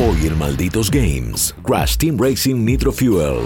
[0.00, 3.36] Hoy en Malditos Games, Crash Team Racing Nitro Fuel.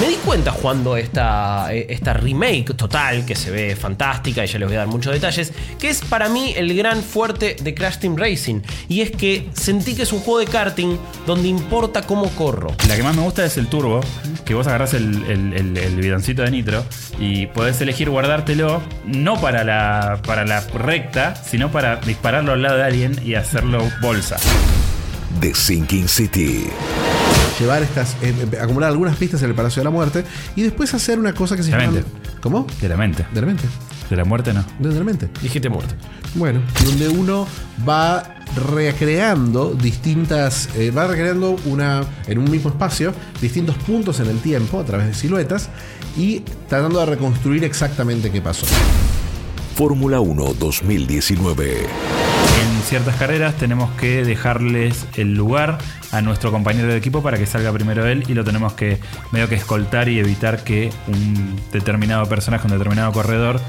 [0.00, 4.58] Me di cuenta jugando esta, eh, esta remake total, que se ve fantástica y ya
[4.58, 7.98] les voy a dar muchos detalles, que es para mí el gran fuerte de Crash
[7.98, 8.60] Team Racing.
[8.88, 12.68] Y es que sentí que es un juego de karting donde importa cómo corro.
[12.88, 14.00] La que más me gusta es el turbo,
[14.44, 16.84] que vos agarrás el, el, el- el bidoncito de nitro
[17.18, 22.76] y podés elegir guardártelo no para la, para la recta, sino para dispararlo al lado
[22.78, 24.36] de alguien y hacerlo bolsa.
[25.40, 26.66] The Sinking City.
[27.58, 30.24] Llevar estas, eh, eh, acumular algunas pistas en el Palacio de la Muerte
[30.56, 32.00] y después hacer una cosa que se De llama.
[32.40, 32.66] ¿Cómo?
[32.80, 33.26] De la mente.
[33.32, 33.64] De la mente.
[34.10, 34.64] De la muerte no.
[34.78, 35.28] De la mente.
[35.40, 35.94] Dijiste muerte.
[36.34, 37.46] Bueno, donde uno
[37.88, 38.34] va
[38.72, 44.78] recreando distintas, eh, va recreando una, en un mismo espacio, distintos puntos en el tiempo
[44.80, 45.70] a través de siluetas
[46.16, 48.66] y tratando de reconstruir exactamente qué pasó.
[49.74, 52.33] Fórmula 1 2019.
[52.62, 55.78] En ciertas carreras tenemos que dejarles el lugar
[56.12, 58.98] a nuestro compañero de equipo para que salga primero él y lo tenemos que
[59.32, 63.60] medio que escoltar y evitar que un determinado personaje, un determinado corredor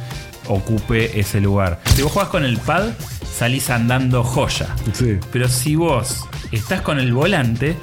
[0.47, 1.79] ocupe ese lugar.
[1.95, 2.89] Si vos jugás con el pad,
[3.25, 4.67] salís andando joya.
[4.93, 5.17] Sí.
[5.31, 7.75] Pero si vos estás con el volante,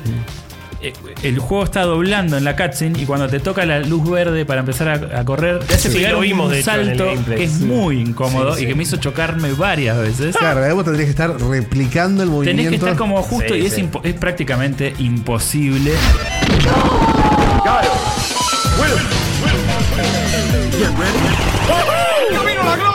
[1.22, 4.60] el juego está doblando en la cutscene y cuando te toca la luz verde para
[4.60, 7.38] empezar a, a correr, te hace Sí, pegar un vimos, hecho, salto gameplay.
[7.38, 7.64] que es Sí.
[7.64, 8.64] muy incómodo Sí, sí.
[8.64, 10.36] y que me hizo chocarme varias veces.
[10.36, 12.62] Claro, vos tendrías que estar replicando el movimiento.
[12.62, 13.82] Tenés que estar como justo Sí, y es, sí.
[13.82, 15.92] impo- es prácticamente imposible.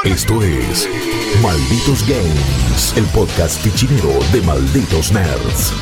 [0.03, 0.87] Esto es
[1.41, 5.73] Malditos Games, el podcast fichinero de Malditos Nerds.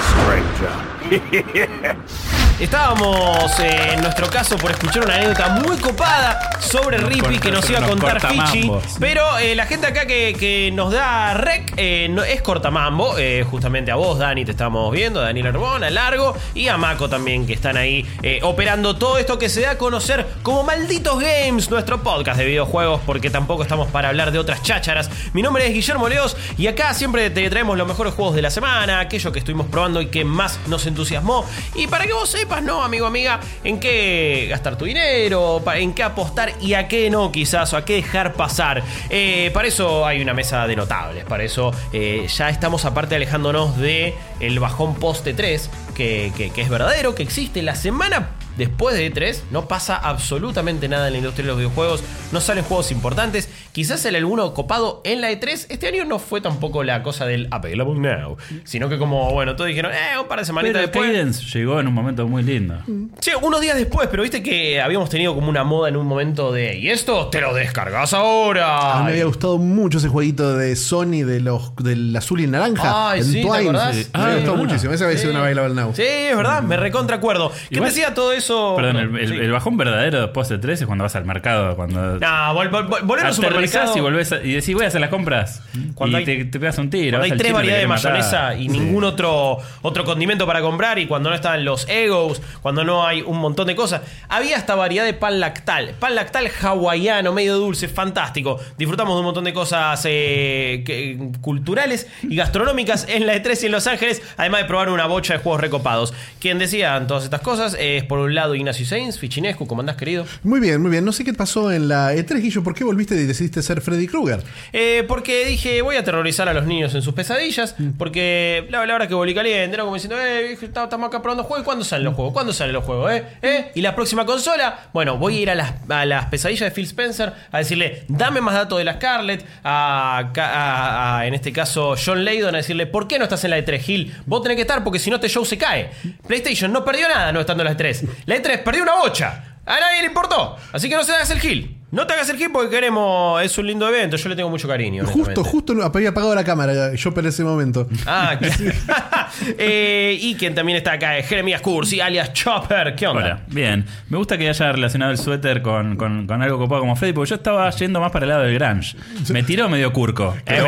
[0.00, 1.96] stranger.
[2.60, 7.40] Estábamos eh, en nuestro caso por escuchar una anécdota muy copada sobre Nos Rippy corta-
[7.40, 8.70] que nos iba a contar Fichi.
[9.00, 13.16] Pero eh, la gente acá que, que nos da rec eh, no, es cortamambo.
[13.16, 15.22] eh, justamente a vos, Dani, te estamos viendo.
[15.22, 18.06] Daniel Arbón, a Largo y a Mako también, que están ahí
[18.42, 23.00] operando todo esto que se da a conocer como Malditos Games, nuestro podcast de videojuegos,
[23.06, 25.08] porque tampoco estamos para hablar de otras chácharas.
[25.32, 28.50] Mi nombre es Guillermo Leos y acá siempre te traemos los mejores juegos de la
[28.50, 31.46] semana, aquello que estuvimos probando y que más nos entusiasmó.
[31.74, 33.38] Y para que vos sepas, ¿no, amigo, amiga?
[33.64, 37.84] En qué gastar tu dinero, en qué apostar y a qué no, quizás, o a
[37.84, 38.82] qué dejar pasar.
[39.08, 43.76] Eh, para eso hay una mesa de notables, para eso eh, ya estamos aparte alejándonos
[43.78, 47.62] de el bajón poste 3, que, que- que es verdadero, que existe.
[47.62, 52.02] La semana después de E3 no pasa absolutamente nada en la industria de los videojuegos,
[52.32, 56.40] no salen juegos importantes, quizás el alguno copado en la E3, este año no fue
[56.40, 60.38] tampoco la cosa del available now, sino que como, bueno, todos dijeron, eh, un par
[60.40, 61.10] de semanitas Pero después.
[61.10, 62.76] Cadence llegó en un momento muy lindo.
[63.20, 66.52] Sí, unos días después, pero viste que habíamos tenido como una moda en un momento
[66.52, 68.94] de, y esto te lo descargas ahora.
[68.94, 72.46] A mí me había gustado mucho ese jueguito de Sony de los, del azul y
[72.46, 73.10] naranja.
[73.10, 73.56] Ay, en sí, ¿te Twine.
[73.62, 73.94] acordás?
[73.94, 74.10] Me Sí.
[74.12, 74.92] había gustado Ah, muchísimo.
[74.92, 75.92] Esa había sido una Bailable Now.
[75.94, 77.50] Sí, es verdad, me recontra acuerdo.
[77.68, 78.74] ¿Qué Igual- decía todo eso?
[78.76, 79.34] Perdón, el, el- Sí.
[79.36, 81.76] el bajón verdadero después de 3 es cuando vas al mercado.
[81.76, 83.26] Cuando No, vol- vol- vol- volver
[83.68, 83.98] supermercado.
[83.98, 85.62] y, volvés a- y decís voy a hacer las compras.
[85.94, 87.20] Cuando y hay- te, te pegas un tiro.
[87.22, 91.34] Hay tres variedades de mayonesa y ningún otro, otro condimento para comprar y cuando no
[91.34, 94.02] están los egos, cuando no hay un montón de cosas.
[94.28, 95.94] Había hasta variedad de pan lactal.
[95.98, 98.58] Pan lactal hawaiano, medio dulce, fantástico.
[98.78, 103.66] Disfrutamos de un montón de cosas eh, que- culturales y gastronómicas en la E3 y
[103.66, 106.12] en Los Ángeles, además de probar una bocha de juegos recopados.
[106.40, 110.24] Quien decía todas estas cosas es por un lado Ignacio Sainz, Fichinescu, ¿cómo andás querido?
[110.42, 111.04] Muy bien, muy bien.
[111.04, 112.62] No sé qué pasó en la E3, Guillo.
[112.62, 113.18] ¿Por qué volviste y
[113.50, 114.42] decidiste ser Freddy Krueger?
[114.72, 117.74] Eh, porque dije, voy a aterrorizar a los niños en sus pesadillas.
[117.98, 121.62] Porque la, la hora que volví caliente, era como diciendo, eh, estamos acá probando juegos.
[121.62, 122.32] ¿Y cuándo salen los juegos?
[122.32, 123.10] ¿Cuándo salen los juegos?
[123.12, 123.24] ¿Eh?
[123.42, 123.72] ¿Eh?
[123.74, 124.88] ¿Y la próxima consola?
[124.92, 128.40] Bueno, voy a ir a las, a las pesadillas de Phil Spencer a decirle, dame
[128.40, 129.44] más datos de la Scarlett.
[129.64, 133.42] A, Ca- a- a, en este caso, John Layton a decirle, ¿por qué no estás
[133.44, 134.14] en la E3, Gil?
[134.26, 135.90] Vos tenés que estar porque si no, este show se cae.
[136.26, 138.08] PlayStation no perdió nada no estando en la E3.
[138.26, 139.44] La E3 perdió una bocha.
[139.66, 140.56] A nadie le importó.
[140.72, 141.76] Así que no se hagas el Gil.
[141.92, 143.42] No te hagas el Gil porque queremos.
[143.42, 144.16] Es un lindo evento.
[144.16, 145.04] Yo le tengo mucho cariño.
[145.06, 147.88] Justo, justo había apagado la cámara yo por ese momento.
[148.06, 148.54] Ah, claro.
[149.58, 152.94] Eh, y quien también está acá es Jeremías Cursi, alias Chopper.
[152.96, 153.22] ¿Qué onda?
[153.22, 153.86] Hola, bien.
[154.08, 157.30] Me gusta que haya relacionado el suéter con, con- con algo copado como Freddy, porque
[157.30, 158.96] yo estaba yendo más para el lado del Grunge.
[159.32, 160.36] Me tiró medio curco.
[160.46, 160.60] Eh,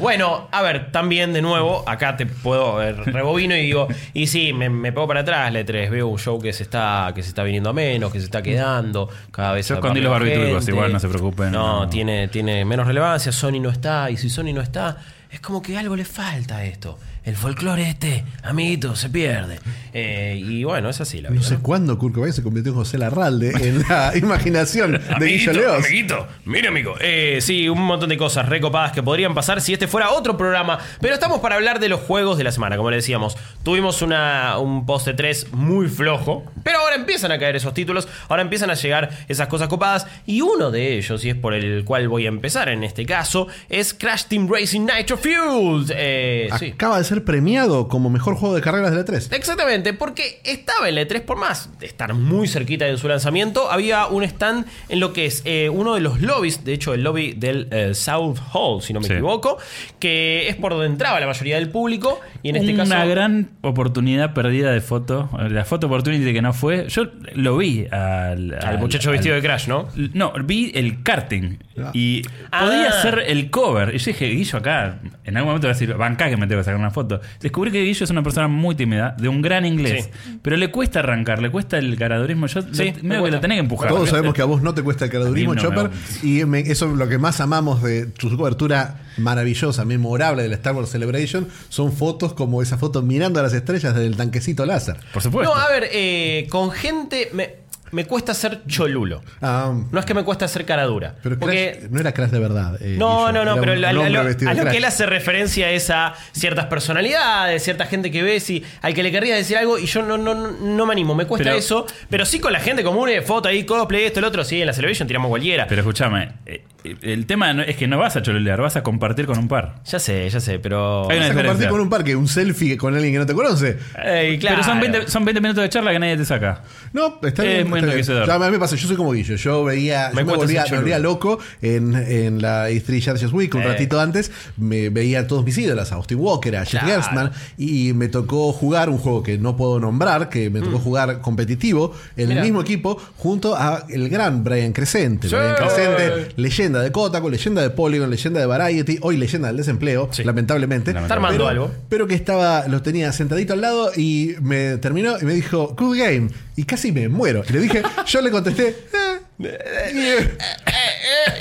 [0.00, 4.52] bueno, a ver, también de nuevo, acá te puedo eh, rebobino y digo, y sí,
[4.52, 7.28] me, me pego para atrás, la 3 veo un show que se está que se
[7.28, 10.92] está viniendo a menos, que se está quedando, cada vez Yo escondí los barbitrucos, igual
[10.92, 11.52] no se preocupen.
[11.52, 11.88] No, No.
[11.88, 14.98] Tiene, tiene menos relevancia, Sony no está, y si Sony no está,
[15.30, 16.98] es como que algo le falta a esto.
[17.24, 19.60] El folclore este, amiguito, se pierde.
[19.92, 21.40] Eh, y bueno, es así la vida.
[21.40, 21.62] No sé ¿no?
[21.62, 25.84] cuándo Kurt Cobain se convirtió en José Larralde en la imaginación de Guillo Leos.
[25.84, 26.94] amiguito, mira amigo.
[27.00, 30.80] Eh, sí, un montón de cosas recopadas que podrían pasar si este fuera otro programa.
[31.00, 33.36] Pero estamos para hablar de los juegos de la semana, como le decíamos.
[33.62, 38.08] Tuvimos una, un post de 3 muy flojo, pero ahora empiezan a caer esos títulos,
[38.28, 40.08] ahora empiezan a llegar esas cosas copadas.
[40.26, 43.46] Y uno de ellos, y es por el cual voy a empezar en este caso,
[43.68, 45.92] es Crash Team Racing Nitro Fueled.
[45.94, 46.72] Eh, sí.
[46.74, 49.30] Acaba de ser premiado como mejor juego de carreras de la 3.
[49.32, 53.70] Exactamente, porque estaba en la E3 por más de estar muy cerquita de su lanzamiento,
[53.70, 57.02] había un stand en lo que es eh, uno de los lobbies, de hecho el
[57.02, 59.12] lobby del eh, South Hall, si no me Sí.
[59.12, 59.58] equivoco,
[59.98, 63.50] que es por donde entraba la mayoría del público y en este Una caso gran
[63.60, 65.28] oportunidad perdida de foto.
[65.50, 66.88] La foto opportunity que no fue.
[66.88, 67.04] Yo
[67.34, 69.88] lo vi al, al muchacho vestido de Crash, ¿no?
[70.14, 71.58] No, vi el karting.
[71.78, 71.90] Ah.
[71.94, 72.64] Y Ah.
[72.64, 73.94] podía ser el cover.
[73.94, 76.60] Y yo dije, Guillo acá, en algún momento voy a decir, bancá que me tengo
[76.60, 77.01] que sacar una foto.
[77.40, 80.10] Descubrí que Guillo es una persona muy tímida, de un gran inglés.
[80.42, 82.46] Pero le cuesta arrancar, le cuesta el caradurismo.
[82.46, 83.36] Yo Sí, lo- me medio que cuesta.
[83.36, 83.88] lo tenés que empujar.
[83.90, 85.90] Todos sabemos que a vos no te cuesta el caradurismo, no Chopper.
[86.22, 90.54] Y me- eso es lo que más amamos de tu cobertura maravillosa, memorable de la
[90.56, 91.48] Star Wars Celebration.
[91.68, 94.96] Son fotos como esa foto mirando a las estrellas del tanquecito láser.
[95.12, 95.54] Por supuesto.
[95.54, 97.61] No, a ver, eh, con gente me,
[97.92, 99.22] me cuesta ser cholulo.
[99.40, 101.14] Ah, No es que me cuesta ser cara dura.
[101.22, 102.76] pero porque Crash- no era Crash de verdad.
[102.80, 106.66] eh, No, no, no, pero a, lo, a que él hace referencia es a ciertas
[106.66, 110.16] personalidades, cierta gente que ves y al que le querría decir algo y yo no,
[110.18, 113.22] no, no, me animo, me cuesta Pero- eso, pero sí con la gente común, eh,
[113.22, 115.66] foto ahí, cosplay, esto, el otro, sí, en la Celebration tiramos cualquiera.
[115.68, 116.64] Pero escúchame, eh,
[117.02, 119.76] el tema no- es que no vas a cholulear, vas a compartir con un par.
[119.84, 121.10] ya sé, ya sé, pero...
[121.10, 123.34] Hay una Vas a compartir con un parque un selfie con alguien que no te
[123.34, 123.78] conoce.
[124.02, 124.56] Ey, claro.
[124.56, 126.62] Pero son 20, son 20 minutos de charla que nadie te saca.
[126.92, 127.68] No, está Es bien.
[127.70, 129.36] muy Ya, a mí me pasa, yo soy como Guillo.
[129.36, 133.54] Yo veía, Me yo me, volvía, me volvía loco en, en la E3 Chargers Week,
[133.54, 133.66] un Eh.
[133.66, 134.30] ratito antes.
[134.56, 136.86] Me veía a todos mis ídolos, a Austin Walker, a Jeff Claro.
[137.02, 137.30] Gerstmann.
[137.58, 141.92] Y me tocó jugar un juego que no puedo nombrar, que me tocó jugar competitivo
[142.16, 142.28] en Mm.
[142.28, 142.40] Mira.
[142.40, 145.28] el mismo equipo, junto a el gran Brian Crescente.
[145.28, 145.34] Sí.
[145.34, 150.08] Brian Crescente, leyenda de Kotaku, leyenda de Polygon, leyenda de Variety, hoy leyenda del desempleo,
[150.12, 150.24] Sí.
[150.24, 150.90] lamentablemente.
[150.92, 151.70] Está armando pero, algo.
[151.88, 155.96] Pero que estaba, lo tenía sentadito al lado y me terminó y me dijo, good
[155.98, 156.28] game.
[156.56, 157.42] Y casi me muero.
[157.50, 159.11] Le dije, yo le contesté, eh.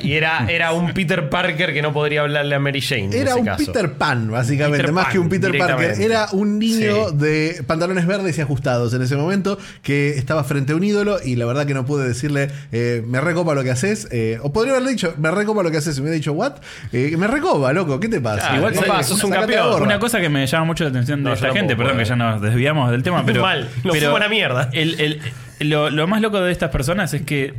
[0.03, 3.05] Y era, era un Peter Parker que no podría hablarle a Mary Jane.
[3.05, 3.65] en Era ese un caso.
[3.65, 6.01] Peter Pan, básicamente, Peter más Pan, que un Peter Parker.
[6.01, 7.15] Era un niño Sí.
[7.17, 11.35] de pantalones verdes y ajustados en ese momento que estaba frente a un ídolo y
[11.35, 14.07] la verdad que no pude decirle, eh, me recopa lo que haces.
[14.11, 15.97] eh, o podría haberle dicho, me recopa lo que haces.
[15.97, 16.53] Y me hubiera dicho, ¿what?
[16.91, 18.39] Eh, me recopa, loco, ¿qué te pasa?
[18.41, 19.81] Claro, Igual, papá, eh, sos un campeón.
[19.83, 22.03] Una cosa que me llama mucho la atención de No, esta no gente, puedo, perdón
[22.03, 22.17] que ya eh.
[22.17, 23.41] nos desviamos del tema, pero.
[23.41, 24.69] Mal, nos pero a la mierda.
[24.73, 25.21] el- el-
[25.69, 27.53] lo, lo más loco de estas personas es que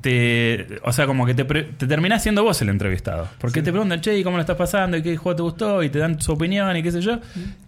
[0.00, 0.66] te.
[0.84, 3.28] O sea, como que te, te terminás siendo vos el entrevistado.
[3.38, 4.96] Porque te preguntan, che, ¿y cómo lo estás pasando?
[4.96, 5.82] ¿Y qué juego te gustó?
[5.82, 7.18] Y te dan su opinión y qué sé yo.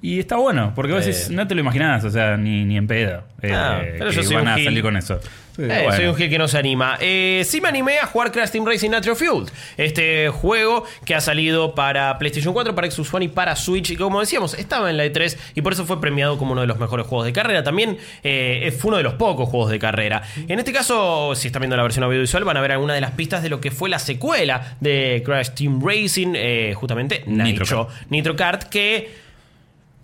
[0.02, 1.10] Y está bueno, porque vos Eh.
[1.10, 3.24] decís, no te lo imaginás, o sea, ni, ni en pedo.
[3.42, 5.18] eh, Ah, pero que yo soy van a salir con eso.
[5.58, 5.92] Eh, Bueno.
[5.96, 6.98] Soy un gil que no se anima.
[7.00, 9.50] Eh, sí me animé a jugar Crash Team Racing Nitro Fueled.
[9.76, 13.90] Este juego que ha salido para PlayStation 4, para Xbox One y para Switch.
[13.90, 16.66] Y como decíamos, estaba en la E3 y por eso fue premiado como uno de
[16.66, 17.62] los mejores juegos de carrera.
[17.62, 20.22] También eh, fue uno de los pocos juegos de carrera.
[20.48, 23.12] En este caso, si están viendo la versión audiovisual, van a ver alguna de las
[23.12, 26.34] pistas de lo que fue la secuela de Crash Team Racing,
[26.74, 29.23] justamente Nitro, Nitro Nitro Kart, que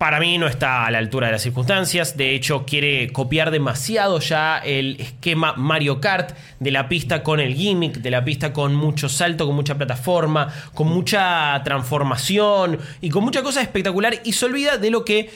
[0.00, 2.16] para mí no está a la altura de las circunstancias.
[2.16, 7.52] De hecho, quiere copiar demasiado ya el esquema Mario Kart de la pista con el
[7.52, 13.24] gimmick, de la pista con mucho salto, con mucha plataforma, con mucha transformación y con
[13.24, 14.22] mucha cosa espectacular.
[14.24, 15.28] Y se olvida de lo que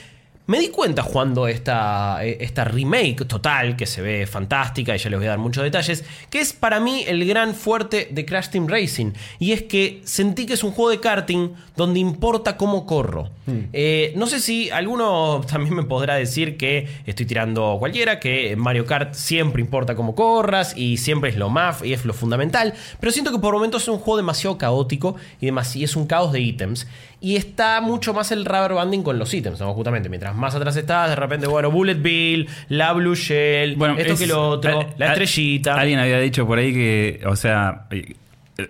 [0.47, 5.09] me di cuenta jugando esta, eh, esta remake total, que se ve fantástica y ya
[5.09, 8.49] les voy a dar muchos detalles, que es para mí el gran fuerte de Crash
[8.49, 9.11] Team Racing.
[9.39, 13.31] Y es que sentí que es un juego de karting donde importa cómo corro.
[13.73, 18.59] Eh, no sé si alguno también me podrá decir que estoy tirando cualquiera, que en
[18.59, 22.73] Mario Kart siempre importa cómo corras y siempre es lo más y es lo fundamental,
[22.99, 26.05] pero siento que por momentos es un juego demasiado caótico y, demasi- y es un
[26.07, 26.87] caos de ítems.
[27.21, 29.73] Y está mucho más el rubber banding con los ítems, ¿no?
[29.73, 34.19] Justamente, mientras más atrás estás, de repente, bueno, Bullet Bill, la Blue Shell, esto es-
[34.19, 35.75] que lo otro, al- la estrellita.
[35.75, 38.15] Alguien había dicho por ahí que, o sea, eh,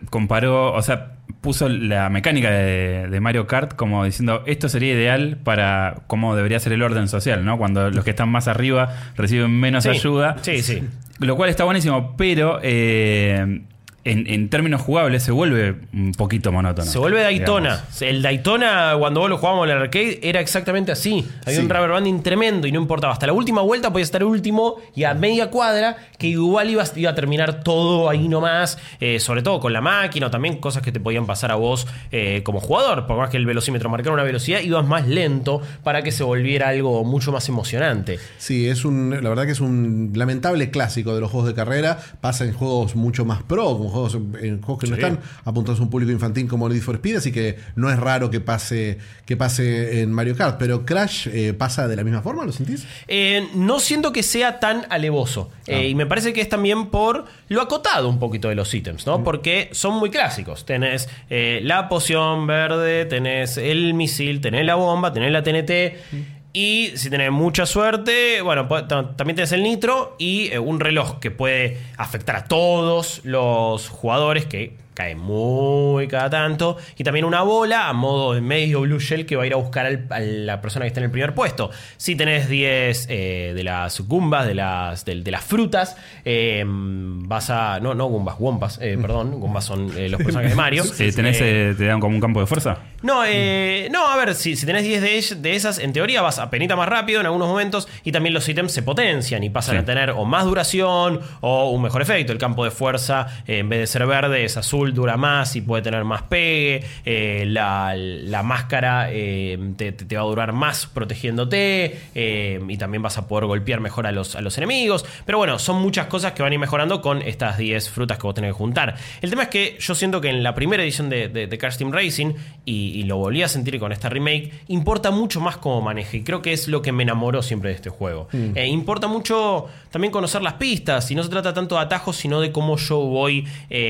[0.10, 1.12] comparó, o sea,
[1.42, 6.60] puso la mecánica de, de Mario Kart como diciendo, esto sería ideal para cómo debería
[6.60, 7.58] ser el orden social, ¿no?
[7.58, 10.38] Cuando los que están más arriba reciben menos Sí, ayuda.
[10.42, 10.84] Sí, sí.
[11.20, 13.62] Lo cual está buenísimo, pero eh,
[14.06, 16.90] en, en términos jugables se vuelve un poquito monótono.
[16.90, 17.72] Se vuelve Daytona.
[17.78, 18.02] digamos.
[18.02, 21.26] El Daytona, cuando vos lo jugábamos en el arcade, era exactamente así.
[21.46, 21.64] Había Sí.
[21.66, 23.12] un rubber banding tremendo y no importaba.
[23.14, 27.12] Hasta la última vuelta podías estar último y a media cuadra, que igual ibas, iba
[27.12, 28.78] a terminar todo ahí nomás.
[29.00, 31.88] eh, sobre todo con la máquina o también cosas que te podían pasar a vos
[32.12, 33.08] eh, como jugador.
[33.08, 36.70] Por más que el velocímetro marcara una velocidad, ibas más lento para que se volviera
[36.70, 38.20] algo mucho más emocionante.
[38.38, 41.98] Sí, es un, la verdad que es un lamentable clásico de los juegos de carrera.
[42.22, 45.84] Pasa en juegos mucho más pro, como juegos, en juegos que no están apuntados a
[45.84, 49.38] un público infantil como Need for Speed, así que no es raro que pase, que
[49.38, 50.58] pase en Mario Kart.
[50.58, 52.86] Pero Crash eh, pasa de la misma forma, ¿lo sentís?
[53.08, 55.50] Eh, no siento que sea tan alevoso.
[55.68, 59.06] Eh, y me parece que es también por lo acotado un poquito de los ítems,
[59.08, 59.24] ¿no?
[59.24, 60.66] Porque son muy clásicos.
[60.66, 66.35] Tenés la poción verde, tenés el misil, tenés la bomba, tenés la TNT.
[66.56, 71.30] Y si tenés mucha suerte, bueno, también tenés el nitro y eh, un reloj que
[71.30, 76.78] puede afectar a todos los jugadores que cae muy cada tanto.
[76.98, 79.58] Y también una bola a modo de medio blue shell que va a ir a
[79.58, 81.70] buscar al- a la persona que está en el primer puesto.
[81.98, 87.50] Si tenés 10 eh, de las gumbas, de las, de, de las frutas, eh, vas
[87.50, 87.80] a.
[87.80, 89.40] No, no gumbas, wompas, eh, perdón.
[89.40, 90.84] Gumbas son eh, los personajes de Mario.
[91.16, 92.78] Tenés, te dan como un campo de fuerza.
[93.04, 96.50] no, eh, no, a ver, si, si tenés 10 de, esas, en teoría vas a
[96.50, 99.80] penita más rápido en algunos momentos y también los ítems se potencian y pasan Sí.
[99.82, 102.32] a tener o más duración o un mejor efecto.
[102.32, 105.84] El campo de fuerza, en vez de ser verde, es azul, dura más y puede
[105.84, 106.84] tener más pegue.
[107.06, 113.18] Eh, la, la máscara eh, te, va a durar más protegiéndote eh, y también vas
[113.18, 115.06] a poder golpear mejor a los, a los enemigos.
[115.26, 118.24] Pero bueno, son muchas cosas que van a ir mejorando con estas 10 frutas que
[118.24, 118.96] vos tenés que juntar.
[119.22, 121.78] El tema es que yo siento que en la primera edición de, de, de Crash
[121.78, 122.34] Team Racing,
[122.66, 126.18] y, y lo volví a sentir con esta remake, importa mucho más cómo maneje.
[126.18, 128.28] Y creo que es lo que me enamoró siempre de este juego.
[128.34, 131.10] Eh, importa mucho también conocer las pistas.
[131.12, 133.48] Y no se trata tanto de atajos, sino de cómo yo voy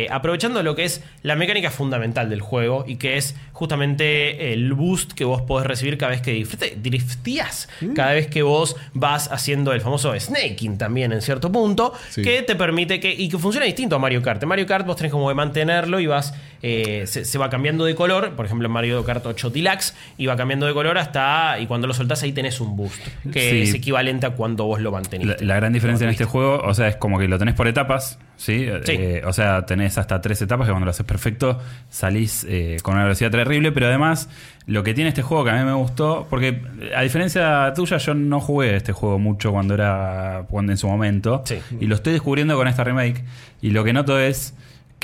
[0.09, 2.85] aprovechando lo que es la mecánica fundamental del juego.
[2.87, 7.67] Y que es justamente el boost que vos podés recibir cada vez que drifte- drifteás.
[7.95, 11.93] Cada vez que vos vas haciendo el famoso snaking también en cierto punto.
[12.09, 12.21] Sí.
[12.21, 13.11] Que te permite que.
[13.11, 14.41] Y que funciona distinto a Mario Kart.
[14.43, 16.33] En Mario Kart vos tenés como que mantenerlo y vas.
[16.61, 18.31] eh, se, se va cambiando de color.
[18.35, 19.93] Por ejemplo, en Mario Kart 8 Deluxe.
[20.17, 21.59] Y va cambiando de color hasta.
[21.59, 23.01] Y cuando lo soltás ahí tenés un boost.
[23.31, 23.61] Que Sí.
[23.63, 25.43] es equivalente a cuando vos lo manteniste.
[25.45, 28.17] la gran diferencia en este juego, o sea, es como que lo tenés por etapas,
[28.37, 28.67] ¿sí?
[28.83, 28.91] Sí.
[28.91, 32.94] Eh, o sea, tenés hasta tres etapas que cuando lo haces perfecto salís eh, con
[32.96, 34.29] una velocidad terrible, pero además
[34.67, 36.62] lo que tiene este juego que a mí me gustó, porque
[36.96, 41.41] a diferencia tuya yo no jugué este juego mucho cuando era cuando en su momento,
[41.46, 41.60] Sí.
[41.79, 43.24] y lo estoy descubriendo con esta remake,
[43.62, 44.53] y lo que noto es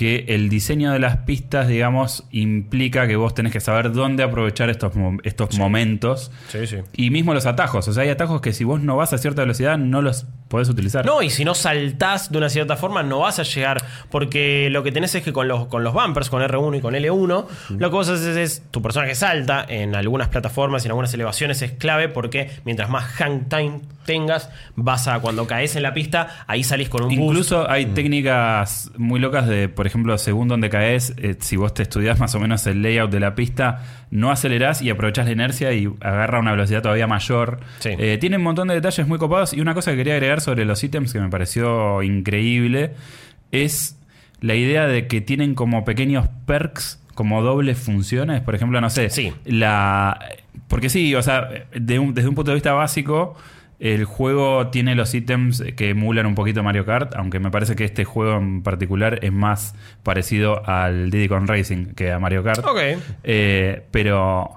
[0.02, 4.68] que el diseño de las pistas, digamos, implica que vos tenés que saber dónde aprovechar
[4.72, 6.32] estos, estos momentos.
[6.48, 6.78] Sí, sí.
[6.94, 7.88] Y mismo los atajos.
[7.88, 10.70] O sea, hay atajos que si vos no vas a cierta velocidad no los podés
[10.70, 11.06] utilizar.
[11.06, 13.78] No, y si no saltás de una cierta forma, no vas a llegar.
[14.10, 16.96] Porque lo que tenés es que con los, con los bumpers, con R1 y con
[16.96, 17.46] L1,
[17.78, 18.64] lo que vos haces es.
[18.72, 23.04] Tu personaje salta en algunas plataformas y en algunas elevaciones es clave porque mientras más
[23.04, 25.20] hang time tengas, vas a.
[25.20, 27.22] Cuando caes en la pista, ahí salís con un boost.
[27.22, 31.84] Incluso hay técnicas muy locas de, por ejemplo, según donde caes, eh, si vos te
[31.84, 35.72] estudias más o menos el layout de la pista, no acelerás y aprovechás la inercia
[35.74, 37.60] y agarra una velocidad todavía mayor.
[37.80, 37.90] Sí.
[37.98, 40.66] Eh, tiene un montón de detalles muy copados y una cosa que quería agregar sobre
[40.66, 42.92] los ítems que me pareció increíble
[43.52, 43.98] es
[44.40, 49.10] la idea de que tienen como pequeños perks como dobles funciones, por ejemplo, no sé,
[49.10, 49.34] Sí.
[49.46, 50.18] la
[50.68, 53.36] porque sí, o sea, de un- desde un punto de vista básico,
[53.82, 57.84] el juego tiene los ítems que emulan un poquito Mario Kart, aunque me parece que
[57.84, 59.74] este juego en particular es más
[60.04, 62.64] parecido al Diddy Kong Racing que a Mario Kart.
[62.66, 62.80] Ok.
[63.24, 64.52] Eh, pero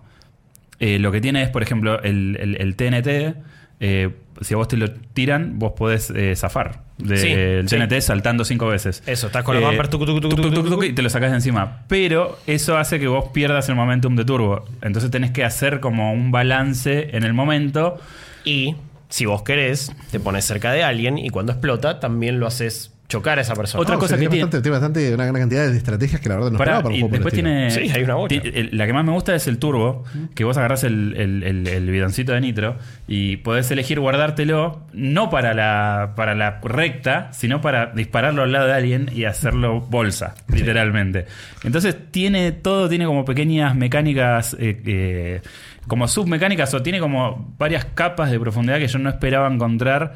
[0.79, 3.35] eh, lo que tiene es, por ejemplo, el, el- el TNT.
[3.81, 7.29] eh, si a vos te lo tiran, vos podés eh, zafar del Sí,
[7.69, 7.77] sí.
[7.77, 9.03] TNT saltando cinco veces.
[9.07, 10.83] Eso, estás con los bumpers, tucu, tucu, tucu.
[10.85, 11.83] y te lo sacás de encima.
[11.89, 14.65] Pero eso hace que vos pierdas el momentum de turbo.
[14.83, 17.99] Entonces tenés que hacer como un balance en el momento.
[18.45, 18.75] Y
[19.15, 23.39] si vos querés, te pones cerca de alguien y cuando explota, también lo haces chocar
[23.39, 23.83] a esa persona.
[23.83, 26.21] Otra No, cosa sí, que tiene tiene- bastante, tiene bastante una gran cantidad de estrategias
[26.21, 27.49] que la verdad no Pará, esperaba para un y juego por después estilo.
[27.51, 27.71] tiene.
[27.93, 28.41] Sí, hay una bocha.
[28.43, 31.43] ti- el- la que más me gusta es el turbo, que vos agarrás el, el-
[31.43, 37.31] el- el bidoncito de nitro y podés elegir guardártelo, no para la, para la recta,
[37.33, 41.27] sino para dispararlo al lado de alguien y hacerlo bolsa, literalmente.
[41.63, 44.57] Entonces tiene todo, tiene como pequeñas mecánicas.
[44.59, 45.41] eh, eh,
[45.87, 50.15] como submecánicas o tiene como varias capas de profundidad que yo no esperaba encontrar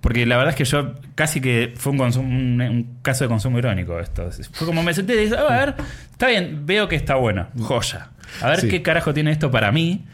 [0.00, 3.28] porque la verdad es que yo casi que fue un, consumo- un, un caso de
[3.28, 4.30] consumo irónico esto.
[4.52, 5.74] Fue como me senté y dije, a ver,
[6.10, 8.10] está bien, veo que está bueno, joya.
[8.42, 8.68] A ver Sí.
[8.68, 10.04] qué carajo tiene esto para mí.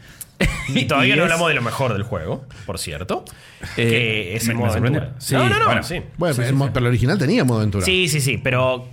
[0.69, 3.23] Y todavía Y no es- hablamos de lo mejor del juego, por cierto.
[3.77, 5.01] Eh, que es me- el me modo sorprendió.
[5.01, 5.21] aventura.
[5.21, 5.83] Sí, no, no, no, bueno.
[5.83, 6.01] sí.
[6.17, 7.85] Bueno, el pero el original tenía modo aventura.
[7.85, 8.87] Sí, sí, sí, pero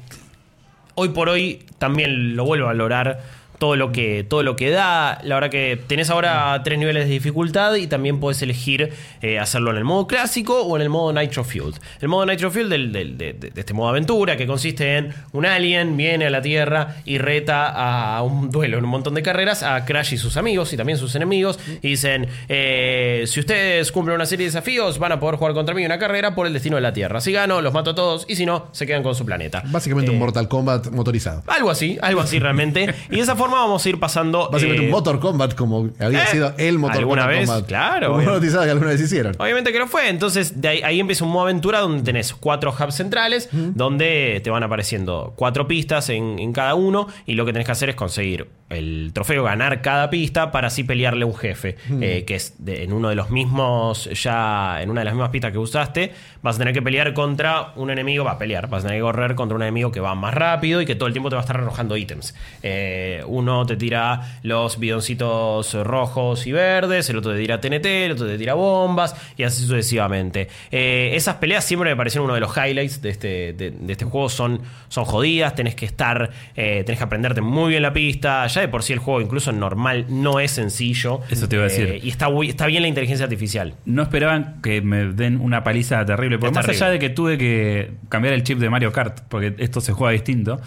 [0.95, 3.21] hoy por hoy también lo vuelvo a valorar
[3.63, 5.21] todo lo que todo lo que da.
[5.23, 9.71] La verdad que tenés ahora tres niveles de dificultad y también puedes elegir eh, hacerlo
[9.71, 11.77] en el modo clásico o en el modo Nitro Fueled.
[12.01, 15.97] El modo Nitro Fueled del- del- de, este modo aventura que consiste en un alien
[15.97, 17.69] viene a la Tierra y reta
[18.17, 20.99] a un duelo en un montón de carreras a Crash y sus amigos y también
[20.99, 25.37] sus enemigos y dicen eh, si ustedes cumplen una serie de desafíos van a poder
[25.37, 27.21] jugar contra mí una carrera por el destino de la Tierra.
[27.21, 29.63] Si gano los mato a todos y si no se quedan con su planeta.
[29.67, 31.45] Básicamente un Eh, Mortal Kombat motorizado.
[31.47, 32.93] algo así, algo así realmente.
[33.09, 34.49] Y de esa forma vamos a ir pasando.
[34.51, 37.67] Básicamente eh, un Motor Combat como había eh, sido el Motor alguna vez, Kombat.
[37.67, 38.31] claro, Como obvio.
[38.33, 39.35] bautizado que alguna vez hicieron.
[39.39, 40.09] Obviamente que lo fue.
[40.09, 44.51] Entonces, de ahí, ahí empieza un modo aventura donde tenés cuatro hubs centrales, donde te
[44.51, 47.07] van apareciendo cuatro pistas en, en cada uno.
[47.27, 50.83] Y lo que tenés que hacer es conseguir el trofeo, ganar cada pista para así
[50.85, 51.77] pelearle a un jefe.
[52.01, 55.31] eh, que es de- en uno de los mismos, ya en una de las mismas
[55.31, 58.25] pistas que usaste, vas a tener que pelear contra un enemigo.
[58.25, 60.81] Va a pelear, vas a tener que correr contra un enemigo que va más rápido
[60.81, 62.35] y que todo el tiempo te va a estar arrojando ítems.
[62.63, 68.13] Eh, uno te tira los bidoncitos rojos y verdes, el otro te tira TNT, el
[68.13, 70.49] otro te tira bombas y así sucesivamente.
[70.71, 74.05] Eh, esas peleas siempre me parecieron uno de los highlights de este, de, de este
[74.05, 74.29] juego.
[74.29, 78.47] Son, son jodidas, tenés que estar, eh, tenés que aprenderte muy bien la pista.
[78.47, 81.21] Ya de por sí el juego, incluso en normal, no es sencillo.
[81.31, 81.89] Eso te iba a decir.
[81.89, 83.75] Eh, y está, está bien la inteligencia artificial.
[83.85, 86.32] No esperaban que me den una paliza terrible.
[86.39, 86.85] Porque Es más terrible.
[86.85, 90.13] allá de que tuve que cambiar el chip de Mario Kart, porque esto se juega
[90.13, 90.61] distinto,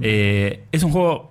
[0.00, 1.30] eh, es un juego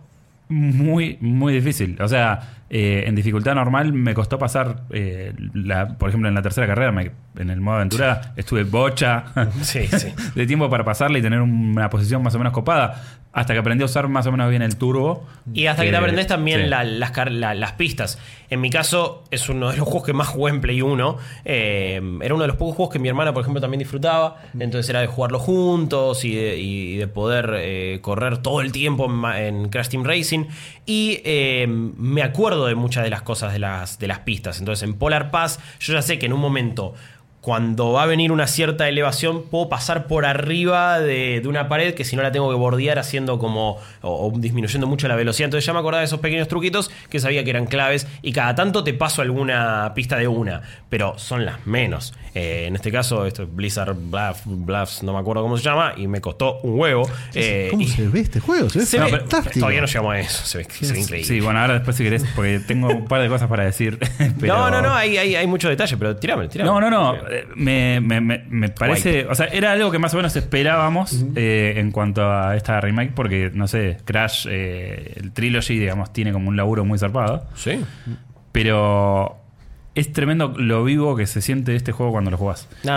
[0.50, 1.98] muy, muy difícil.
[2.02, 6.42] O sea, eh, en dificultad normal me costó pasar, eh, la- por ejemplo, en la
[6.42, 9.26] tercera carrera, me- en el modo aventura, estuve bocha
[9.62, 10.08] Sí, sí.
[10.36, 13.04] de tiempo para pasarla y tener una posición más o menos copada.
[13.34, 15.26] Hasta que aprendí a usar más o menos bien el turbo.
[15.54, 18.20] Y hasta que te Eh, aprendes también la- las, car- la- las pistas.
[18.50, 21.18] En mi caso, es uno de los juegos que más jugué en Play 1.
[21.46, 24.36] Eh, era uno de los pocos juegos que mi hermana, por ejemplo, también disfrutaba.
[24.60, 29.24] Entonces era de jugarlo juntos y de, y de poder correr todo el tiempo en,
[29.46, 30.48] en Crash Team Racing.
[30.86, 31.22] Y
[31.68, 34.60] me acuerdo de muchas de las cosas de las, de las pistas.
[34.60, 36.94] Entonces en Polar Pass, yo ya sé que en un momento
[37.42, 41.96] cuando va a venir una cierta elevación, puedo pasar por arriba de, de una pared
[41.96, 43.80] que si no la tengo que bordear haciendo como.
[44.04, 45.46] O, o disminuyendo mucho la velocidad.
[45.46, 48.08] Entonces ya me acordaba de esos pequeños truquitos que sabía que eran claves.
[48.22, 50.62] Y cada tanto te paso alguna pista de una.
[50.90, 52.14] Pero son las menos.
[52.36, 55.94] Eh, en este caso, esto es Blizzard Bluff, Bluffs, no me acuerdo cómo se llama.
[55.98, 57.10] Y me costó un huevo.
[57.34, 58.70] Eh, ¿Cómo se ve este juego?
[58.70, 59.60] Se ve se ve- fantástico.
[59.62, 60.46] Todavía no llegamos a eso.
[60.46, 61.28] Se ve, se ve increíble.
[61.28, 63.98] Sí, bueno, ahora después si querés, porque tengo un par de cosas para decir.
[64.40, 66.70] pero- No, no, no, hay, hay, hay mucho detalle, pero tirame, tirame.
[66.70, 67.31] No, no, no.
[67.56, 69.26] Me, me- me- me parece.
[69.28, 73.14] O sea, era algo que más o menos esperábamos eh, en cuanto a esta remake,
[73.14, 77.48] porque, no sé, Crash, eh, el trilogy, digamos, tiene como un laburo muy zarpado.
[77.56, 77.80] Sí.
[78.52, 79.41] Pero
[79.94, 82.68] es tremendo lo vivo que se siente este juego cuando lo jugás.
[82.84, 82.90] Un-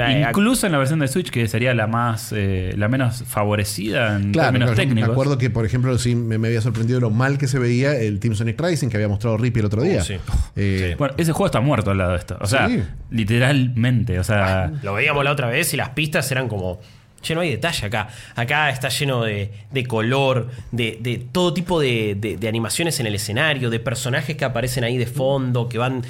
[0.00, 3.22] Eh, eh, incluso en la versión de Switch, que sería la más eh, la menos
[3.24, 5.08] favorecida en Claro, términos claro, técnicos.
[5.08, 7.94] me acuerdo que, por ejemplo, sí me, me había sorprendido lo mal que se veía
[7.96, 10.00] el Team Sonic Racing que había mostrado Rippy el otro día.
[10.00, 10.14] Oh, sí.
[10.56, 12.36] Eh, Bueno, ese juego está muerto al lado de esto.
[12.40, 12.82] O sea, Sí.
[13.10, 14.18] literalmente.
[14.18, 14.72] O sea.
[14.82, 16.80] Lo veíamos la otra vez y las pistas eran como.
[17.22, 18.08] Che, no hay detalle acá.
[18.34, 23.14] Acá está lleno de, de color, de, de todo tipo de, de- animaciones en el
[23.14, 26.02] escenario, de personajes que aparecen ahí de fondo, que van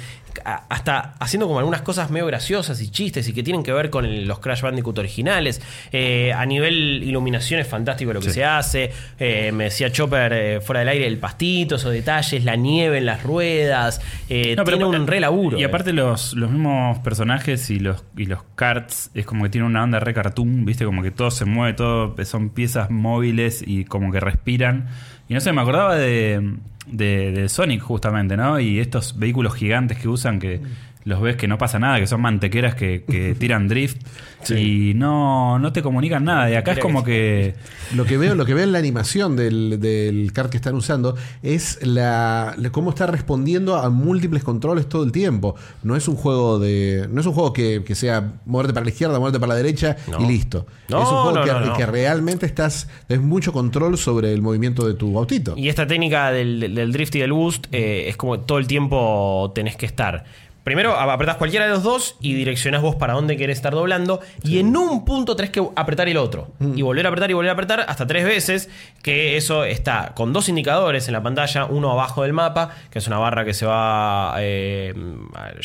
[0.45, 4.05] hasta haciendo como algunas cosas medio graciosas y chistes y que tienen que ver con
[4.05, 5.61] el- los Crash Bandicoot originales.
[5.91, 8.91] Eh, a nivel iluminación es fantástico lo que se hace.
[9.19, 13.05] Eh, me decía Chopper eh, fuera del aire el pastito, esos detalles, la nieve en
[13.05, 14.01] las ruedas.
[14.29, 15.59] Eh, No, pero tiene un re laburo.
[15.59, 19.67] Y aparte los, los mismos personajes y los, y los carts es como que tiene
[19.67, 23.85] una onda re cartoon, viste, como que todo se mueve, todo son piezas móviles y
[23.85, 24.87] como que respiran.
[25.29, 26.55] Y no sé, me acordaba de,
[26.87, 28.59] de, de Sonic justamente, ¿no?
[28.59, 30.61] Y estos vehículos gigantes que usan que
[31.05, 33.97] los ves que no pasa nada, que son mantequeras que, que tiran drift
[34.55, 36.49] y no, no te comunican nada.
[36.51, 37.55] Y acá es como que...
[37.95, 41.15] Lo que veo, lo que veo en la animación del, del card que están usando
[41.43, 45.55] es la, la- cómo está respondiendo a múltiples controles todo el tiempo.
[45.83, 47.07] No es un juego de.
[47.11, 49.95] No es un juego que, que sea moverte para la izquierda, moverte para la derecha
[50.09, 50.21] No.
[50.21, 50.65] y listo.
[50.89, 51.77] No, es un juego no, que, no, no.
[51.77, 52.89] que realmente estás.
[53.09, 55.53] Es mucho control sobre el movimiento de tu autito.
[55.55, 58.65] Y esta técnica del, del- del drift y del boost eh, es como todo el
[58.65, 60.23] tiempo tenés que estar.
[60.63, 64.21] Primero apretás cualquiera de los dos y direccionás vos para dónde querés estar doblando.
[64.43, 66.53] Y en un punto tenés que apretar el otro.
[66.75, 68.69] Y volver a apretar y volver a apretar hasta tres veces.
[69.01, 71.65] Que eso está con dos indicadores en la pantalla.
[71.65, 74.93] Uno abajo del mapa, que es una barra que se va eh,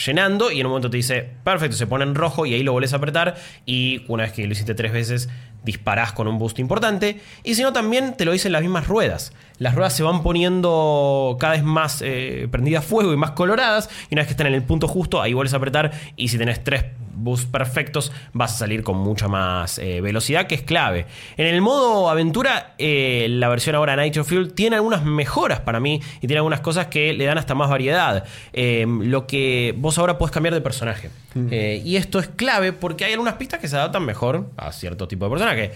[0.05, 0.51] llenando.
[0.51, 2.93] Y en un momento te dice, perfecto, se pone en rojo y ahí lo volvés
[2.93, 3.37] a apretar.
[3.67, 5.29] Y una vez que lo hiciste tres veces,
[5.65, 7.21] disparás con un boost importante.
[7.45, 9.33] Y si no, también te lo dicen las mismas ruedas.
[9.59, 13.91] Las ruedas se van poniendo cada vez más eh, prendidas a fuego y más coloradas.
[14.11, 15.93] Y una vez que están en el punto justo, ahí vuelves a apretar.
[16.17, 16.85] Y si tenés tres
[17.19, 21.07] boosts perfectos, vas a salir con mucha más eh, velocidad, que es clave.
[21.37, 26.01] En el modo aventura, eh, la versión ahora Nitro Fuel tiene algunas mejoras para mí
[26.21, 28.25] y tiene algunas cosas que le dan hasta más variedad.
[28.53, 31.11] Eh, lo que vos ahora podés cambiar de personaje.
[31.51, 35.07] Eh, y esto es clave porque hay algunas pistas que se adaptan mejor a cierto
[35.07, 35.73] tipo de personaje.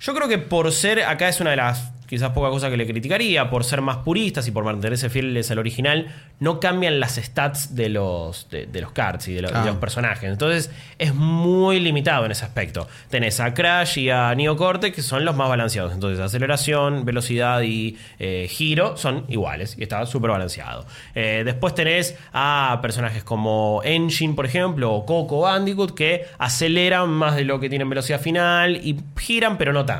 [0.00, 2.86] Yo creo que por ser, acá es una de las quizás poca cosa que le
[2.86, 6.06] criticaría, por ser más puristas y por mantenerse fieles al original,
[6.38, 9.64] no cambian las stats de los, de, de los cards y de Ah.
[9.64, 10.30] los personajes.
[10.30, 12.86] Entonces es muy limitado en ese aspecto.
[13.08, 15.92] Tenés a Crash y a Neo Cortex que son los más balanceados.
[15.94, 20.86] Entonces aceleración, velocidad y eh, giro son iguales y está súper balanceado.
[21.14, 27.34] Eh, después tenés a personajes como Engine, por ejemplo, o Coco Bandicoot que aceleran más
[27.34, 29.93] de lo que tienen velocidad final y giran, pero no tanto.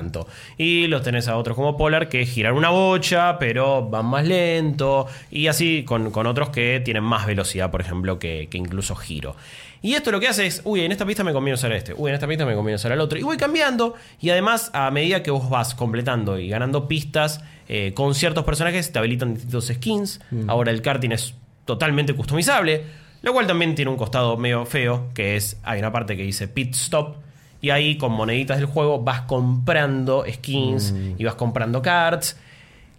[0.57, 5.07] Y los tenés a otros como Polar que giran una bocha, pero van más lento.
[5.31, 9.37] Y así con, con otros que tienen más velocidad, por ejemplo, que, que incluso giro.
[9.85, 12.09] Y esto lo que hace es, uy, en esta pista me conviene usar este, uy,
[12.09, 13.19] en esta pista me conviene usar el otro.
[13.19, 13.95] Y voy cambiando.
[14.19, 18.93] Y además, a medida que vos vas completando y ganando pistas eh, con ciertos personajes,
[18.93, 20.21] te habilitan distintos skins.
[20.47, 21.35] Ahora el karting es
[21.67, 22.83] totalmente customizable.
[23.21, 26.49] Lo cual también tiene un costado medio feo, que es, hay una parte que dice
[26.49, 27.17] pit stop.
[27.65, 32.37] Y ahí con moneditas del juego vas comprando skins y vas comprando cards.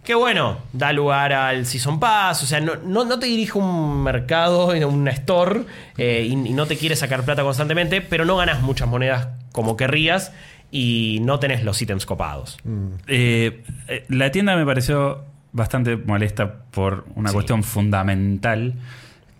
[0.02, 2.42] Que bueno, da lugar al Season Pass.
[2.42, 5.62] O sea, no, no, no te dirige un mercado, un store,
[5.98, 9.76] eh, y, y no te quiere sacar plata constantemente, pero no ganas muchas monedas como
[9.76, 10.32] querrías
[10.72, 12.58] y no tenés los ítems copados.
[13.06, 17.34] Eh, eh, la tienda me pareció bastante molesta por una Sí.
[17.34, 18.74] cuestión fundamental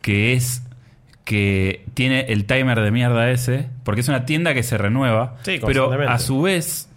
[0.03, 0.63] que es
[1.27, 5.59] que tiene el timer de mierda ese, porque es una tienda que se renueva, Sí,
[5.67, 6.89] pero a su vez,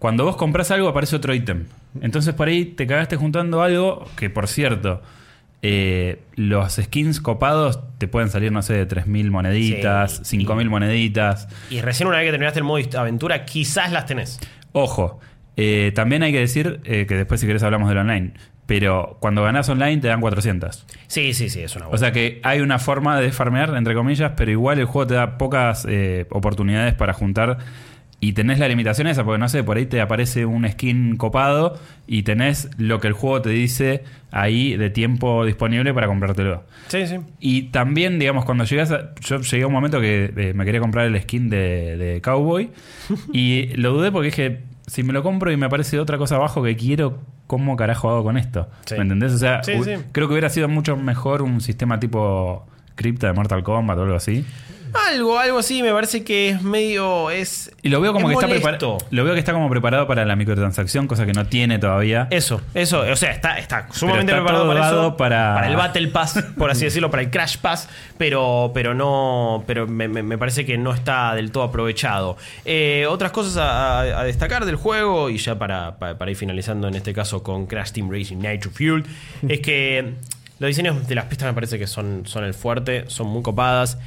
[0.00, 1.66] cuando vos compras algo aparece otro ítem.
[2.02, 5.02] Entonces por ahí te cagaste juntando algo que, por cierto,
[5.62, 10.36] eh, los skins copados te pueden salir, no sé, de 3.000 moneditas, Sí.
[10.38, 11.46] 5.000 moneditas.
[11.70, 14.40] Y recién una vez que terminaste el modo aventura, quizás las tenés.
[14.72, 15.20] Ojo,
[15.56, 18.32] eh, también hay que decir eh, que después si querés hablamos del online,
[18.66, 20.86] pero cuando ganás online te dan 400.
[21.06, 24.32] Sí, sí, sí, es una O sea que hay una forma de farmear, entre comillas,
[24.36, 27.58] pero igual el juego te da pocas eh, oportunidades para juntar
[28.18, 31.78] y tenés la limitación esa, porque no sé, por ahí te aparece un skin copado
[32.06, 36.64] y tenés lo que el juego te dice ahí de tiempo disponible para comprártelo.
[36.88, 37.18] Sí, sí.
[37.40, 40.80] Y también, digamos, cuando llegas a, Yo llegué a un momento que eh, me quería
[40.80, 42.70] comprar el skin de, de Cowboy.
[43.34, 46.62] y lo dudé porque dije, si me lo compro y me aparece otra cosa abajo
[46.62, 48.68] que quiero, ¿cómo carajo hago con esto?
[48.84, 48.94] Sí.
[48.96, 49.32] ¿Me entendés?
[49.32, 50.04] O sea, Sí, hu- sí.
[50.12, 54.16] creo que hubiera sido mucho mejor un sistema tipo cripta de Mortal Kombat o algo
[54.16, 54.44] así.
[55.08, 57.30] Algo, algo así, me parece que es medio.
[57.30, 58.98] Es, Y lo veo como es que está preparado.
[59.10, 62.26] Lo veo que está como preparado para la microtransacción, cosa que no tiene todavía.
[62.30, 65.16] Eso, eso, o sea, está, está sumamente está preparado para eso.
[65.16, 69.64] para- el Battle Pass, por así decirlo, para el Crash Pass, pero, pero no.
[69.66, 72.36] Pero me, me- me parece que no está del todo aprovechado.
[72.64, 76.94] Eh, otras cosas a destacar del juego, y ya para, para- para ir finalizando en
[76.94, 79.04] este caso con Crash Team Racing Nitro Fuel,
[79.48, 80.14] es que
[80.58, 83.98] los diseños de las pistas me parece que son, son el fuerte, son muy copadas.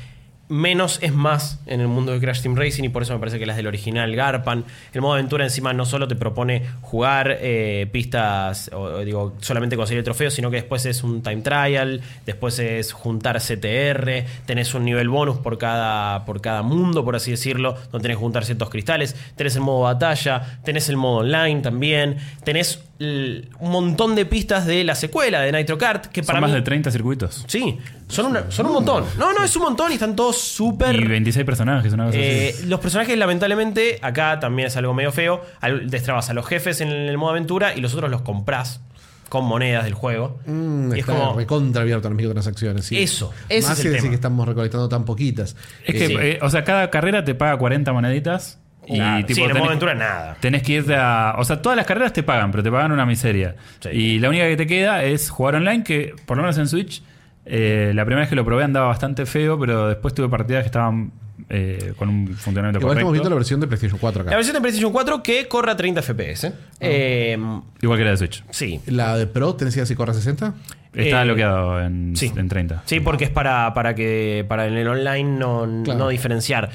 [0.49, 3.37] Menos es más en el mundo de Crash Team Racing y por eso me parece
[3.37, 4.65] que las del original garpan.
[4.93, 9.99] El modo aventura encima no solo te propone jugar eh, pistas, o, digo, solamente conseguir
[9.99, 14.85] el trofeo, sino que después es un time trial, después es juntar CTR, tenés un
[14.85, 18.71] nivel bonus por cada, por cada mundo, por así decirlo, donde tenés que juntar ciertos
[18.71, 24.65] cristales, tenés el modo batalla, tenés el modo online también, tenés un montón de pistas
[24.65, 26.55] de la secuela de Nitro Kart, que para Son más mí...
[26.57, 27.45] de 30 circuitos.
[27.47, 27.77] Sí,
[28.09, 29.05] son, una- son un montón.
[29.17, 30.95] No, no, es un montón y están todos súper...
[30.95, 32.65] Y 26 personajes, una cosa Eh, así.
[32.67, 35.41] los personajes, lamentablemente, acá también es algo medio feo.
[35.85, 38.81] Destrabas a los jefes en el modo aventura y los otros los comprás
[39.29, 40.39] con monedas del juego.
[40.45, 41.35] Mm, y es está como.
[41.37, 42.83] recontra abierto a las microtransacciones.
[42.85, 42.97] Sí.
[42.97, 44.09] Eso, Más es el que decir tema.
[44.09, 45.55] que estamos recolectando tan poquitas.
[45.85, 46.15] Es que, sí.
[46.19, 48.57] eh, o sea, cada carrera te paga 40 moneditas.
[48.91, 50.37] Y Claro, tipo, sí, en tenés- modo aventura nada.
[50.39, 51.35] Tenés que irte a.
[51.37, 53.55] O sea, todas las carreras te pagan, pero te pagan una miseria.
[53.79, 53.89] Sí.
[53.89, 57.03] Y la única que te queda es jugar online, que por lo menos en Switch,
[57.45, 60.67] eh, la primera vez que lo probé andaba bastante feo, pero después tuve partidas que
[60.67, 61.11] estaban
[61.51, 63.35] eh, con un funcionamiento Igual estamos viendo la correcto.
[63.35, 64.31] versión de PlayStation 4 acá.
[64.31, 66.51] La versión de PlayStation 4 que corre a 30 FPS.
[66.81, 67.37] Eh,
[67.81, 68.43] Igual que la de Switch.
[68.49, 68.81] sí.
[68.87, 70.53] La de Pro, ¿tenés idea si corre a 60?
[70.93, 72.31] Está Eh, bloqueado en, sí.
[72.35, 72.83] en 30.
[72.85, 75.99] Sí, porque es para, para que para en el online no, Claro.
[75.99, 76.69] no diferenciar.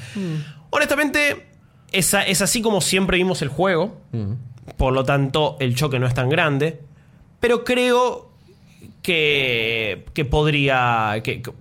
[0.71, 1.45] Honestamente,
[1.99, 4.01] es, así como siempre vimos el juego.
[4.77, 6.79] Por lo tanto, el choque no es tan grande.
[7.39, 8.31] Pero creo
[9.01, 11.21] que, que podría.
[11.23, 11.51] Que, que-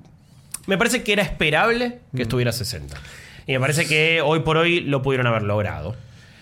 [0.66, 2.97] me parece que era esperable que estuviera a 60.
[3.47, 5.94] Y me parece que hoy por hoy lo pudieron haber logrado.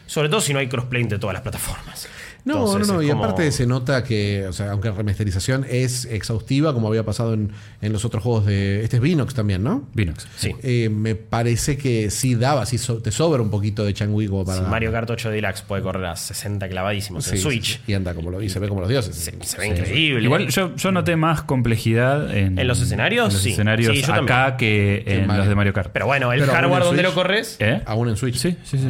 [0.06, 2.08] Sobre todo si no hay crossplay entre todas las plataformas.
[2.44, 3.02] No, Entonces, no, no.
[3.02, 7.04] Y como- aparte se nota que, o sea, aunque la remasterización es exhaustiva, como había
[7.04, 8.82] pasado en, en los otros juegos de.
[8.82, 9.88] Este es Vinox también, ¿no?
[9.94, 10.26] Vinox.
[10.36, 10.52] Sí.
[10.62, 14.26] Eh, me parece que sí daba, sí so- te sobra un poquito de Chang Wei
[14.26, 14.62] como para.
[14.62, 17.76] Mario Kart 8 Deluxe puede correr a 60 clavadísimos Sí, en Switch.
[17.76, 17.92] sí.
[17.92, 19.14] Y anda como lo y se ve como los dioses.
[19.14, 20.24] Se, se ve increíble.
[20.24, 23.28] Igual yo, yo noté más complejidad en, ¿En los escenarios?
[23.28, 23.52] en los Sí.
[23.52, 25.42] escenarios acá que en Mario.
[25.42, 25.90] los de Mario Kart.
[25.92, 27.56] Pero bueno, el Pero hardware en donde Switch- lo corres.
[27.60, 27.80] ¿Eh?
[27.86, 28.36] Aún en Switch.
[28.36, 28.88] Sí, sí, sí.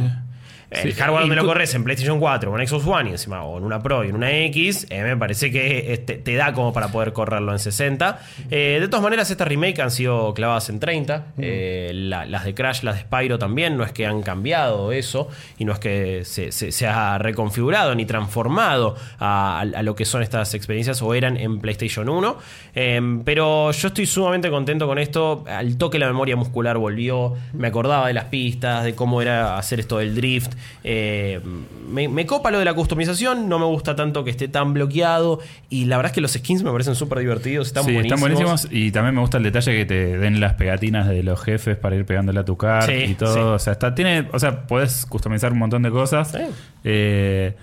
[0.81, 0.99] El Sí.
[0.99, 3.63] hardware donde lo corres en PlayStation 4 o en Xbox One y encima o en
[3.63, 6.87] una Pro y en una X, eh, me parece que este, te da como para
[6.89, 8.19] poder correrlo en 60.
[8.51, 11.27] Eh, de todas maneras, estas remake han sido clavadas en 30.
[11.37, 15.27] Eh, la- las de Crash, las de Spyro también, no es que han cambiado eso
[15.57, 20.05] y no es que se, se- se ha reconfigurado ni transformado a, a lo que
[20.05, 22.37] son estas experiencias o eran en PlayStation 1.
[22.75, 25.43] Eh, pero yo estoy sumamente contento con esto.
[25.47, 27.33] Al toque la memoria muscular volvió.
[27.53, 30.53] Me acordaba de las pistas, de cómo era hacer esto del drift.
[30.83, 31.39] Eh,
[31.89, 33.47] me, me copa lo de la customización.
[33.49, 35.39] No me gusta tanto que esté tan bloqueado.
[35.69, 37.67] Y la verdad es que los skins me parecen súper divertidos.
[37.67, 38.19] Están sí, buenísimos.
[38.21, 41.41] están buenísimos y también me gusta el detalle que te den las pegatinas de los
[41.41, 43.33] jefes para ir pegándole a tu car Sí, y todo.
[43.33, 43.39] sí.
[43.39, 46.33] O sea, está, tiene, o sea, podés customizar un montón de cosas.
[46.83, 47.55] Eh,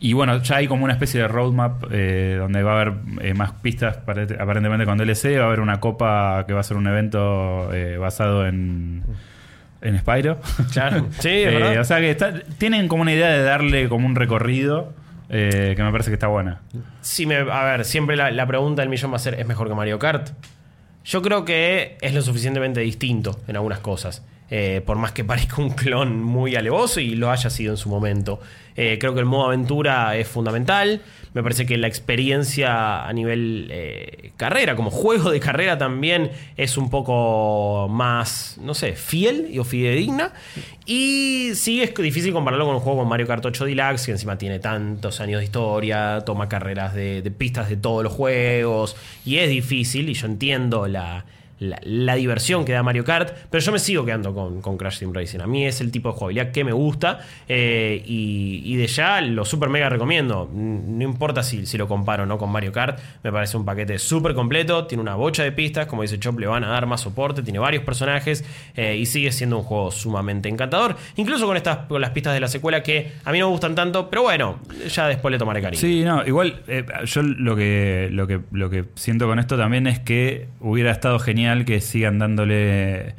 [0.00, 3.34] y bueno, ya hay como una especie de roadmap eh, donde va a haber eh,
[3.34, 5.36] más pistas pare- aparentemente con DLC.
[5.38, 9.02] Va a haber una copa que va a ser un evento eh, basado en,
[9.80, 10.40] en Spyro.
[10.72, 11.06] Claro.
[11.20, 14.92] Sí, Eh, o sea que está- tienen como una idea de darle como un recorrido
[15.30, 16.60] eh, que me parece que está buena.
[17.00, 19.68] Sí, me, a ver, siempre la, la pregunta del millón va a ser: ¿es mejor
[19.68, 20.30] que Mario Kart?
[21.04, 24.24] Yo creo que es lo suficientemente distinto en algunas cosas.
[24.50, 27.88] Eh, por más que parezca un clon muy alevoso y lo haya sido en su
[27.88, 28.40] momento.
[28.76, 31.02] Eh, creo que el modo aventura es fundamental.
[31.34, 36.78] Me parece que la experiencia a nivel eh, carrera, como juego de carrera también, es
[36.78, 40.32] un poco más, no sé, fiel o fidedigna.
[40.86, 44.38] Y sí es difícil compararlo con un juego como Mario Kart 8 Deluxe, que encima
[44.38, 48.96] tiene tantos años de historia, toma carreras de, de pistas de todos los juegos.
[49.26, 51.24] Y es difícil, y yo entiendo la,
[51.58, 55.12] la, diversión que da Mario Kart, pero yo me sigo quedando con, con Crash Team
[55.12, 55.40] Racing.
[55.40, 59.44] A mí es el tipo de jugabilidad que me gusta eh, y, de ya lo
[59.44, 60.48] super mega recomiendo.
[60.52, 63.98] No importa si, si lo comparo o no con Mario Kart, me parece un paquete
[63.98, 67.00] súper completo, tiene una bocha de pistas, como dice Chop, le van a dar más
[67.00, 68.44] soporte, tiene varios personajes
[68.76, 72.40] eh, y sigue siendo un juego sumamente encantador, incluso con, estas, con las pistas de
[72.40, 75.60] la secuela que a mí no me gustan tanto, pero bueno, ya después le tomaré
[75.60, 75.80] cariño.
[75.80, 79.86] Sí, no, igual eh, yo lo que, lo, que, lo que siento con esto también
[79.86, 83.14] es que hubiera estado genial que sigan dándole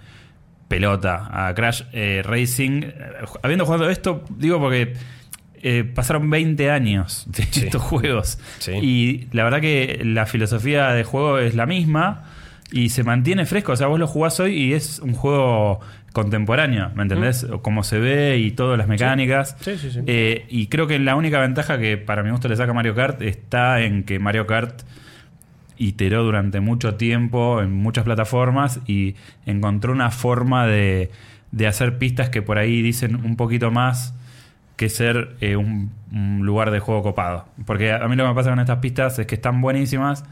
[0.67, 2.83] pelota a Crash eh, Racing.
[3.41, 4.93] Habiendo jugado esto, digo porque
[5.61, 7.65] eh, pasaron 20 años de Sí.
[7.65, 8.39] estos juegos.
[8.59, 8.71] Sí.
[8.73, 12.23] Y la verdad que la filosofía de juego es la misma
[12.71, 13.71] y se mantiene fresco.
[13.71, 15.79] O sea, vos lo jugás hoy y es un juego
[16.13, 17.45] contemporáneo, ¿me entendés?
[17.61, 19.55] Cómo se ve y todas las mecánicas.
[19.61, 19.99] Sí, sí, sí.
[20.07, 23.21] Eh, y creo que la única ventaja que para mi gusto le saca Mario Kart
[23.21, 24.81] está en que Mario Kart
[25.79, 29.15] iteró durante mucho tiempo en muchas plataformas y
[29.47, 31.09] encontró una forma de,
[31.51, 34.13] de hacer pistas que por ahí dicen un poquito más
[34.75, 35.91] que ser eh, un,
[36.41, 37.45] lugar de juego copado.
[37.65, 40.23] Porque a mí lo que me pasa con estas pistas es que están buenísimas,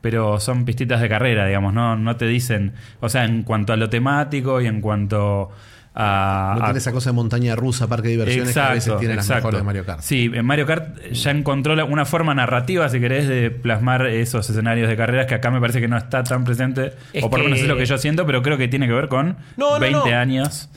[0.00, 3.76] pero son pistitas de carrera, digamos, no, no te dicen, o sea, en cuanto a
[3.76, 5.50] lo temático y en cuanto
[5.96, 6.52] a...
[6.58, 9.16] No a- tiene esa cosa de montaña rusa, parque de diversiones que a veces tienen
[9.16, 10.00] las mejores de Mario Kart.
[10.02, 14.48] Sí, en Mario Kart ya encontró la- una forma narrativa, si querés, de plasmar esos
[14.48, 16.92] escenarios de carreras que acá me parece que no está tan presente.
[17.12, 18.92] Es o por lo menos es lo que yo siento, pero creo que tiene que
[18.92, 20.16] ver con No, no, 20 no.
[20.16, 20.68] años.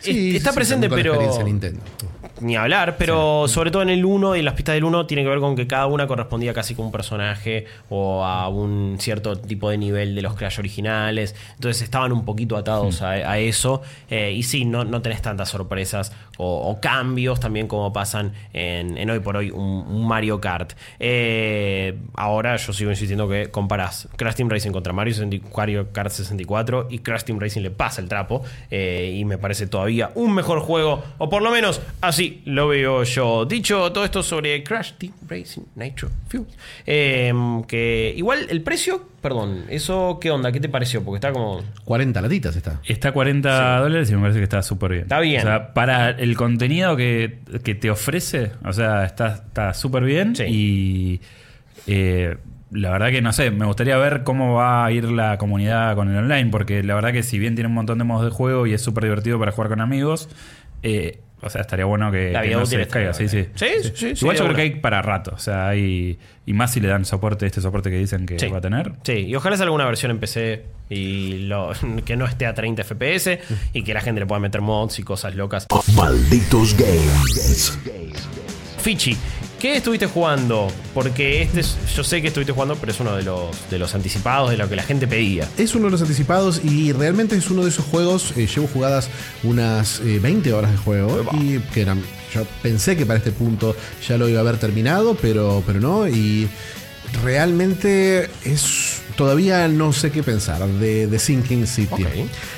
[0.00, 1.18] Sí, está sí, presente, pero
[2.40, 5.22] ni hablar, pero sobre todo en el 1 y en las pistas del 1 tiene
[5.22, 9.36] que ver con que cada una correspondía casi con un personaje o a un cierto
[9.36, 11.34] tipo de nivel de los Crash originales.
[11.54, 13.82] Entonces estaban un poquito atados a, a eso.
[14.08, 18.96] Eh, y sí, no, no tenés tantas sorpresas o, o cambios también como pasan en,
[18.96, 20.72] en hoy por hoy un, un Mario Kart.
[20.98, 26.10] Eh, ahora yo sigo insistiendo que comparás Crash Team Racing contra Mario, 60 Mario Kart
[26.10, 28.42] 64 y Crash Team Racing le pasa el trapo.
[28.70, 33.02] eh, y me parece todavía un mejor juego, o por lo menos así lo veo
[33.04, 33.44] yo.
[33.44, 36.46] Dicho todo esto sobre Crash Team Racing Nitro Fuel,
[36.86, 37.32] eh,
[37.66, 41.02] que igual el precio, perdón, eso qué onda, ¿qué te pareció?
[41.04, 42.80] Porque está como 40 latitas está.
[42.84, 45.02] Está a 40 dólares y me parece que está súper bien.
[45.02, 45.40] Está bien.
[45.40, 50.36] O sea, para el contenido que, que te ofrece, o sea, está está súper bien.
[50.36, 50.44] Sí.
[50.44, 51.20] Y
[51.86, 52.36] eh,
[52.70, 56.10] la verdad que no sé, me gustaría ver cómo va a ir la comunidad con
[56.10, 58.66] el online, porque la verdad que si bien tiene un montón de modos de juego
[58.66, 60.28] y es súper divertido para jugar con amigos,
[60.82, 63.12] eh, o sea, estaría bueno que, La que vida no útil se les caiga.
[63.14, 63.46] Sí, sí.
[63.54, 66.18] Sí, sí, sí, Igual sí, yo creo que hay para rato, o sea, hay.
[66.46, 68.46] Y más si le dan soporte, este soporte que dicen que Sí.
[68.48, 68.92] va a tener.
[69.04, 71.72] Sí, y ojalá salga una versión en PC y lo,
[72.04, 73.38] que no esté a 30 FPS
[73.72, 75.66] y que la gente le pueda meter mods y cosas locas.
[75.94, 77.78] Malditos Games.
[78.78, 79.16] Fichi,
[79.60, 80.68] ¿Qué estuviste jugando?
[80.94, 83.94] Porque este es- yo sé que estuviste jugando, pero es uno de los, de los
[83.94, 85.46] anticipados, de lo que la gente pedía.
[85.58, 88.32] Es uno de los anticipados y realmente es uno de esos juegos.
[88.36, 89.10] eh, llevo jugadas
[89.42, 92.02] unas eh, 20 horas de juego y que eran.
[92.34, 93.76] Yo pensé que para este punto
[94.08, 96.08] ya lo iba a haber terminado, pero, pero no.
[96.08, 96.48] Y
[97.22, 99.02] realmente es.
[99.16, 102.06] Todavía no sé qué pensar de, de Sinking City.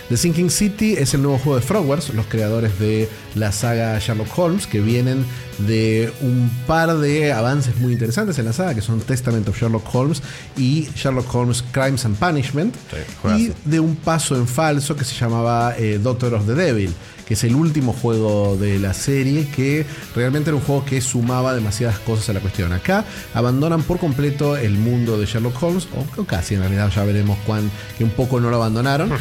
[0.08, 4.38] The Sinking City es el nuevo juego de Frogwares, los creadores de la saga Sherlock
[4.38, 5.24] Holmes, que vienen
[5.58, 9.92] de un par de avances muy interesantes en la saga, que son Testament of Sherlock
[9.92, 10.22] Holmes
[10.56, 12.74] y Sherlock Holmes Crimes and Punishment,
[13.36, 16.94] Sí, y de un paso en falso que se llamaba eh, Doctor of the Devil,
[17.26, 21.54] que es el último juego de la serie, que realmente era un juego que sumaba
[21.54, 22.72] demasiadas cosas a la cuestión.
[22.72, 23.04] Acá
[23.34, 27.38] abandonan por completo el mundo de Sherlock Holmes, o, o casi en realidad ya veremos
[27.46, 29.12] cuán, que un poco no lo abandonaron,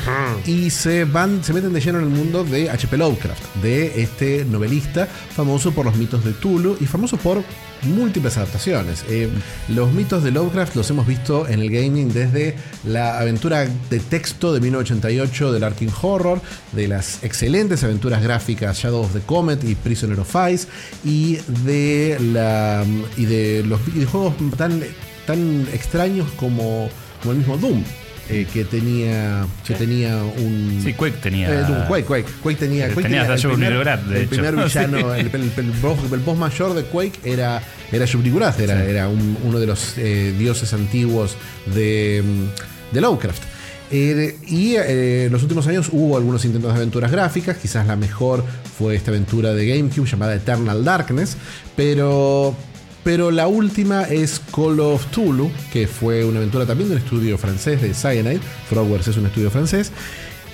[0.46, 2.98] y se van, se meten de lleno en el mundo de H.P.
[2.98, 7.44] Lovecraft, de este novelista famoso por los mitos de Tulu y famoso por
[7.84, 9.04] múltiples adaptaciones.
[9.10, 9.30] Eh,
[9.70, 14.54] los mitos de Lovecraft los hemos visto en el gaming desde la aventura de texto
[14.54, 16.42] de 1988 del Arking Horror,
[16.74, 20.68] de las excelentes aventuras gráficas Shadow of the Comet y Prisoner of Ice,
[21.04, 22.86] y de, la,
[23.18, 24.82] y de los videojuegos tan,
[25.26, 26.90] tan extraños como,
[27.22, 27.84] como el mismo Doom.
[28.30, 31.50] eh, que tenía que tenía un Sí, Quake tenía.
[31.50, 32.26] eh, Quake, Quake.
[32.42, 32.88] Quake tenía.
[32.94, 34.30] Quake tenía el primer, de el hecho.
[34.30, 35.20] primer villano, Sí.
[35.20, 39.38] el, el- el boss, el boss mayor de Quake era, era Shub-Niggurath, era, era un-
[39.44, 41.36] uno de los eh, dioses antiguos
[41.76, 43.44] de, mm, de Lovecraft.
[43.92, 47.98] Eh, y eh, en los últimos años hubo algunos intentos de aventuras gráficas, quizás la
[47.98, 48.44] mejor
[48.78, 51.36] fue esta aventura de GameCube llamada Eternal Darkness,
[51.76, 52.56] pero,
[53.04, 57.38] pero la última es Call of Tulu, que fue una aventura también de un estudio
[57.38, 59.92] francés de Cyanide, Frogwares es un estudio francés,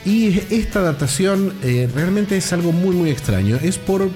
[0.04, 4.10] y esta adaptación eh, realmente es algo muy muy extraño, es por...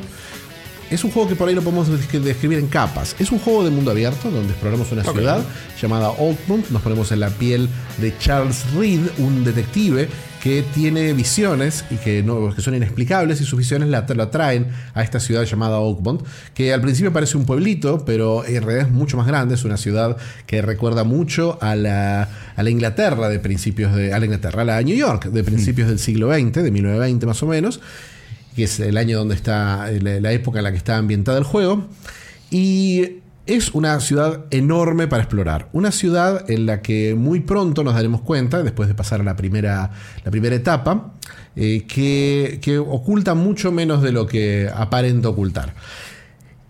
[0.92, 3.16] Es un juego que por ahí lo podemos descri- describir en capas.
[3.18, 5.42] Es un juego de mundo abierto donde exploramos una ciudad
[5.82, 6.70] llamada Oakmont.
[6.70, 10.10] Nos ponemos en la piel de Charles Reed, un detective
[10.44, 14.68] que tiene visiones y que, no, que son inexplicables y sus visiones la, lo atraen
[14.94, 16.24] a esta ciudad llamada Oakmont,
[16.54, 19.56] que al principio parece un pueblito, pero en realidad es mucho más grande.
[19.56, 24.14] Es una ciudad que recuerda mucho a la, a la Inglaterra de principios de...
[24.14, 27.42] A la Inglaterra, a la New York de principios del siglo XX, de 1920 más
[27.44, 27.80] o menos
[28.56, 31.44] que es el año donde está, la, la época en la que está ambientada el
[31.44, 31.88] juego.
[32.50, 35.68] Y es una ciudad enorme para explorar.
[35.74, 39.36] Una ciudad en la que muy pronto nos daremos cuenta, después de pasar a la
[39.36, 39.92] primera,
[40.24, 41.14] la primera etapa,
[41.56, 45.74] eh, que, que oculta mucho menos de lo que aparenta ocultar.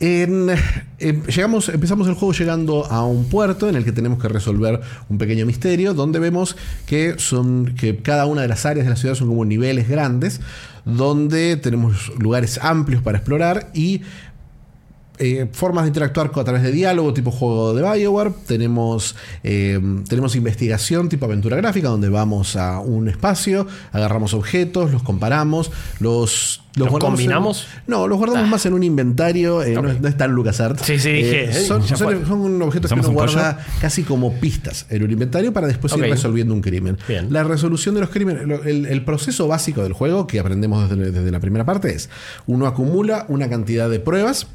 [0.04, 0.50] En-
[0.98, 4.82] em, llegamos, empezamos el juego llegando a un puerto en el que tenemos que resolver
[5.10, 8.96] un pequeño misterio, donde vemos que son que cada una de las áreas de la
[8.96, 10.42] ciudad son como niveles grandes,
[10.86, 14.02] donde tenemos lugares amplios para explorar y
[15.22, 18.32] eh, formas de interactuar a través de diálogo, tipo juego de Bioware.
[18.48, 19.80] Tenemos, eh,
[20.10, 26.62] tenemos investigación, tipo aventura gráfica, donde vamos a un espacio, agarramos objetos, los comparamos, los,
[26.76, 27.68] ¿Los en- combinamos?
[27.86, 29.62] no, los guardamos más en un inventario.
[29.62, 30.82] eh, no, es, no es tan LucasArts.
[30.86, 33.14] Sí, sí, dije, son, objetos que ¿Somos uno un pollo?
[33.14, 36.98] guarda casi como pistas en un inventario para después ir resolviendo un crimen.
[37.08, 37.32] Bien.
[37.32, 41.30] La resolución de los crímenes, el, el proceso básico del juego que aprendemos desde, desde
[41.32, 42.10] la primera parte es:
[42.48, 44.48] uno acumula una cantidad de pruebas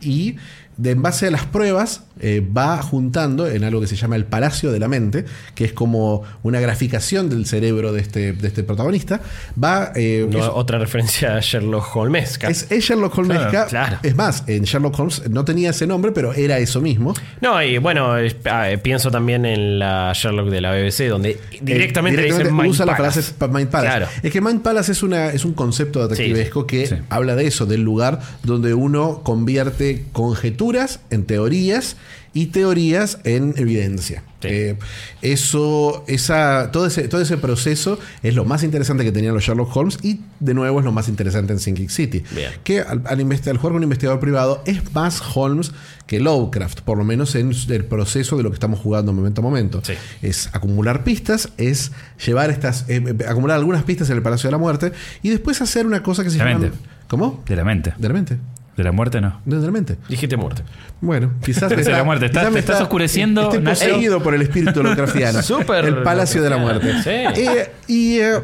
[0.00, 0.36] y
[0.78, 4.24] de, en base a las pruebas eh, va juntando en algo que se llama el
[4.24, 8.64] Palacio de la Mente, que es como una graficación del cerebro de este, de este
[8.64, 9.20] protagonista.
[9.62, 9.92] Va.
[9.94, 12.38] eh, No, es- otra referencia a Sherlock Holmes.
[12.48, 13.38] es, es Sherlock Holmes.
[13.50, 13.98] Claro, claro.
[14.02, 17.14] Es más, en Sherlock Holmes no tenía ese nombre, pero era eso mismo.
[17.40, 18.14] No, y bueno,
[18.46, 22.56] ah, eh, pienso también en la Sherlock de la BBC, donde directamente, Eh, le dicen
[22.56, 23.22] Mind usa la Palace.
[23.22, 23.96] frase pa- Mind Palace.
[23.96, 24.06] Claro.
[24.22, 26.94] Es que Mind Palace es, una, es un concepto detectivesco que Sí.
[27.10, 30.67] habla de eso, del lugar donde uno convierte conjeturas
[31.10, 31.96] en teorías
[32.34, 34.22] y teorías en evidencia.
[34.40, 34.48] Sí.
[34.50, 34.76] Eh,
[35.22, 39.74] eso, esa, todo, ese, todo ese proceso es lo más interesante que tenían los Sherlock
[39.74, 42.22] Holmes y de nuevo es lo más interesante en Sinking City.
[42.32, 42.52] Bien.
[42.62, 45.72] Que al, al al jugar con un investigador privado es más Holmes
[46.06, 49.44] que Lovecraft, por lo menos en el proceso de lo que estamos jugando momento a
[49.44, 49.82] momento.
[49.84, 49.94] Sí.
[50.22, 51.92] Es acumular pistas, es
[52.24, 55.60] llevar estas, eh, eh, acumular algunas pistas en el Palacio de la Muerte y después
[55.60, 56.70] hacer una cosa que se llama.
[57.08, 57.42] ¿Cómo?
[57.46, 57.94] De la mente.
[57.98, 58.38] De la mente.
[58.78, 59.40] De la muerte no.
[59.44, 59.96] No, de la mente.
[60.08, 60.62] Dijiste muerte.
[61.00, 61.68] Bueno, quizás.
[61.76, 62.30] De la muerte.
[62.30, 65.42] Quizás te estás oscureciendo, Estoy poseído por el espíritu Lovecraftiano.
[65.42, 66.92] Súper El Palacio de la Muerte.
[67.02, 67.10] Sí.
[67.10, 68.18] Eh, y.
[68.20, 68.38] eh,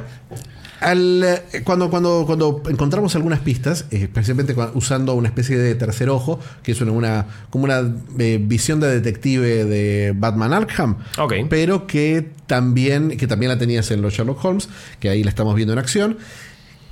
[0.81, 6.11] al, eh, cuando, cuando, cuando encontramos algunas pistas, eh, especialmente usando una especie de tercer
[6.11, 7.81] ojo, que es una, una- como una
[8.19, 11.35] eh, visión de detective de Batman Arkham, Ok.
[11.49, 14.69] pero que también, que también la tenías en los Sherlock Holmes,
[15.01, 16.19] que ahí la estamos viendo en acción,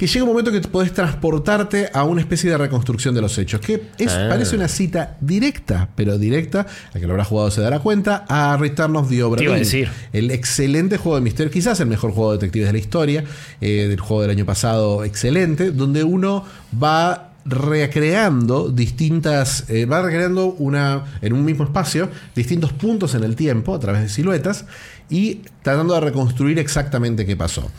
[0.02, 3.60] que llega un momento que podés transportarte a una especie de reconstrucción de los hechos,
[3.60, 4.26] que es, Ah.
[4.30, 8.56] parece una cita directa, pero directa, el que lo habrá jugado se dará cuenta, a
[8.56, 9.88] Return of the Obra a decir.
[10.12, 13.24] El excelente juego de misterio, quizás el mejor juego de detectives de la historia,
[13.60, 16.44] eh, del juego del año pasado, excelente, donde uno
[16.82, 23.36] va recreando distintas, eh, va recreando una, en un mismo espacio, distintos puntos en el
[23.36, 24.64] tiempo a través de siluetas
[25.10, 27.70] y tratando de reconstruir exactamente qué pasó.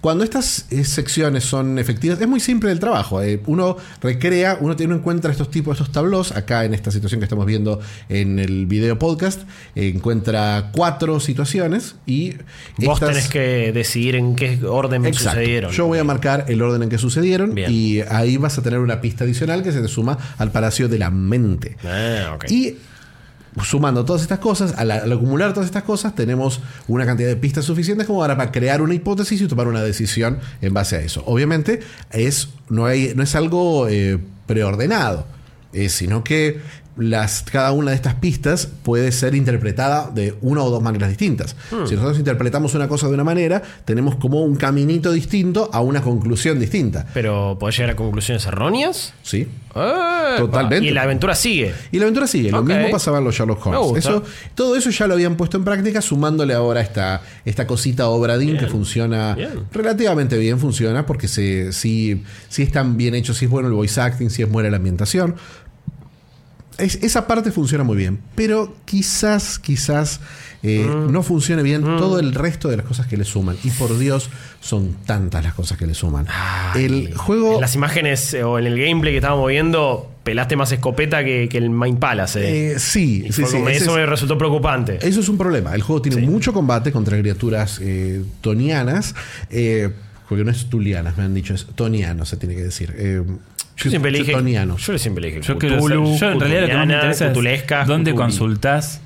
[0.00, 3.20] Cuando estas eh, secciones son efectivas, es muy simple el trabajo.
[3.22, 7.20] eh, uno recrea, uno tiene uno encuentra estos tipos, estos tablos, acá en esta situación
[7.20, 9.42] que estamos viendo en el video podcast,
[9.74, 12.34] eh, encuentra cuatro situaciones y
[12.78, 15.30] Vos estas- tenés que decidir en qué orden Exacto.
[15.30, 15.72] sucedieron.
[15.72, 17.70] Yo voy a marcar el orden en que sucedieron Bien.
[17.72, 20.98] y ahí vas a tener una pista adicional que se te suma al Palacio de
[20.98, 21.76] la Mente.
[21.84, 22.50] Ah, ok.
[22.50, 22.76] Y
[23.62, 28.06] sumando todas estas cosas, al, acumular todas estas cosas, tenemos una cantidad de pistas suficientes
[28.06, 31.22] como para, crear una hipótesis y tomar una decisión en base a eso.
[31.26, 31.80] Obviamente,
[32.10, 35.26] es, no es algo eh, preordenado,
[35.72, 36.60] eh, sino que
[36.96, 41.56] las, cada una de estas pistas puede ser interpretada de una o dos maneras distintas.
[41.86, 46.00] Si nosotros interpretamos una cosa de una manera, tenemos como un caminito distinto a una
[46.00, 47.06] conclusión distinta.
[47.12, 49.12] Pero podés llegar a conclusiones erróneas.
[49.22, 49.46] ¿Sí?
[50.38, 50.86] Totalmente.
[50.86, 51.74] Y la aventura sigue.
[51.92, 52.50] Y la aventura sigue.
[52.50, 54.04] Lo mismo pasaba en los Sherlock Me Holmes.
[54.04, 54.22] Eso,
[54.54, 58.66] todo eso ya lo habían puesto en práctica, sumándole ahora esta, esta cosita Obradín que
[58.68, 59.50] funciona Bien.
[59.72, 63.74] relativamente bien, funciona porque se, si, si es tan bien hecho, si es bueno el
[63.74, 65.36] voice acting, si es buena la ambientación.
[66.78, 68.18] Es- esa parte funciona muy bien.
[68.34, 70.20] Pero quizás, quizás
[70.62, 71.12] eh, Mm.
[71.12, 73.56] no funcione bien todo el resto de las cosas que le suman.
[73.62, 76.26] Y por Dios, son tantas las cosas que le suman.
[76.74, 77.54] el juego.
[77.54, 81.48] En las imágenes eh, o en el gameplay que estábamos viendo, pelaste más escopeta que,
[81.48, 82.72] que el Main Palace.
[82.72, 82.78] eh.
[82.80, 84.98] sí, Y sí, sí, eso es- me resultó preocupante.
[85.06, 85.74] Eso es un problema.
[85.74, 86.26] El juego tiene Sí.
[86.26, 87.80] mucho combate contra criaturas
[88.40, 89.14] tonianas.
[90.28, 92.92] porque no es tulianas, me han dicho, es toniano, se tiene que decir.
[92.98, 93.22] Eh,
[93.76, 94.32] Yo siempre le dije.
[94.78, 95.40] Yo siempre le dije.
[95.42, 98.22] Yo, quiero Cthulhu, saber- yo en realidad lo que más me interesa es dónde Cthulhu.
[98.22, 99.00] consultás,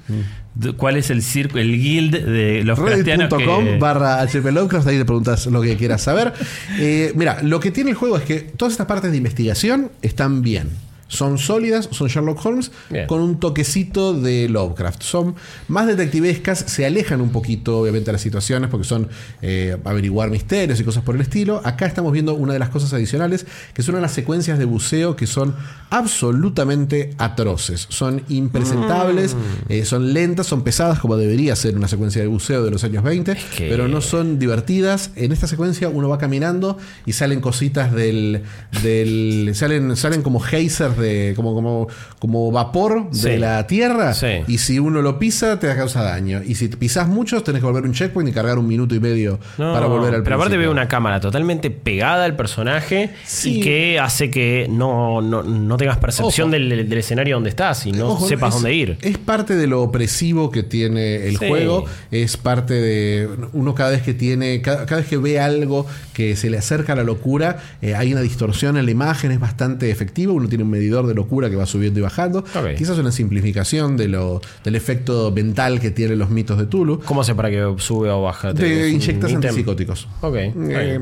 [0.77, 3.79] cuál es el circo, el guild de los Reddit.com que...
[3.79, 6.33] barra HP Lovecraft, ahí le preguntas lo que quieras saber.
[6.79, 10.43] Eh, mira, lo que tiene el juego es que todas estas partes de investigación están
[10.43, 10.69] bien.
[11.11, 13.07] Son sólidas, son Sherlock Holmes Bien.
[13.07, 15.03] con un toquecito de Lovecraft.
[15.03, 15.35] Son
[15.69, 19.09] más detectivescas, se alejan un poquito, obviamente, de las situaciones porque son
[19.43, 21.61] eh, averiguar misterios y cosas por el estilo.
[21.65, 23.45] Acá estamos viendo una de las cosas adicionales,
[23.75, 25.55] que son unas secuencias de buceo que son
[25.91, 27.87] absolutamente atroces.
[27.89, 29.37] Son impresentables,
[29.69, 33.03] eh, son lentas, son pesadas, como debería ser una secuencia de buceo de los años
[33.03, 35.11] 20, que- pero no son divertidas.
[35.17, 38.43] En esta secuencia uno va caminando y salen cositas del.
[38.83, 41.33] del salen, salen como geysers de.
[41.37, 41.89] como, como,
[42.19, 44.15] como vapor de la tierra.
[44.15, 44.43] Sí.
[44.47, 46.41] Y si uno lo pisa, te causa daño.
[46.47, 49.39] Y si pisas muchos, tenés que volver un checkpoint y cargar un minuto y medio
[49.59, 53.59] No, para volver al Pero aparte veo una cámara totalmente pegada al personaje Sí.
[53.59, 57.93] y que hace que no, no, no tengas percepción del, del escenario donde estás y
[57.93, 58.99] no Ojo, sepas es- dónde ir.
[59.01, 61.85] Es parte de lo opresivo que tiene el juego.
[62.11, 63.29] Es parte de.
[63.53, 64.61] Uno cada vez que tiene.
[64.63, 68.13] Cada, cada vez que ve algo que se le acerca a la locura, eh, hay
[68.13, 70.35] una distorsión en la imagen, es bastante efectivo.
[70.35, 72.41] Uno tiene un medidor de locura que va subiendo y bajando.
[72.41, 72.75] Ok.
[72.77, 77.01] Quizás una simplificación de lo, del efecto mental que tienen los mitos de Tulu.
[77.05, 78.53] ¿Cómo hace para que sube o baja?
[78.53, 80.09] De ¿Es un inyectas antipsicóticos.
[80.21, 80.35] Ok.
[80.37, 81.01] Eh,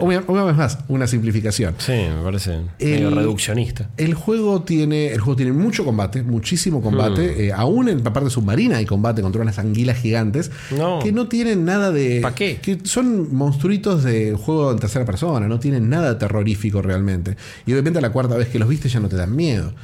[0.00, 1.74] una vez más, una simplificación.
[1.78, 3.90] Sí, me parece medio reduccionista.
[3.96, 7.34] El juego tiene, el juego tiene mucho combate, muchísimo combate.
[7.36, 7.40] Hmm.
[7.40, 11.00] Eh, aún en la parte submarina hay combate contra unas anguilas gigantes No.
[11.02, 12.20] que no tienen nada de.
[12.22, 12.58] ¿Pa qué?
[12.62, 17.36] Que son monstruitos de juego en tercera persona, no tienen nada terrorífico realmente.
[17.66, 19.74] Y obviamente a la cuarta vez que los viste ya no te dan miedo.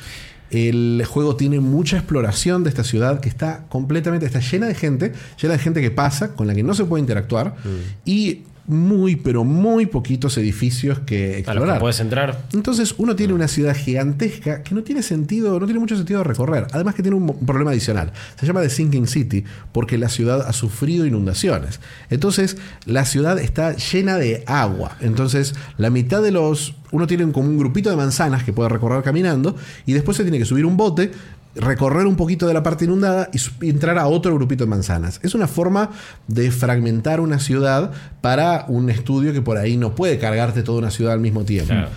[0.51, 5.13] El juego tiene mucha exploración de esta ciudad que está completamente, está llena de gente,
[5.41, 7.57] llena de gente que pasa, con la que no se puede interactuar,
[8.05, 8.43] y
[8.73, 11.77] muy, pero muy poquitos edificios que A los explorar.
[11.77, 12.45] que puedes entrar.
[12.53, 16.67] Entonces uno tiene una ciudad gigantesca que no tiene sentido, no tiene mucho sentido recorrer.
[16.73, 18.13] Además que tiene un problema adicional.
[18.39, 21.81] Se llama The Sinking City porque la ciudad ha sufrido inundaciones.
[22.11, 22.57] Entonces
[22.87, 24.97] la ciudad está llena de agua.
[25.01, 26.75] Entonces la mitad de los...
[26.91, 29.57] Uno tiene como un grupito de manzanas que puede recorrer caminando
[29.87, 31.11] y después se tiene que subir un bote
[31.55, 35.21] recorrer un poquito de la parte inundada y, entrar a otro grupito de manzanas.
[35.23, 35.91] Es una forma
[36.29, 40.91] de fragmentar una ciudad para un estudio que por ahí no puede cargarte toda una
[40.91, 41.73] ciudad al mismo tiempo.
[41.73, 41.89] Claro.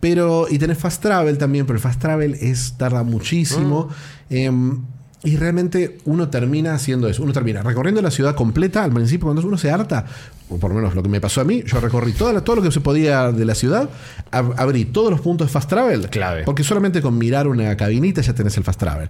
[0.00, 3.88] Pero, y tenés fast travel también, pero el fast travel es, tarda muchísimo.
[4.28, 4.82] Em,
[5.22, 7.22] y realmente uno termina haciendo eso.
[7.22, 8.84] Uno termina recorriendo la ciudad completa.
[8.84, 10.04] Al principio, cuando uno se harta,
[10.50, 12.56] o por lo menos lo que me pasó a mí, yo recorrí toda la- todo
[12.56, 13.88] lo que se podía de la ciudad,
[14.30, 16.08] ab- abrí todos los puntos de fast travel.
[16.10, 16.42] Clave.
[16.44, 19.08] Porque solamente con mirar una cabinita ya tenés el fast travel.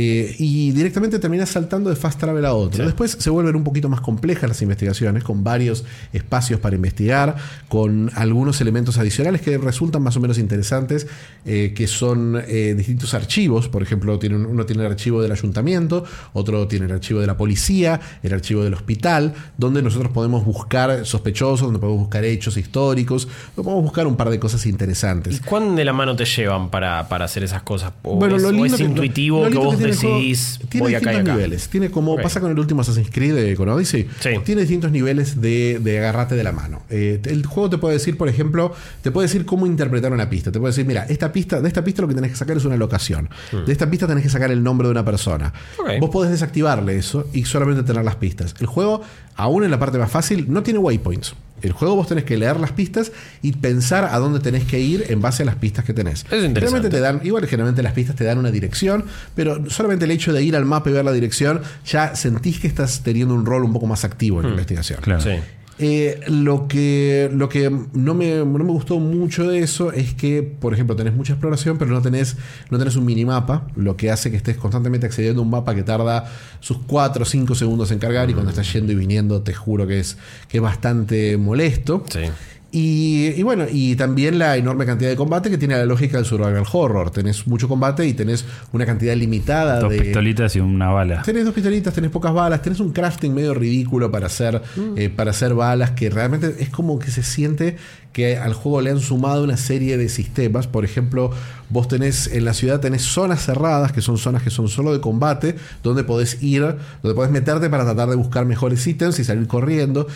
[0.00, 2.78] Eh, y directamente terminás saltando de fast travel a otro.
[2.78, 2.86] Sí.
[2.86, 7.34] Después se vuelven un poquito más complejas las investigaciones, con varios espacios para investigar,
[7.68, 11.08] con algunos elementos adicionales que resultan más o menos interesantes,
[11.44, 13.68] eh, que son eh, distintos archivos.
[13.68, 17.36] Por ejemplo, tiene uno tiene el archivo del ayuntamiento, otro tiene el archivo de la
[17.36, 20.67] policía, el archivo del hospital, donde nosotros podemos buscar
[21.04, 25.40] sospechosos, donde podemos buscar hechos históricos, donde podemos buscar un par de cosas ¿Y interesantes.
[25.40, 27.92] cuán de la mano te llevan para, para hacer esas cosas?
[28.02, 29.98] ¿O Bueno, es, lo o lindo es que- lo- intuitivo lo que vos tiene el
[29.98, 31.32] juego- decidís tiene voy y distintos acá?
[31.34, 31.68] niveles.
[31.68, 34.08] Tiene como pasa con el último Assassin's Creed de, con Odyssey.
[34.20, 34.30] Sí.
[34.44, 36.82] Tiene distintos niveles de, de agarrate de la mano.
[36.90, 40.50] Eh, el juego te puede decir, por ejemplo, te puede decir cómo interpretar una pista.
[40.52, 42.64] Te puede decir, mira, esta pista, de esta pista lo que tenés que sacar es
[42.64, 43.28] una locación.
[43.66, 45.52] De esta pista tenés que sacar el nombre de una persona.
[45.78, 46.00] Hmm.
[46.00, 48.54] Vos podés desactivarle eso y solamente tener las pistas.
[48.60, 49.02] El juego,
[49.38, 51.34] aún en la parte más fácil, no tiene waypoints.
[51.62, 53.10] El juego vos tenés que leer las pistas
[53.42, 56.24] y pensar a dónde tenés que ir en base a las pistas que tenés.
[56.30, 56.88] es interesante.
[56.88, 60.42] Te dan, igual generalmente las pistas te dan una dirección, pero solamente el hecho de
[60.42, 63.72] ir al mapa y ver la dirección, ya sentís que estás teniendo un rol un
[63.72, 65.00] poco más activo en la investigación.
[65.00, 65.20] Claro.
[65.20, 65.36] Sí.
[65.80, 70.42] Eh, lo que, lo que no, me, no me gustó mucho de eso es que,
[70.42, 72.36] por ejemplo, tenés mucha exploración, pero no tenés,
[72.70, 75.84] no tenés un minimapa, lo que hace que estés constantemente accediendo a un mapa que
[75.84, 79.54] tarda sus 4 o 5 segundos en cargar y cuando estás yendo y viniendo te
[79.54, 80.18] juro que es,
[80.48, 82.04] que es bastante molesto.
[82.10, 82.22] Sí.
[82.70, 86.26] Y, y bueno, y también la enorme cantidad de combate que tiene la lógica del
[86.26, 87.10] survival horror.
[87.10, 90.00] Tenés mucho combate y tenés una cantidad limitada Dos de...
[90.02, 91.22] pistolitas y una bala.
[91.22, 94.60] Tenés dos pistolitas, tenés pocas balas, tenés un crafting medio ridículo para hacer,
[94.96, 97.76] eh, para hacer balas, que realmente es como que se siente
[98.12, 100.66] que al juego le han sumado una serie de sistemas.
[100.66, 101.30] Por ejemplo,
[101.70, 105.00] vos tenés en la ciudad tenés zonas cerradas, que son zonas que son solo de
[105.00, 106.62] combate, donde podés ir,
[107.02, 110.06] donde podés meterte para tratar de buscar mejores ítems y salir corriendo.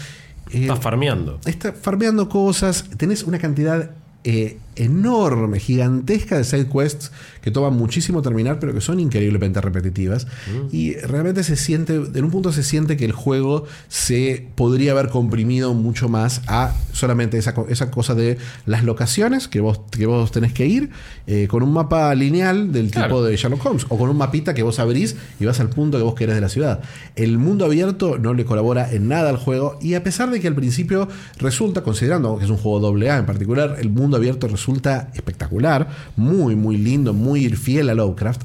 [0.52, 1.40] Eh, Estás farmeando.
[1.46, 3.90] está farmeando cosas, tenés una cantidad
[4.24, 7.12] eh, enorme, gigantesca de side quests
[7.42, 10.26] que toman muchísimo terminar, pero que son increíblemente repetitivas.
[10.70, 15.08] Y realmente se siente, en un punto se siente que el juego se podría haber
[15.08, 20.06] comprimido mucho más a solamente esa, co- esa cosa de las locaciones que vos, que
[20.06, 20.90] vos tenés que ir,
[21.26, 23.08] eh, con un mapa lineal del Claro.
[23.08, 25.98] tipo de Sherlock Holmes, o con un mapita que vos abrís y vas al punto
[25.98, 26.80] que vos querés de la ciudad.
[27.16, 30.48] El mundo abierto no le colabora en nada al juego, y a pesar de que
[30.48, 31.08] al principio
[31.38, 34.61] resulta, considerando que es un juego doble A en particular, el mundo abierto resulta
[35.14, 38.42] espectacular, muy, muy lindo, muy fiel a Lovecraft.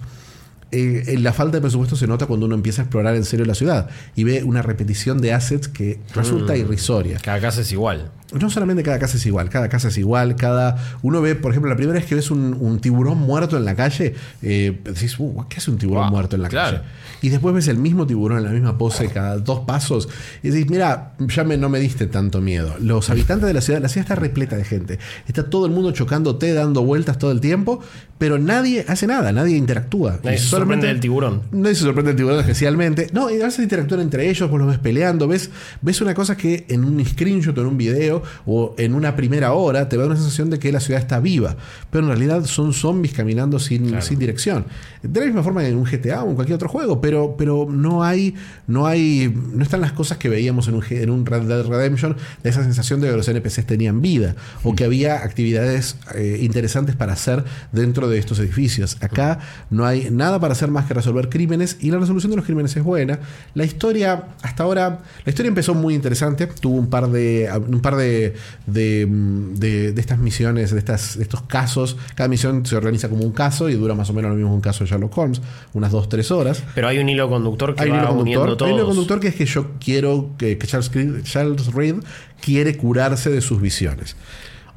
[0.71, 3.55] Eh, la falta de presupuesto se nota cuando uno empieza a explorar en serio la
[3.55, 7.19] ciudad y ve una repetición de assets que resulta irrisoria.
[7.21, 8.11] Cada casa es igual.
[8.37, 10.75] No solamente cada casa es igual, cada casa es igual, cada.
[11.01, 13.73] Uno ve, por ejemplo, la primera vez que ves un, un tiburón muerto en la
[13.73, 16.77] calle, eh, decís, "Uh, ¿qué hace un tiburón Wow, muerto en la claro.
[16.79, 16.89] calle?
[17.21, 20.09] Y después ves el mismo tiburón en la misma pose cada dos pasos
[20.43, 22.75] y decís, mira, ya me, no me diste tanto miedo.
[22.79, 24.99] Los habitantes de la ciudad, la ciudad está repleta de gente.
[25.25, 27.79] Está todo el mundo chocándote, dando vueltas todo el tiempo,
[28.19, 30.19] pero nadie hace nada, nadie interactúa.
[30.23, 31.41] Nadie sorprende del tiburón.
[31.51, 33.07] Nadie se sorprende del tiburón especialmente.
[33.13, 35.49] No, y a veces interactúan entre ellos, vos los ves peleando, ves,
[35.81, 39.53] ves una cosa que en un screenshot o en un video o en una primera
[39.53, 41.55] hora te da una sensación de que la ciudad está viva,
[41.91, 44.65] pero en realidad son zombies caminando sin, sin dirección.
[45.03, 47.67] De la misma forma que en un GTA o en cualquier otro juego, pero, pero
[47.69, 48.35] no hay,
[48.67, 52.15] no hay, no están las cosas que veíamos en un, en un Red Dead Redemption,
[52.43, 56.95] de esa sensación de que los NPCs tenían vida o que había actividades eh, interesantes
[56.95, 58.97] para hacer dentro de estos edificios.
[59.01, 59.39] Acá
[59.69, 62.75] no hay nada para hacer más que resolver crímenes y la resolución de los crímenes
[62.77, 63.19] es buena.
[63.53, 66.47] La historia, hasta ahora, la historia empezó muy interesante.
[66.47, 68.35] Tuvo un par de, un par de,
[68.65, 71.97] de, de- de estas misiones, de, estas, de estos casos.
[72.15, 74.55] Cada misión se organiza como un caso y dura más o menos lo mismo que
[74.55, 75.41] un caso de Sherlock Holmes,
[75.73, 76.63] unas 2-3 horas.
[76.75, 79.27] Pero hay un hilo conductor que Hay un hilo conductor, hay un hilo conductor que
[79.29, 81.95] es que yo quiero que, que Charles, Creed- Charles Reed
[82.41, 84.15] quiere curarse de sus visiones.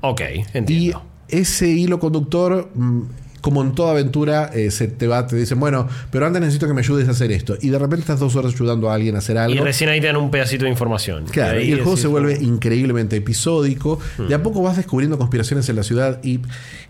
[0.02, 1.02] Ok, Y entiendo.
[1.28, 3.02] ese hilo conductor, mm,
[3.40, 6.74] como en toda aventura, eh, se te va, te dicen, bueno, pero antes necesito que
[6.74, 7.56] me ayudes a hacer esto.
[7.60, 9.64] Y de repente estás dos horas ayudando a alguien a hacer Y, algo.
[9.64, 11.24] recién ahí te dan un pedacito de información.
[11.30, 13.98] Claro, ahí y el juego se vuelve increíblemente episódico.
[14.18, 14.26] Hmm.
[14.28, 16.20] De a poco vas descubriendo conspiraciones en la ciudad.
[16.22, 16.40] Y,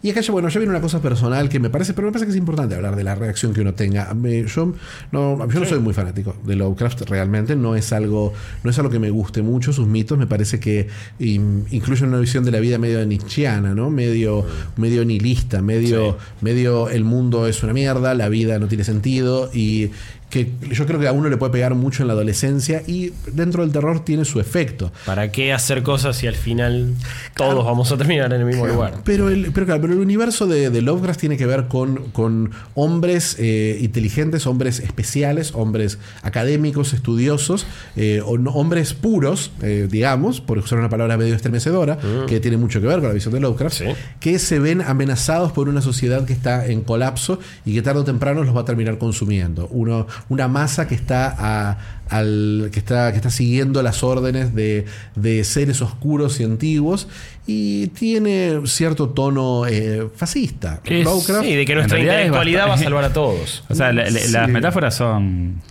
[0.02, 2.26] y acá ya, bueno, ya viene una cosa personal que me parece, pero me parece
[2.26, 4.12] que es importante hablar de la reacción que uno tenga.
[4.14, 4.72] Me- yo
[5.12, 7.54] no, yo no soy muy fanático de Lovecraft realmente.
[7.56, 8.32] No es algo,
[8.64, 9.72] no es algo que me guste mucho.
[9.72, 10.88] Sus mitos me parece que
[11.18, 13.90] in- incluyen una visión de la vida medio nietzscheana, ¿no?
[13.90, 14.44] Medio,
[14.76, 19.50] medio nihilista, medio, medio el mundo es una mierda, la vida no tiene sentido.
[19.52, 19.90] Y
[20.30, 23.62] que yo creo que a uno le puede pegar mucho en la adolescencia y dentro
[23.64, 24.92] del terror tiene su efecto.
[25.04, 26.94] ¿Para qué hacer cosas si al final
[27.36, 28.94] todos vamos a terminar en el mismo lugar?
[29.04, 32.52] Pero el, pero claro, pero el universo de, de Lovecraft tiene que ver con, con
[32.74, 37.66] hombres eh, inteligentes, hombres especiales, hombres académicos, estudiosos,
[37.96, 42.56] eh, o no- hombres puros, eh, digamos, por usar una palabra medio estremecedora, que tiene
[42.56, 43.84] mucho que ver con la visión de Lovecraft, Sí.
[44.20, 48.04] que se ven amenazados por una sociedad que está en colapso y que tarde o
[48.04, 49.66] temprano los va a terminar consumiendo.
[49.72, 51.78] Uno, una masa que está a-
[52.10, 57.06] al, que está, que está siguiendo las órdenes de, de seres oscuros y antiguos
[57.46, 60.80] y tiene cierto tono eh, fascista.
[60.84, 61.04] Es-
[61.40, 63.62] Sí, de que nuestra intelectualidad va a salvar a todos.
[63.68, 64.32] O sea, la- la- Sí.
[64.32, 65.62] las metáforas son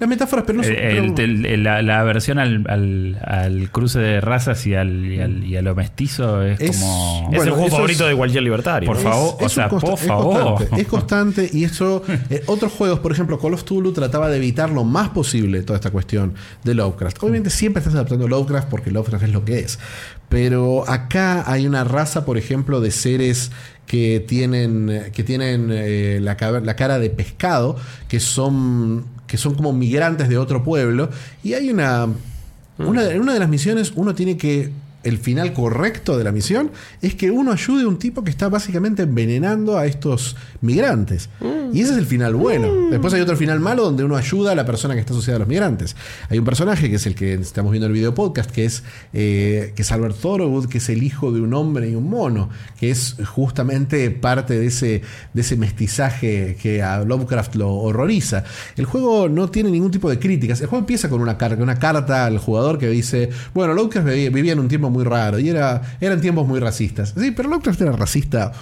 [0.00, 3.70] Las metáforas, pero no son- el- pero- el- el- la, la aversión al, al- al
[3.70, 7.30] cruce de razas y, al, y, al- y a lo mestizo es, Es- como...
[7.32, 8.86] es el juego favorito es- de cualquier libertario.
[8.86, 9.34] Por favor.
[9.38, 10.54] o un sea, consta- por es favor.
[10.56, 12.02] constante, es constante y eso.
[12.30, 15.76] eh, otros juegos, por ejemplo, Call of Cthulhu trataba de evitar lo más posible toda
[15.78, 17.22] esta cuestión de Lovecraft.
[17.22, 19.78] Obviamente siempre estás adaptando Lovecraft porque Lovecraft es lo que es.
[20.28, 23.50] Pero acá hay una raza, por ejemplo, de seres
[23.86, 27.76] que tienen, que tienen eh, la, la cara de pescado,
[28.08, 31.10] que son, que son como migrantes de otro pueblo.
[31.44, 32.08] Y hay una,
[32.78, 34.72] una, en una de las misiones uno tiene que
[35.04, 36.70] el final correcto de la misión
[37.00, 41.30] es que uno ayude a un tipo que está básicamente envenenando a estos migrantes.
[41.72, 42.90] Y ese es el final bueno.
[42.90, 45.38] Después hay otro final malo donde uno ayuda a la persona que está asociada a
[45.40, 45.96] los migrantes.
[46.28, 48.82] Hay un personaje que es el que estamos viendo en el video podcast, que es,
[49.12, 52.48] eh, que es Albert Thorogood, que es el hijo de un hombre y un mono,
[52.78, 58.44] que es justamente parte de ese, de ese mestizaje que a Lovecraft lo horroriza.
[58.76, 60.60] El juego no tiene ningún tipo de críticas.
[60.60, 64.52] El juego empieza con una carta, una carta al jugador que dice, bueno, Lovecraft vivía
[64.52, 67.14] en un tiempo muy raro y era, eran tiempos muy racistas.
[67.16, 68.52] Sí, pero Lovecraft era racista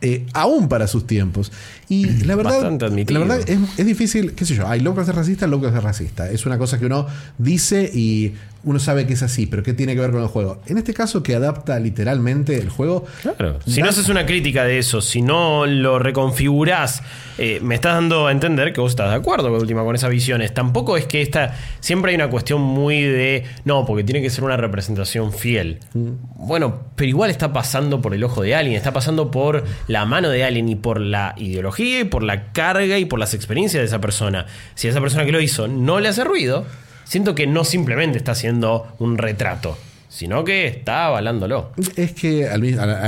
[0.00, 1.50] eh, aún para sus tiempos.
[1.88, 5.46] Y la verdad, la verdad es, es difícil, qué sé yo, hay Lovecraft es racista,
[5.46, 6.30] Lovecraft es racista.
[6.30, 7.06] Es una cosa que uno
[7.38, 10.60] dice y uno sabe que es así, pero ¿qué tiene que ver con el juego?
[10.66, 13.06] En este caso que adapta literalmente el juego.
[13.22, 13.58] Claro.
[13.66, 17.02] Si no haces una crítica de eso, si no lo reconfigurás,
[17.38, 20.10] eh, me estás dando a entender que vos estás de acuerdo con, última, con esas
[20.10, 20.52] visiones.
[20.52, 21.54] Tampoco es que esta.
[21.80, 23.44] Siempre hay una cuestión muy de.
[23.64, 25.78] No, porque tiene que ser una representación fiel.
[25.94, 30.30] Bueno, pero igual está pasando por el ojo de alguien, está pasando por la mano
[30.30, 33.86] de alguien y por la ideología y por la carga y por las experiencias de
[33.86, 34.46] esa persona.
[34.74, 36.66] Si a esa persona que lo hizo no le hace ruido,
[37.08, 39.76] siento que no simplemente está haciendo un retrato,
[40.10, 41.72] sino que está avalándolo.
[41.96, 42.64] Es que al,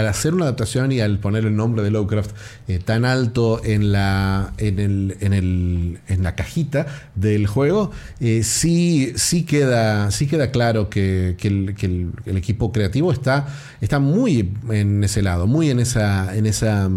[0.07, 2.31] hacer una adaptación y al poner el nombre de Lovecraft
[2.69, 7.91] eh, tan alto en la, en, el, en, el, en la cajita del juego,
[8.21, 11.87] eh, sí, sí, queda, sí queda claro que, el, que
[12.27, 13.49] el equipo creativo está,
[13.81, 16.91] está muy en ese lado, muy en esa, en esa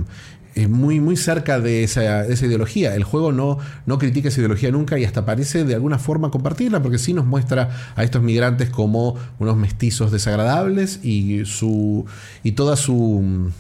[0.56, 2.96] eh, muy, muy cerca de esa, de esa ideología.
[2.96, 6.82] El juego no, no critica esa ideología nunca y hasta parece de alguna forma compartirla,
[6.82, 12.06] porque sí nos muestra a estos migrantes como unos mestizos desagradables y su.
[12.44, 13.52] y toda su.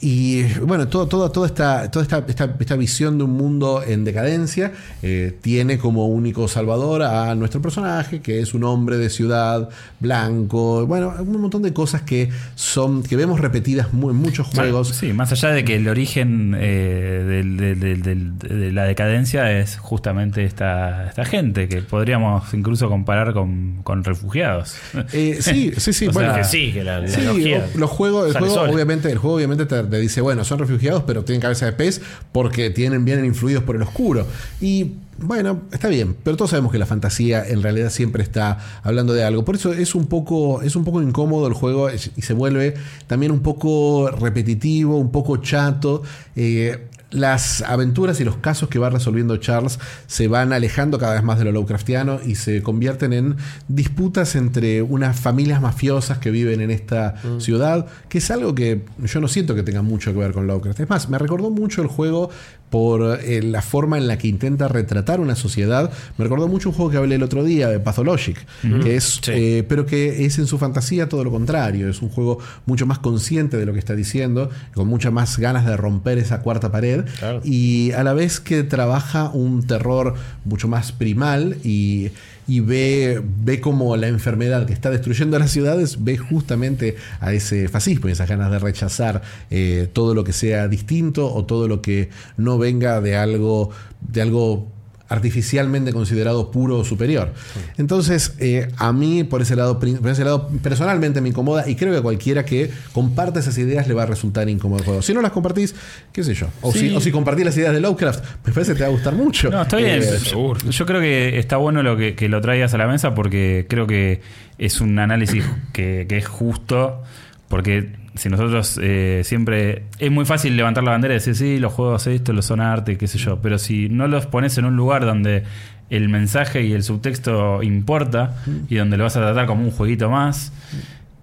[0.00, 4.04] Y bueno, todo, todo- toda, esta, toda esta, esta- esta visión de un mundo en
[4.04, 4.72] decadencia
[5.02, 9.68] eh, tiene como único salvador a nuestro personaje, que es un hombre de ciudad,
[9.98, 14.88] blanco, bueno, un montón de cosas que son que vemos repetidas en muchos juegos.
[14.88, 21.24] Sí, más allá de que el origen eh, de la decadencia es justamente esta, esta
[21.24, 24.74] gente, que podríamos incluso comparar con, con refugiados.
[25.12, 26.08] Eh, sí, sí, sí.
[26.16, 29.36] Bueno, sea, que sí, que la, la Sí, los juegos, el juego obviamente, el juego
[29.36, 32.00] obviamente te, dice, bueno, son refugiados, pero tienen cabeza de pez
[32.32, 34.26] porque tienen, vienen influidos por el oscuro.
[34.60, 39.14] Y bueno, está bien, pero todos sabemos que la fantasía en realidad siempre está hablando
[39.14, 39.44] de algo.
[39.44, 42.74] Por eso es un poco, es un poco incómodo el juego y se vuelve
[43.06, 46.02] también un poco repetitivo, un poco chato.
[46.34, 51.22] Eh, las aventuras y los casos que va resolviendo Charles se van alejando cada vez
[51.22, 53.36] más de lo Lovecraftiano y se convierten en
[53.68, 59.20] disputas entre unas familias mafiosas que viven en esta ciudad, que es algo que yo
[59.20, 60.80] no siento que tenga mucho que ver con Lovecraft.
[60.80, 62.30] Es más, me recordó mucho el juego
[62.70, 65.90] por eh, la forma en la que intenta retratar una sociedad.
[66.18, 68.44] Me recordó mucho un juego que hablé el otro día de Pathologic,
[68.82, 69.30] que es, Sí.
[69.34, 71.88] eh, pero que es en su fantasía todo lo contrario.
[71.88, 75.64] Es un juego mucho más consciente de lo que está diciendo, con muchas más ganas
[75.64, 77.40] de romper esa cuarta pared Claro.
[77.44, 80.14] y a la vez que trabaja un terror
[80.44, 82.10] mucho más primal y,
[82.48, 87.68] y ve, ve como la enfermedad que está destruyendo las ciudades ve justamente a ese
[87.68, 91.82] fascismo y esas ganas de rechazar eh, todo lo que sea distinto o todo lo
[91.82, 93.70] que no venga de algo
[94.00, 94.75] de algo
[95.08, 97.32] artificialmente considerado puro o superior.
[97.78, 101.92] Entonces, eh, a mí por ese, lado, por ese lado personalmente me incomoda y creo
[101.92, 105.02] que a cualquiera que comparte esas ideas le va a resultar incómodo el juego.
[105.02, 105.74] Si no las compartís,
[106.12, 106.48] qué sé yo.
[106.62, 106.90] O, Sí.
[106.90, 109.14] si, o si compartís las ideas de Lovecraft, me parece que te va a gustar
[109.14, 109.50] mucho.
[109.50, 110.02] No, está bien.
[110.02, 113.14] Eh, Yo- Yo creo que está bueno lo que, que lo traigas a la mesa
[113.14, 114.20] porque creo que
[114.58, 117.02] es un análisis que, que es justo.
[117.48, 119.84] Porque si nosotros eh, siempre.
[119.98, 122.96] Es muy fácil levantar la bandera y decir, sí, los juegos esto, los son arte,
[122.98, 123.40] qué sé yo.
[123.40, 125.44] Pero si no los pones en un lugar donde
[125.90, 128.34] el mensaje y el subtexto importa
[128.68, 130.52] y donde lo vas a tratar como un jueguito más,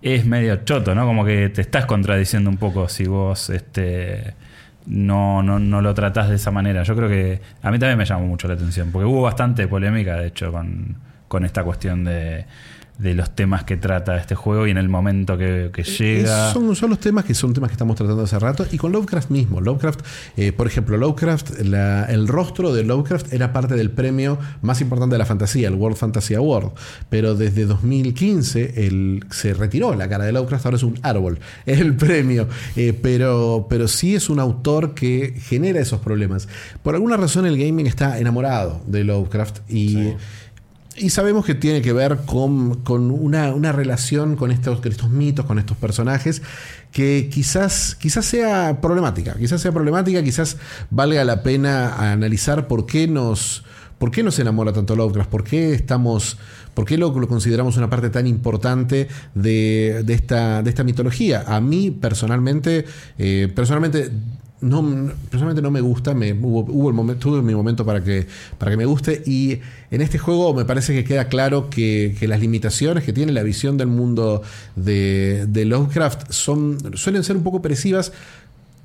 [0.01, 1.05] es medio choto, ¿no?
[1.05, 4.33] Como que te estás contradiciendo un poco si vos este
[4.85, 6.83] no, no, no lo tratás de esa manera.
[6.83, 10.17] Yo creo que a mí también me llamó mucho la atención, porque hubo bastante polémica,
[10.17, 10.97] de hecho, con,
[11.27, 12.45] con esta cuestión de,
[12.99, 16.47] de los temas que trata este juego y en el momento que, que llega.
[16.49, 18.91] Es- Son, son los temas que son temas que estamos tratando hace rato y con
[18.91, 19.61] Lovecraft mismo.
[19.61, 20.01] Lovecraft,
[20.37, 25.15] eh, por ejemplo, Lovecraft, la- el rostro de Lovecraft era parte del premio más importante
[25.15, 26.71] de la fantasía, el World Fantasy Award.
[27.09, 31.79] Pero desde 2015 él se retiró la cara de Lovecraft, ahora es un árbol, es
[31.79, 32.47] el premio.
[32.75, 36.47] Eh, pero, pero sí es un autor que genera esos problemas.
[36.83, 40.13] Por alguna razón el gaming está enamorado de Lovecraft y...
[40.95, 45.45] Y sabemos que tiene que ver con, con una, una relación con estos, estos mitos,
[45.45, 46.43] con estos personajes,
[46.91, 49.33] que quizás, quizás sea problemática.
[49.33, 50.57] Quizás sea problemática, quizás
[50.91, 53.63] valga la pena analizar por qué nos.
[53.97, 55.29] ¿Por qué nos enamora tanto Lovecraft?
[55.29, 56.37] ¿Por qué estamos.?
[56.73, 61.43] ¿Por qué lo, lo consideramos una parte tan importante de, de esta, de esta mitología?
[61.47, 62.85] A mí, personalmente,
[63.17, 64.11] eh, personalmente
[64.63, 68.25] no, personalmente no me gusta, me, hubo, hubo el momento, tuve mi momento para que,
[68.57, 69.59] para que me guste y
[69.91, 73.77] en este juego me parece que queda claro que, las limitaciones que tiene la visión
[73.77, 74.41] del mundo
[74.77, 78.13] de, de Lovecraft son, suelen ser un poco opresivas,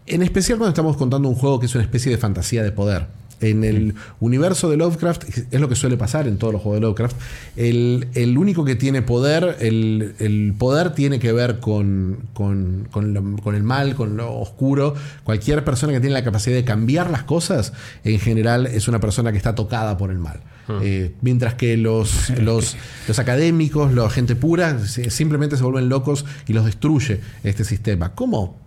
[0.06, 3.06] en especial cuando estamos contando un juego que es una especie de fantasía de poder.
[3.40, 6.86] En el universo de Lovecraft, es lo que suele pasar en todos los juegos de
[6.86, 7.16] Lovecraft,
[7.56, 13.14] el, el único que tiene poder, el, el poder tiene que ver con, con, con
[13.14, 14.94] lo- con el mal, con lo oscuro.
[15.24, 17.72] Cualquier persona que tiene la capacidad de cambiar las cosas,
[18.04, 20.40] en general, es una persona que está tocada por el mal.
[20.82, 22.76] Eh, mientras que los, los,
[23.06, 28.14] los académicos, la gente pura, si- simplemente se vuelven locos y los destruye este sistema.
[28.14, 28.58] ¿Cómo?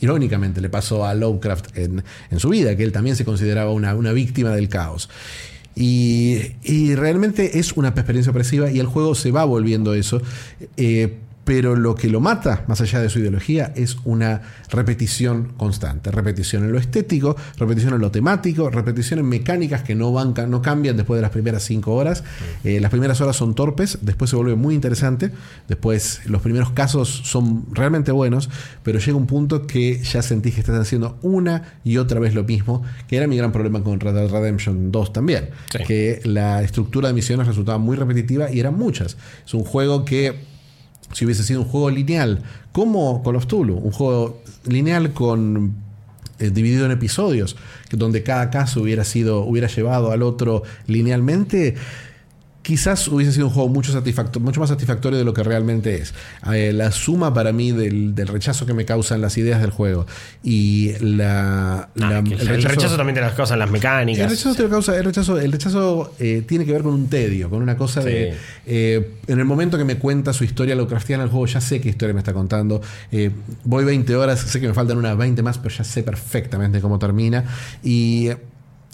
[0.00, 3.94] Irónicamente le pasó a Lovecraft en, en su vida, que él también se consideraba una,
[3.94, 5.08] una víctima del caos.
[5.74, 10.22] Y, y realmente es una experiencia opresiva y el juego se va volviendo eso.
[10.76, 16.10] Eh, pero lo que lo mata, más allá de su ideología, es una repetición constante.
[16.10, 20.60] Repetición en lo estético, repetición en lo temático, repetición en mecánicas que no, van, no
[20.60, 22.24] cambian después de las primeras cinco horas.
[22.64, 25.30] Eh, las primeras horas son torpes, después se vuelve muy interesante.
[25.68, 28.50] Después los primeros casos son realmente buenos,
[28.82, 32.42] pero llega un punto que ya sentís que estás haciendo una y otra vez lo
[32.42, 35.50] mismo, que era mi gran problema con Red Dead Redemption 2 también.
[35.70, 35.84] Sí.
[35.86, 39.16] Que la estructura de misiones resultaba muy repetitiva y eran muchas.
[39.46, 40.55] Es un juego que
[41.12, 42.42] si hubiese sido un juego lineal,
[42.72, 45.74] como Call of Tulu, un juego lineal con
[46.38, 47.56] eh, dividido en episodios,
[47.90, 51.76] donde cada caso hubiera sido, hubiera llevado al otro linealmente,
[52.66, 53.92] quizás hubiese sido un juego mucho,
[54.60, 56.12] más satisfactorio de lo que realmente es.
[56.52, 60.04] Eh, la suma para mí del, del rechazo que me causan las ideas del juego
[60.42, 64.24] y la, el, rechazo, también te las cosas las mecánicas.
[64.24, 67.06] el rechazo, te lo causa- el rechazo, el rechazo, eh, tiene que ver con un
[67.06, 68.08] tedio, con una cosa Sí.
[68.08, 68.34] de.
[68.66, 71.88] eh, en el momento que me cuenta su historia Lovecraftiana el juego, ya sé qué
[71.88, 72.82] historia me está contando.
[73.64, 76.98] Voy 20 horas, sé que me faltan unas 20 más, pero ya sé perfectamente cómo
[76.98, 77.44] termina.
[77.84, 78.30] Y.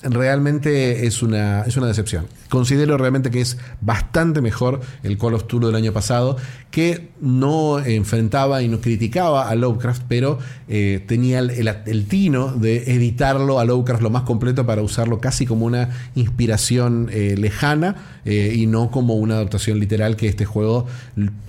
[0.02, 2.26] Realmente es una, es una decepción.
[2.48, 6.36] Considero realmente que es bastante mejor el Call of Duty del año pasado,
[6.72, 10.38] que no enfrentaba y no criticaba a Lovecraft, pero
[10.68, 15.66] eh, tenía el, tino de editarlo a Lovecraft lo más completo para usarlo casi como
[15.66, 20.86] una inspiración eh, lejana eh, y no como una adaptación literal que este juego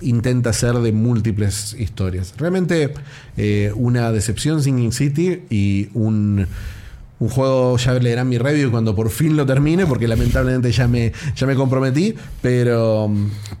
[0.00, 2.34] intenta hacer de múltiples historias.
[2.36, 2.94] Realmente
[3.74, 6.46] una decepción Singing City y un...
[7.20, 11.12] Un juego, ya leerán mi review cuando por fin lo termine, porque lamentablemente ya me,
[11.36, 12.14] ya me comprometí.
[12.42, 13.10] Pero,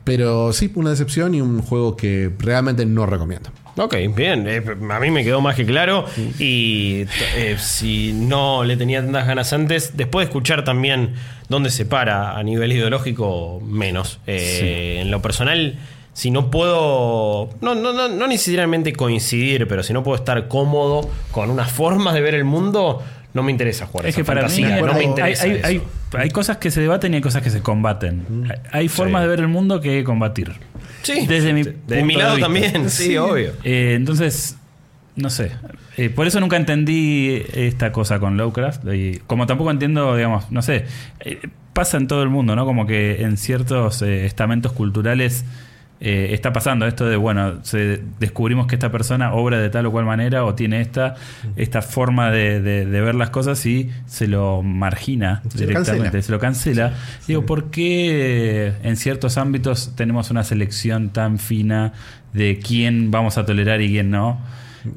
[0.02, 3.50] pero sí, una decepción y un juego que realmente no recomiendo.
[3.76, 4.46] Ok, bien.
[4.48, 6.04] eh, a mí me quedó más que claro.
[6.38, 11.14] Y eh, si no le tenía tantas ganas antes, después de escuchar también
[11.48, 14.18] dónde se para a nivel ideológico, menos.
[14.26, 15.78] Eh, En lo personal,
[16.12, 17.50] si no puedo.
[17.60, 22.14] No, no, no, no necesariamente coincidir, pero si no puedo estar cómodo con unas formas
[22.14, 23.02] de ver el mundo,
[23.34, 24.06] no me interesa jugar.
[24.06, 25.44] Es esa que para mí no me hay, interesa.
[25.44, 25.66] hay- eso.
[25.66, 25.82] hay-
[26.16, 28.48] hay cosas que se debaten y hay cosas que se combaten.
[28.48, 30.52] Hay- Hay formas de ver el mundo que combatir.
[31.02, 32.46] Sí, desde mi, desde mi punto de lado vista.
[32.46, 33.52] también, sí, obvio.
[33.64, 34.56] Eh, entonces,
[35.16, 35.50] no sé.
[35.96, 38.84] Eh, por eso nunca entendí esta cosa con Lovecraft.
[38.94, 40.86] Y como tampoco entiendo, digamos, no sé.
[41.20, 41.40] eh,
[41.74, 42.64] pasa en todo el mundo, ¿no?
[42.64, 45.44] Como que en ciertos eh, estamentos culturales
[46.00, 49.92] eh, está pasando esto de, bueno, se- descubrimos que esta persona obra de tal o
[49.92, 51.14] cual manera o tiene esta,
[51.56, 56.32] esta forma de, de- de ver las cosas y se lo margina Se directamente, se
[56.32, 56.92] lo cancela.
[57.26, 61.92] Digo, ¿por qué en ciertos ámbitos tenemos una selección tan fina
[62.32, 64.40] de quién vamos a tolerar y quién no?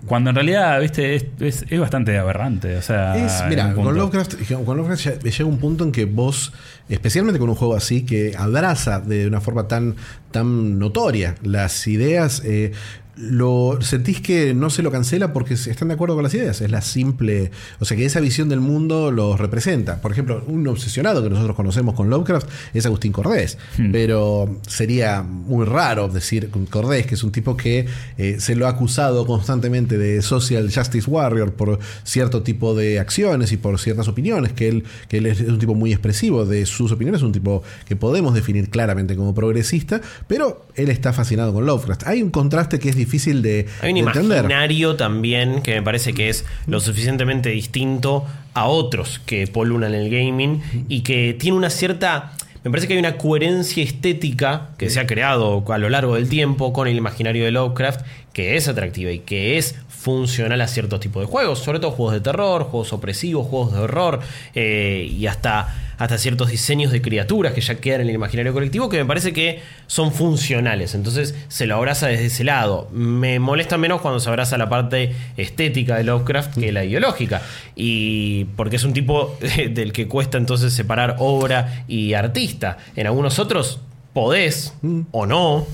[0.06, 2.76] Cuando en realidad, viste, es, es- es bastante aberrante.
[2.76, 3.14] O sea,
[3.48, 4.34] mira, con Lovecraft,
[4.66, 6.52] con Lovecraft llega un punto en que vos,
[6.90, 9.96] especialmente con un juego así, que abraza de una forma tan,
[10.32, 12.72] tan notoria las ideas, eh,
[13.18, 16.62] lo sentís que no se lo cancela porque están de acuerdo con las ideas.
[16.62, 17.52] Es la simple.
[17.80, 20.02] O sea, que esa visión del mundo los representa.
[20.02, 23.58] Por ejemplo, un obsesionado que nosotros conocemos con Lovecraft es Agustín Cordés.
[23.92, 27.88] Pero sería muy raro decir Cordés, que es un tipo que
[28.18, 33.52] eh, se lo ha acusado constantemente de social justice warrior por cierto tipo de acciones
[33.52, 36.92] y por ciertas opiniones, que él, que él es un tipo muy expresivo de sus
[36.92, 42.08] opiniones, un tipo que podemos definir claramente como progresista, pero él está fascinado con Lovecraft.
[42.08, 44.40] Hay un contraste que es difícil de, Hay un de entender.
[44.40, 50.10] imaginario también que me parece que es lo suficientemente distinto a otros que polulan el
[50.10, 52.34] gaming y que tiene una cierta.
[52.64, 56.28] Me parece que hay una coherencia estética que se ha creado a lo largo del
[56.28, 58.02] tiempo con el imaginario de Lovecraft
[58.34, 62.14] que es atractiva y que es funcional a ciertos tipos de juegos, sobre todo juegos
[62.14, 64.20] de terror, juegos opresivos, juegos de horror
[64.54, 68.90] eh, y hasta, hasta ciertos diseños de criaturas que ya quedan en el imaginario colectivo
[68.90, 70.96] que me parece que son funcionales.
[70.96, 72.90] Entonces se lo abraza desde ese lado.
[72.92, 77.42] Me molesta menos cuando se abraza la parte estética de Lovecraft que la ideológica.
[77.76, 79.38] Y porque es un tipo
[79.72, 82.78] del que cuesta entonces separar obra y artista.
[82.96, 83.80] En algunos otros
[84.14, 84.74] podés
[85.12, 85.68] o no,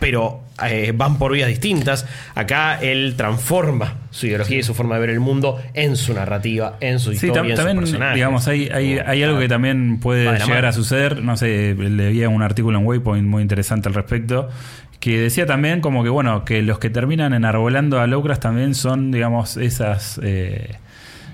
[0.00, 2.06] pero eh, van por vías distintas.
[2.34, 6.76] Acá él transforma su ideología y su forma de ver el mundo en su narrativa,
[6.80, 8.14] en su Sí, historia, tam- en personajes.
[8.16, 11.22] digamos, hay, hay, hay algo que también puede llegar a suceder.
[11.22, 14.48] No sé, leía un artículo en Waypoint muy interesante al respecto.
[14.98, 19.10] Que decía también como que, bueno, que los que terminan enarbolando a Lovecraft también son,
[19.12, 20.20] digamos, esas.
[20.22, 20.76] eh,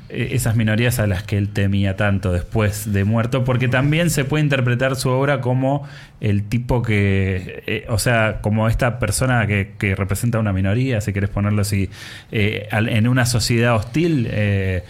[0.09, 4.45] esas minorías a las que él temía tanto después de muerto, porque también se puede
[4.45, 5.87] interpretar su obra como
[6.21, 11.13] el tipo que, eh, o sea, como esta persona que, que representa una minoría, si
[11.13, 11.91] querés ponerlo así,
[12.33, 14.29] eh, en una sociedad hostil.
[14.31, 14.85] eh,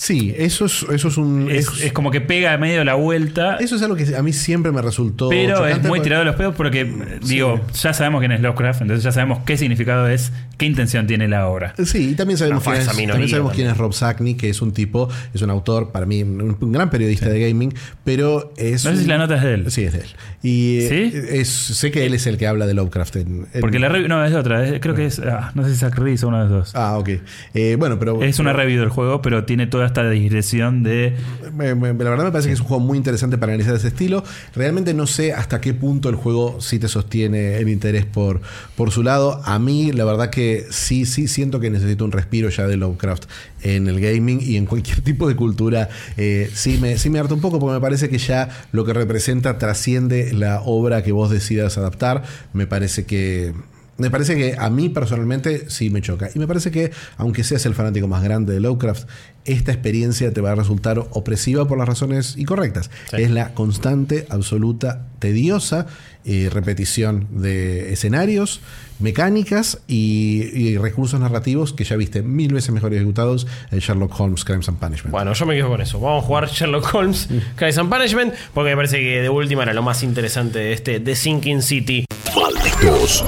[0.00, 1.50] Sí, eso es, eso es un.
[1.50, 4.22] es, es- es como que pega a medio la vuelta, eso es algo que a
[4.22, 5.28] mí siempre me resultó.
[5.28, 6.88] pero es muy porque- tirado de los pedos porque,
[7.20, 11.26] digo, ya sabemos quién es Lovecraft, entonces ya sabemos qué significado es, qué intención tiene
[11.26, 11.74] la obra.
[11.84, 13.50] Sí, y también sabemos, quién es, también sabemos también.
[13.54, 16.90] quién es Rob Sackney, que es un tipo, es un autor, para mí, un, gran
[16.90, 17.74] periodista de gaming,
[18.04, 18.84] pero es.
[18.84, 19.70] No sé si la nota es de él.
[19.72, 20.06] Sí, es de él.
[20.40, 21.18] Y eh, ¿Sí?
[21.40, 23.46] es, sé que él es el que habla de Lovecraft en.
[23.52, 25.72] en- Porque la review, no, es de otra, es- creo que es, ah, no sé
[25.72, 26.72] si Zach Reese o uno de los dos.
[26.76, 27.08] Ah, ok.
[27.54, 28.22] Eh, bueno, pero.
[28.22, 31.16] es una review del juego, pero tiene toda esta digresión de...
[31.52, 33.88] Me- me- la verdad me parece que es un juego muy interesante para analizar ese
[33.88, 34.22] estilo.
[34.54, 38.40] Realmente no sé hasta qué punto el juego sí te sostiene el interés por,
[38.76, 39.42] por su lado.
[39.44, 43.24] A mí, la verdad que sí, sí siento que necesito un respiro ya de Lovecraft
[43.62, 45.88] en el gaming y en cualquier tipo de cultura.
[46.16, 48.92] Eh, sí, me, sí me harta un poco porque me parece que ya lo que
[48.92, 52.22] representa trasciende la obra que vos decidas adaptar.
[52.52, 53.54] Me parece que.
[53.96, 56.30] Me parece que a mí personalmente sí me choca.
[56.32, 59.08] Y me parece que, aunque seas el fanático más grande de Lovecraft,
[59.48, 62.90] esta experiencia te va a resultar opresiva por las razones incorrectas.
[63.12, 65.86] Es la constante, absoluta, tediosa
[66.24, 68.60] eh, repetición de escenarios,
[68.98, 74.44] mecánicas y, y recursos narrativos que ya viste mil veces mejor ejecutados en Sherlock Holmes
[74.44, 75.12] Crimes and Punishment.
[75.12, 75.98] Bueno, yo me quedo con eso.
[75.98, 79.72] Vamos a jugar Sherlock Holmes, Crimes and Punishment, porque me parece que de última era
[79.72, 82.04] lo más interesante de este The Sinking City.
[82.36, 83.24] Malditos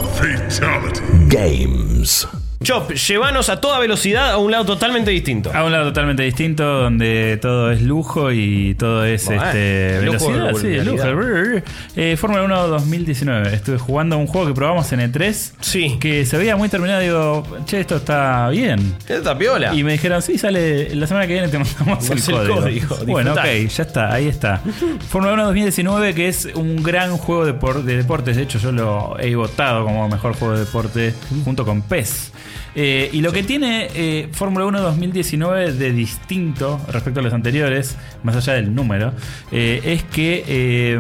[1.29, 2.29] Games.
[2.63, 5.51] Chop, llévanos a toda velocidad a un lado totalmente distinto.
[5.55, 10.05] A un lado totalmente distinto, donde todo es lujo y todo es Bueno, este, el
[10.05, 10.61] lujo velocidad.
[10.61, 11.65] Sí, el lujo.
[11.97, 13.55] Eh, Fórmula 1 2019.
[13.55, 15.53] Estuve jugando un juego que probamos en E3.
[15.61, 15.97] Sí.
[15.99, 17.01] Que se veía muy terminado.
[17.01, 18.95] Digo, che, esto está bien.
[19.09, 19.75] Esta piola.
[19.75, 22.57] Y me dijeron, sí, sale la semana que viene te mandamos el código.
[22.57, 24.61] código, bueno, ok, ya está, ahí está.
[25.09, 28.37] Fórmula 1 2019, que es un gran juego de deportes.
[28.37, 32.33] De hecho, yo lo he votado como mejor juego de deporte junto con PES.
[32.75, 37.97] Eh, y lo que tiene eh, Fórmula 1 2019 de distinto respecto a los anteriores,
[38.23, 39.13] más allá del número,
[39.51, 40.99] eh, es que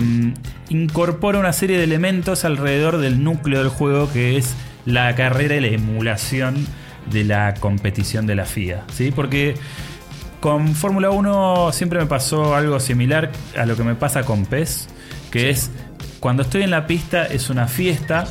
[0.68, 4.54] incorpora una serie de elementos alrededor del núcleo del juego que es
[4.86, 6.66] la carrera y la emulación
[7.10, 8.84] de la competición de la FIA.
[8.92, 9.10] ¿sí?
[9.10, 9.54] Porque
[10.40, 14.88] con Fórmula 1 siempre me pasó algo similar a lo que me pasa con PES,
[15.30, 15.70] que es
[16.18, 18.26] cuando estoy en la pista es una fiesta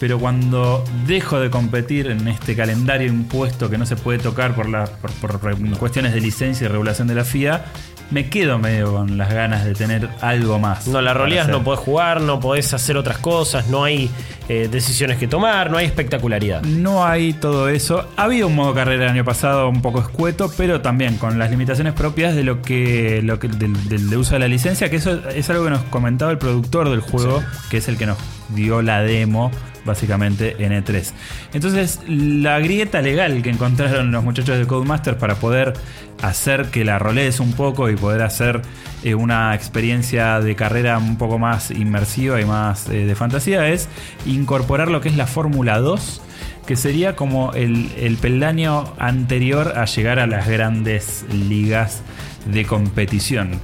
[0.00, 4.68] pero cuando dejo de competir en este calendario impuesto que no se puede tocar por,
[4.68, 5.38] la, por,
[5.78, 7.64] cuestiones de licencia y regulación de la FIA,
[8.10, 10.86] me quedo medio con las ganas de tener algo más.
[10.86, 14.10] No la roleas, no podés jugar, no podés hacer otras cosas, no hay
[14.48, 16.62] eh, decisiones que tomar, no hay espectacularidad.
[16.62, 18.08] No hay todo eso.
[18.16, 21.50] Ha habido un modo carrera el año pasado un poco escueto, pero también con las
[21.50, 25.20] limitaciones propias de lo que, lo que del, del uso de la licencia, que eso
[25.28, 28.16] es algo que nos comentaba el productor del juego, que es el que nos
[28.54, 29.50] dio la demo
[29.84, 31.12] básicamente en E3.
[31.54, 35.74] Entonces, la grieta legal que encontraron los muchachos de Codemasters para poder
[36.22, 38.60] hacer que la rolees un poco y poder hacer
[39.02, 43.88] eh, una experiencia de carrera un poco más inmersiva y más eh, de fantasía es
[44.26, 46.22] incorporar lo que es la Fórmula 2
[46.66, 52.02] que sería como el, el peldaño anterior a llegar a las grandes ligas
[52.44, 53.58] de competición.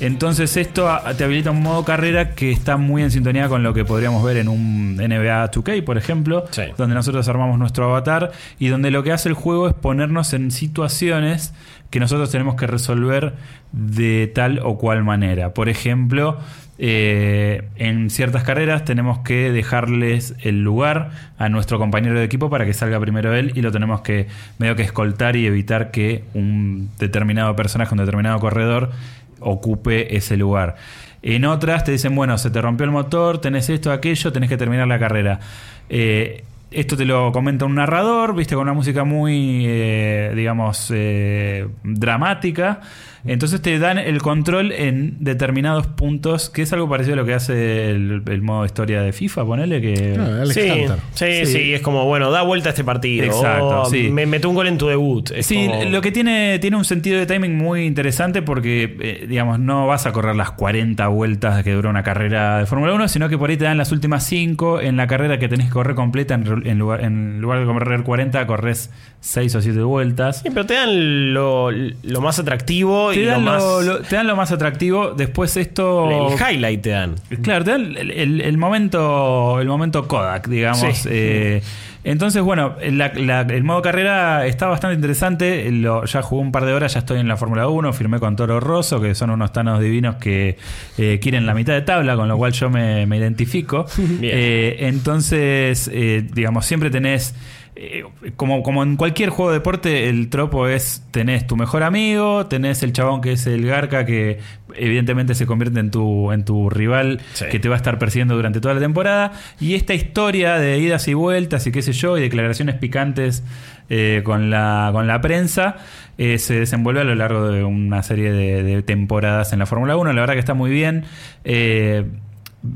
[0.00, 3.84] Entonces esto te habilita un modo carrera que está muy en sintonía con lo que
[3.84, 6.62] podríamos ver en un NBA 2K, por ejemplo, Sí.
[6.76, 10.50] donde nosotros armamos nuestro avatar y donde lo que hace el juego es ponernos en
[10.52, 11.52] situaciones
[11.90, 13.34] que nosotros tenemos que resolver
[13.72, 15.52] de tal o cual manera.
[15.54, 16.38] Por ejemplo,
[16.80, 22.64] eh, en ciertas carreras tenemos que dejarles el lugar a nuestro compañero de equipo para
[22.66, 24.28] que salga primero él y lo tenemos que
[24.58, 28.92] medio que escoltar y evitar que un determinado personaje, un determinado corredor
[29.40, 30.76] ocupe ese lugar.
[31.22, 34.56] En otras te dicen, bueno, se te rompió el motor, tenés esto, aquello, tenés que
[34.56, 35.40] terminar la carrera.
[35.88, 41.66] Eh, esto te lo comenta un narrador, viste, con una música muy, eh, digamos, eh,
[41.82, 42.80] dramática.
[43.26, 47.34] Entonces te dan el control en determinados puntos, que es algo parecido a lo que
[47.34, 50.16] hace el, el modo historia de FIFA, ponele que...
[50.18, 50.96] Ah, Alex Sí, Hunter.
[51.14, 51.52] sí, Sí.
[51.52, 53.24] sí, es como, bueno, da vuelta a este partido.
[53.24, 54.08] Exacto, O, sí.
[54.10, 55.30] Me meto un gol en tu debut.
[55.32, 59.26] Es Sí, como- lo que tiene, tiene un sentido de timing muy interesante porque, eh,
[59.28, 63.08] digamos, no vas a correr las 40 vueltas que dura una carrera de Fórmula 1,
[63.08, 65.72] sino que por ahí te dan las últimas 5 en la carrera que tenés que
[65.72, 66.34] correr completa.
[66.34, 68.90] En, lugar, en lugar de correr 40, corres
[69.20, 70.40] 6 o 7 vueltas.
[70.42, 73.62] Sí, pero te dan lo, lo más atractivo Te y dan lo más.
[73.62, 75.12] lo, lo- te dan lo más atractivo.
[75.12, 76.28] Después esto...
[76.30, 77.14] el highlight te dan.
[77.42, 80.96] Claro, te dan el, el- el momento, el momento Kodak, digamos.
[80.98, 81.08] Sí.
[81.10, 81.62] Eh,
[82.04, 85.70] entonces, bueno, la- la- el modo carrera está bastante interesante.
[85.70, 87.92] Lo- ya jugué un par de horas, ya estoy en la Fórmula 1.
[87.92, 90.56] Firmé con Toro Rosso, que son unos tanos divinos que
[90.96, 93.84] eh, quieren la mitad de tabla, con lo cual yo me, me identifico.
[93.96, 94.20] Bien.
[94.34, 97.34] Eh, entonces, eh, digamos, siempre tenés.
[97.80, 98.02] Eh,
[98.34, 102.82] como, como en cualquier juego de deporte, el tropo es: tenés tu mejor amigo, tenés
[102.82, 104.38] el chabón que es el Garca, que
[104.74, 107.44] evidentemente se convierte en tu, en tu rival, Sí.
[107.50, 109.32] que te va a estar persiguiendo durante toda la temporada.
[109.60, 113.44] Y esta historia de idas y vueltas y qué sé yo, y declaraciones picantes
[113.90, 115.76] eh, con, la, con la prensa,
[116.18, 119.96] eh, se desenvuelve a lo largo de una serie de, de temporadas en la Fórmula
[119.96, 120.12] 1.
[120.12, 121.04] La verdad que está muy bien.
[121.44, 122.04] Eh,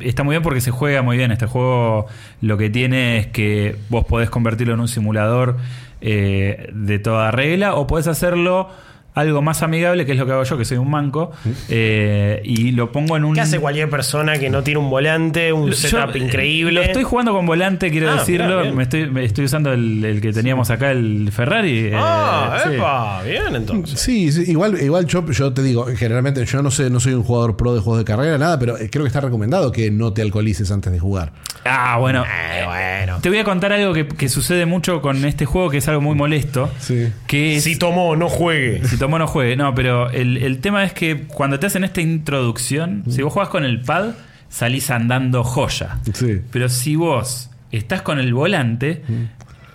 [0.01, 1.33] Está muy bien porque se juega muy bien.
[1.33, 2.07] Este juego
[2.41, 5.57] lo que tiene es que vos podés convertirlo en un simulador
[6.01, 8.70] eh, de toda regla o podés hacerlo
[9.14, 11.32] algo más amigable, que es lo que hago yo, que soy un manco,
[11.68, 13.34] eh, y lo pongo en un...
[13.34, 16.72] ¿Qué hace cualquier persona que no tiene un volante, un Yo, setup eh, increíble?
[16.72, 18.60] Lo estoy jugando con volante, quiero Ah, decirlo.
[18.60, 21.78] mirá, me estoy, me estoy usando el, el que teníamos acá, el Ferrari.
[21.88, 22.74] eh, Ah, sí.
[22.74, 24.00] epa, bien entonces.
[24.00, 27.22] Sí, sí, igual, igual yo, yo te digo, generalmente yo no sé, no soy un
[27.22, 30.22] jugador pro de juegos de carrera, nada, pero creo que está recomendado que no te
[30.22, 31.32] alcoholices antes de jugar.
[31.64, 32.24] Ah, bueno.
[32.24, 32.62] Eh,
[33.04, 33.18] bueno.
[33.20, 36.00] Te voy a contar algo que, que sucede mucho con este juego, que es algo
[36.00, 36.68] muy molesto.
[36.78, 37.08] Sí.
[37.26, 38.82] Que es, Si tomó, no juegue.
[38.86, 39.57] Si tomó no juegue.
[39.57, 43.48] No, pero el, el tema es que cuando te hacen esta introducción, si vos jugás
[43.48, 44.11] con el pad,
[44.48, 45.98] salís andando joya.
[46.14, 46.40] Sí.
[46.53, 49.03] Pero si vos estás con el volante,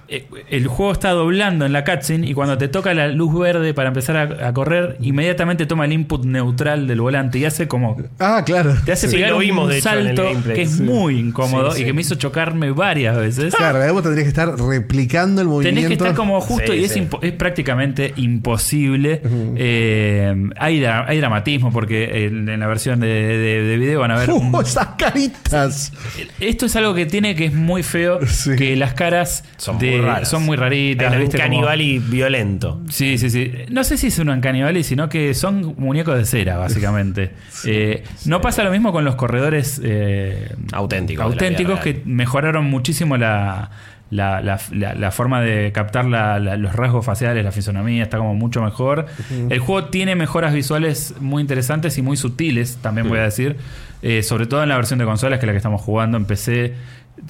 [0.08, 3.90] el juego está doblando en la cutscene y cuando te toca la luz verde para
[3.90, 7.98] empezar a, a correr, inmediatamente toma el input neutral del volante y hace como...
[8.20, 8.74] Ah, claro.
[8.86, 10.56] Te hace Sí, pegar lo vimos, un de hecho, salto gameplay.
[10.56, 10.84] que es Sí.
[10.84, 13.54] muy incómodo Sí, y que me hizo chocarme varias veces.
[13.56, 15.76] Claro, vos tendrías que estar replicando el movimiento.
[15.82, 19.22] Tenés que estar como justo Sí, y es, es prácticamente imposible.
[19.56, 24.12] Eh, hay, dra- hay dramatismo porque en, en la versión de, de- de video van
[24.12, 24.32] a ver...
[24.32, 25.92] un- ¡Uh, esas caritas!
[26.40, 28.56] esto es algo que tiene que es muy feo, Sí.
[28.56, 30.30] que las caras Son de- muy raras.
[30.30, 31.14] son muy raritas.
[31.14, 32.82] Hay un caníbal y violento.
[32.90, 33.52] Sí, sí, sí.
[33.70, 37.32] No sé si es un caníbal, sino que son muñecos de cera, básicamente.
[37.66, 43.72] Eh, no pasa lo mismo con los corredores eh, Auténticos auténticos que mejoraron muchísimo la,
[44.10, 48.62] la, la- la- la forma de captar los rasgos faciales, la fisonomía, está como mucho
[48.62, 49.06] mejor.
[49.50, 53.58] El juego tiene mejoras visuales muy interesantes y muy sutiles, también voy a decir.
[54.02, 56.26] Eh, sobre todo en la versión de consolas, que es la que estamos jugando en
[56.26, 56.74] PC.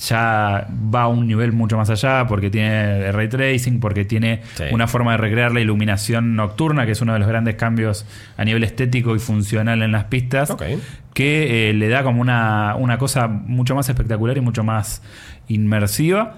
[0.05, 4.65] ya va a un nivel mucho más allá porque tiene ray tracing, porque tiene Sí.
[4.71, 8.05] una forma de recrear la iluminación nocturna, que es uno de los grandes cambios
[8.35, 10.53] a nivel estético y funcional en las pistas,
[11.13, 15.01] que eh, le da como una, una cosa mucho más espectacular y mucho más
[15.47, 16.37] inmersiva.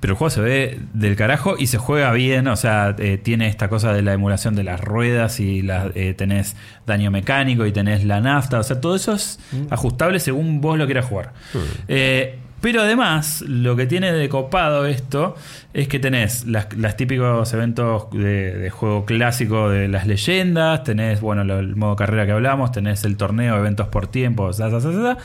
[0.00, 3.46] Pero el juego se ve del carajo y se juega bien, o sea, eh, tiene
[3.46, 6.56] esta cosa de la emulación de las ruedas y la- eh, tenés
[6.86, 9.38] daño mecánico y tenés la nafta, o sea, todo eso es
[9.70, 11.32] ajustable según vos lo quieras jugar.
[11.86, 15.36] Eh, pero además, lo que tiene de copado esto
[15.72, 21.20] es que tenés las, las típicos eventos de, de juego clásico de las leyendas, tenés,
[21.20, 24.80] bueno, lo- el modo carrera que hablamos, tenés el torneo, eventos por tiempo, za, za,
[24.80, 25.16] za, za,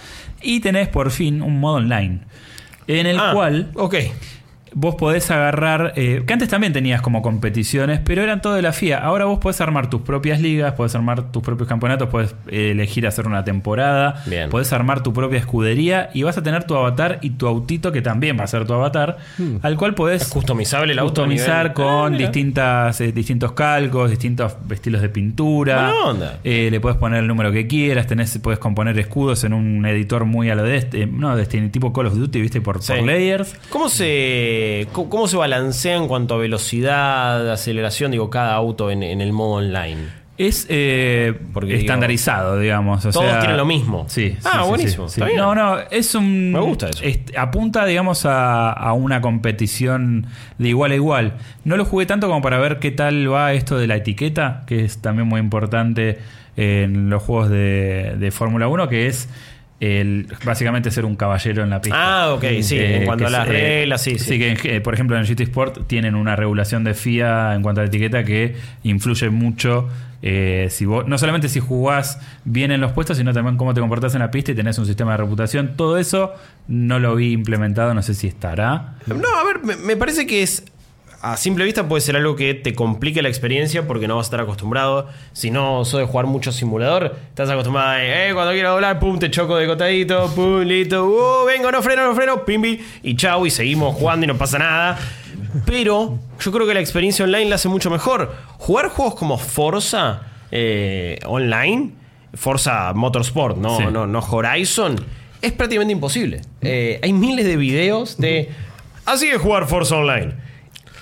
[0.41, 2.22] y tenés por fin un modo online.
[2.88, 3.96] En el Ah, cual Ok.
[4.74, 8.74] Vos podés agarrar, eh, que antes también tenías como competiciones, pero eran todo de la
[8.74, 8.97] FIA.
[8.99, 13.07] Ahora vos podés armar tus propias ligas, podés armar tus propios campeonatos, podés eh, elegir
[13.07, 14.49] hacer una temporada, Bien.
[14.49, 18.01] podés armar tu propia escudería y vas a tener tu avatar y tu autito que
[18.01, 19.18] también va a ser tu avatar,
[19.61, 21.22] al cual podés Es customizable el auto.
[21.24, 25.76] customizar con Ah, distintas, eh, distintos calcos, distintos estilos de pintura.
[25.89, 26.39] Buena onda.
[26.43, 30.26] Eh, le puedes poner el número que quieras, tenés, puedes componer escudos en un editor
[30.26, 32.93] muy a lo de este, no, de este tipo Call of Duty, viste, por, Sí.
[32.93, 33.55] por layers.
[33.70, 34.05] ¿Cómo se,
[34.91, 39.34] cómo, cómo se balancea en cuanto a velocidad, aceleración, digo, cada auto en, en el
[39.34, 40.28] modo online?
[40.38, 43.03] Es eh, Porque, estandarizado, digamos.
[43.05, 44.05] o todos sea- tienen lo mismo.
[44.07, 44.38] Sí.
[44.43, 45.20] Ah, sí, buenísimo, sí, sí.
[45.22, 45.38] está bien.
[45.39, 46.51] No, no, es un.
[46.51, 47.03] Me gusta eso.
[47.03, 50.28] es- apunta, digamos, a, a una competición
[50.59, 51.34] de igual a igual.
[51.63, 54.86] No lo jugué tanto como para ver qué tal va esto de la etiqueta, que
[54.86, 56.20] es también muy importante
[56.55, 59.30] en los juegos de, de Fórmula 1, que es.
[59.80, 62.24] El, básicamente ser un caballero en la pista.
[62.24, 64.40] Ah, ok, sí, en cuanto a las eh, reglas, sí, sí.
[64.40, 67.84] que, eh, por ejemplo, en GT Sport tienen una regulación de FIA en cuanto a
[67.84, 69.88] la etiqueta que influye mucho.
[70.24, 73.80] eh, si vos, no solamente si jugás bien en los puestos, sino también cómo te
[73.82, 75.76] comportás en la pista y tenés un sistema de reputación.
[75.78, 76.34] Todo eso
[76.68, 78.96] no lo vi implementado, no sé si estará.
[79.06, 80.64] No, a ver, me, me parece que es.
[81.20, 84.28] A simple vista puede ser algo que te complique la experiencia porque no vas a
[84.28, 85.07] estar acostumbrado.
[85.34, 89.18] Si no sos de jugar mucho simulador, estás acostumbrado a, eh, cuando quiero doblar, pum,
[89.18, 93.45] te choco de cotadito, pum, listo, uh, vengo, no freno, no freno, pimbi, y chau,
[93.47, 94.99] y seguimos jugando y no pasa nada.
[95.65, 98.36] Pero yo creo que la experiencia online la hace mucho mejor.
[98.59, 101.93] Jugar juegos como Forza eh, online,
[102.36, 103.84] Forza Motorsport, no, Sí.
[103.91, 104.95] no, no Horizon,
[105.41, 106.41] es prácticamente imposible.
[106.61, 108.49] Eh, hay miles de videos de.
[109.05, 110.45] Así es jugar Forza Online.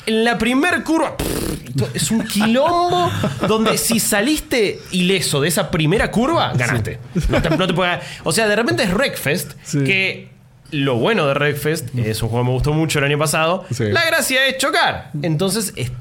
[0.08, 3.12] En la primer curva pff, es un quilombo
[3.47, 6.99] donde si saliste ileso de esa primera curva, ganaste.
[7.30, 9.84] No te, no te puede- o sea, de repente es Wreckfest, Sí.
[9.84, 10.30] que
[10.72, 13.86] lo bueno de Wreckfest, es un juego que me gustó mucho el año pasado, Sí.
[13.86, 15.12] la gracia es chocar.
[15.22, 15.91] Entonces es-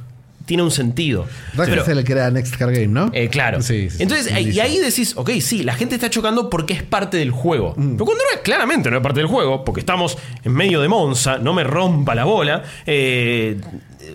[0.47, 1.27] tiene un sentido.
[1.55, 3.11] Rack Pero- es el que era Next Car Game, ¿no?
[3.13, 3.63] eh, claro.
[3.63, 4.03] Sí, sí, sí.
[4.03, 7.75] Entonces, y ahí decís, ok, sí, la gente está chocando porque es parte del juego.
[7.77, 7.93] Mm.
[7.95, 10.89] Pero cuando no es, claramente no es parte del juego, porque estamos en medio de
[10.89, 13.59] Monza, no me rompa la bola, eh,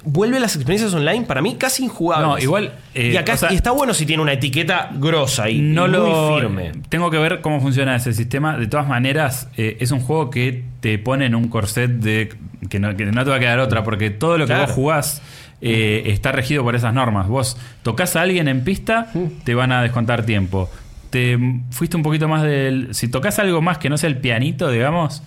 [0.04, 2.28] vuelve las experiencias online para mí casi injugables.
[2.28, 5.50] No, igual, eh, y acá o sea- y está bueno si tiene una etiqueta grosa
[5.50, 6.72] y, no y lo muy firme.
[6.90, 10.64] tengo que ver cómo funciona ese sistema de todas maneras eh, es un juego que
[10.82, 12.30] te pone en un corset de
[12.70, 14.68] que no, que no te va a quedar otra porque todo lo que Claro.
[14.68, 15.22] vos jugás
[15.62, 19.08] eh, está regido por esas normas vos tocas a alguien en pista
[19.44, 20.70] te van a descontar tiempo
[21.10, 21.38] te
[21.72, 25.22] fuiste un poquito más del si tocas algo más que no sea el pianito digamos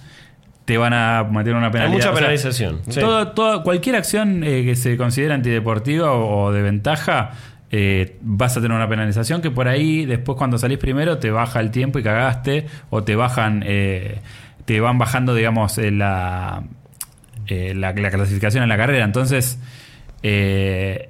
[0.64, 1.92] te van a meter una penalidad.
[1.96, 3.00] mucha O sea, penalización, sí.
[3.00, 7.32] todo- todo- cualquier acción eh, que se considere antideportiva o, o de ventaja,
[7.72, 11.58] eh, vas a tener una penalización que por ahí, después cuando salís primero, te baja
[11.58, 14.20] el tiempo y cagaste, o te bajan, eh,
[14.64, 16.62] te van bajando, digamos, eh, la,
[17.48, 19.04] eh, la, la clasificación en la carrera.
[19.04, 19.58] Entonces,
[20.22, 21.08] eh,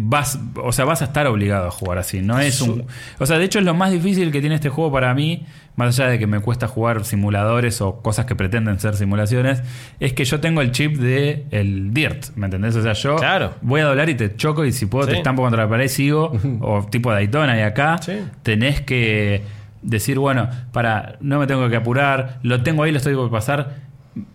[0.00, 2.20] vas, o sea, vas a estar obligado a jugar así.
[2.20, 2.84] No es un,
[3.18, 5.46] o sea, de hecho es lo más difícil que tiene este juego para mí,
[5.76, 9.62] más allá de que me cuesta jugar simuladores o cosas que pretenden ser simulaciones,
[10.00, 12.74] es que yo tengo el chip de el Dirt, ¿me entendés?
[12.74, 13.54] O sea, yo Claro.
[13.62, 15.12] voy a doblar y te choco y si puedo Sí.
[15.12, 18.18] te estampo contra la pared y sigo, o tipo Daytona y acá Sí.
[18.42, 19.42] tenés que
[19.82, 23.76] decir, bueno, para, no me tengo que apurar, lo tengo ahí, lo estoy por pasar,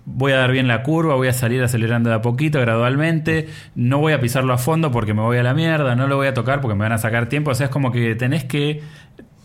[0.05, 3.99] voy a dar bien la curva, voy a salir acelerando de a poquito, gradualmente, no
[3.99, 6.33] voy a pisarlo a fondo porque me voy a la mierda, no lo voy a
[6.33, 8.81] tocar porque me van a sacar tiempo, o sea, es como que tenés que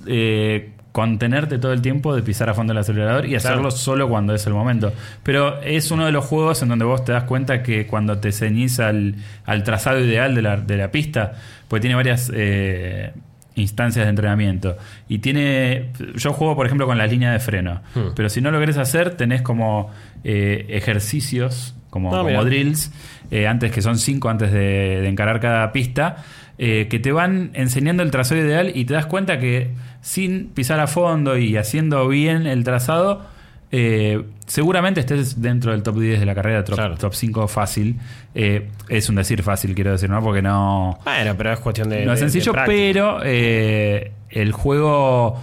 [0.07, 3.70] eh, contenerte todo el tiempo de pisar a fondo el acelerador y hacerlo Claro.
[3.76, 4.93] solo cuando es el momento.
[5.22, 8.32] Pero es uno de los juegos en donde vos te das cuenta que cuando te
[8.32, 9.14] ceñís al,
[9.45, 11.34] al trazado ideal de la, de la pista,
[11.68, 13.12] pues tiene varias eh,
[13.59, 14.76] instancias de entrenamiento.
[15.09, 15.90] Y tiene.
[16.14, 17.82] Yo juego, por ejemplo, con la línea de freno.
[17.94, 18.14] Hmm.
[18.14, 19.90] Pero si no lo querés hacer, tenés como
[20.24, 22.92] eh, ejercicios, como, Ah, como drills,
[23.30, 26.24] eh, antes que son cinco antes de, de encarar cada pista.
[26.61, 30.80] eh, que te van enseñando el trazado ideal y te das cuenta que sin pisar
[30.80, 33.24] a fondo y haciendo bien el trazado,
[33.70, 36.96] Eh, seguramente estés dentro del top 10 de la carrera, top, Claro.
[36.96, 37.96] top 5 fácil.
[38.34, 40.22] Eh, es un decir fácil, quiero decir, ¿no?
[40.22, 42.04] Porque no, Bueno, pero es cuestión de.
[42.06, 45.40] no es de sencillo, pero eh, el juego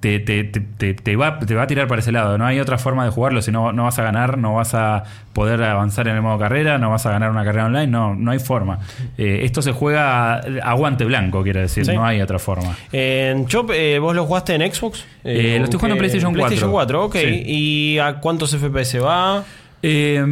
[0.00, 2.38] te, te- te- te- va, te va a tirar para ese lado.
[2.38, 3.42] No hay otra forma de jugarlo.
[3.42, 6.78] Si no, no vas a ganar, no vas a poder avanzar en el modo carrera,
[6.78, 7.86] no vas a ganar una carrera online.
[7.86, 8.78] No, no hay forma.
[9.18, 11.84] Eh, esto se juega a guante blanco, quiero decir.
[11.84, 11.92] Sí.
[11.94, 12.76] No hay otra forma.
[12.92, 15.04] En Chop, eh, ¿vos lo jugaste en Xbox?
[15.24, 15.98] Eh, lo estoy jugando en ¿qué?
[16.00, 16.46] PlayStation 4.
[16.46, 17.16] PlayStation 4, ok.
[17.16, 17.42] Sí.
[17.46, 19.44] ¿Y a cuántos FPS va?
[19.86, 20.24] Eh,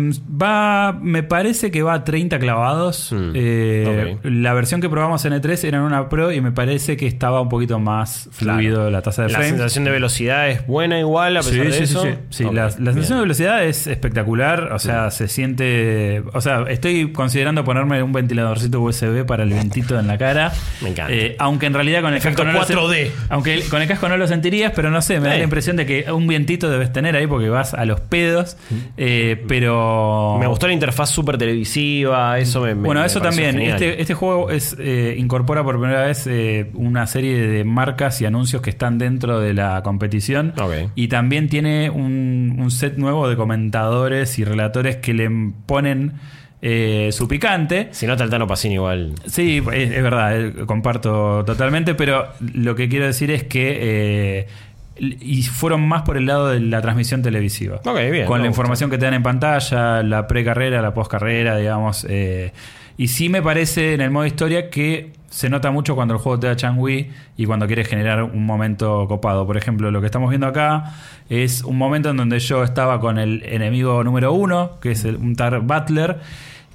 [0.42, 3.12] va, me parece que va a 30 clavados.
[3.12, 4.16] Hmm, Eh.
[4.22, 7.40] La versión que probamos en E3 era en una Pro y me parece que estaba
[7.42, 9.50] un poquito más fluido la tasa de La frames.
[9.50, 12.02] sensación de velocidad es buena igual a pesar Sí, de sí, eso.
[12.02, 12.08] sí.
[12.30, 12.92] Sí, Ok, la, la bien.
[12.94, 14.72] sensación de velocidad es espectacular.
[14.72, 16.22] O sea, se siente.
[16.32, 20.50] O sea, estoy considerando ponerme un ventiladorcito USB para el vientito en la cara.
[20.80, 21.12] Me encanta.
[21.12, 23.10] Eh, aunque en realidad con el Efecto casco no lo sen- 4D.
[23.28, 25.76] Aunque el- con el casco no lo sentirías, pero no sé, me da la impresión
[25.76, 28.56] de que un vientito debes tener ahí porque vas a los pedos.
[28.96, 30.36] Eh, pero.
[30.38, 33.52] Me gustó la interfaz súper televisiva, eso me, Bueno, me eso también.
[33.56, 33.74] genial.
[33.74, 38.26] Este, este juego es eh, incorpora por primera vez eh, una serie de marcas y
[38.26, 40.52] anuncios que están dentro de la competición.
[40.94, 45.30] Y también tiene un, un set nuevo de comentadores y relatores que le
[45.66, 46.12] ponen
[46.64, 47.88] eh, su picante.
[47.90, 49.14] Si no, Taltano Pacini igual.
[49.26, 54.46] Sí, es, es verdad, eh, comparto totalmente, pero lo que quiero decir es que eh,
[54.98, 57.80] y fueron más por el lado de la transmisión televisiva.
[57.84, 62.06] Ok, bien, Con la información que te dan en pantalla, la precarrera, la poscarrera, digamos.
[62.08, 62.52] eh,
[62.98, 66.38] y sí me parece en el modo historia que se nota mucho cuando el juego
[66.38, 69.46] te da changui y cuando quieres generar un momento copado.
[69.46, 70.92] Por ejemplo, lo que estamos viendo acá
[71.30, 75.16] es un momento en donde yo estaba con el enemigo número uno, que es el,
[75.16, 76.18] un Tar Butler,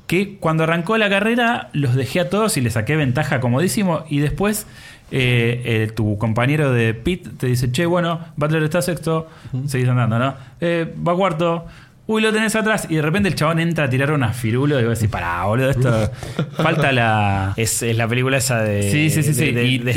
[0.07, 4.19] que cuando arrancó la carrera los dejé a todos y le saqué ventaja comodísimo y
[4.19, 4.65] después
[5.11, 9.27] eh, eh, tu compañero de pit te dice, che, bueno, Butler está sexto,
[9.67, 10.33] seguís andando, ¿no?
[10.61, 11.65] Eh, va cuarto.
[12.09, 12.87] Uy, lo tenés atrás.
[12.89, 15.69] Y de repente el chabón entra a tirar una firulo y vos decís, pará, boludo,
[15.69, 16.09] esto.
[16.55, 17.53] falta la.
[17.57, 18.89] Es, es la película esa de.
[18.91, 19.51] Sí, sí, sí, sí.
[19.51, 19.91] de- de-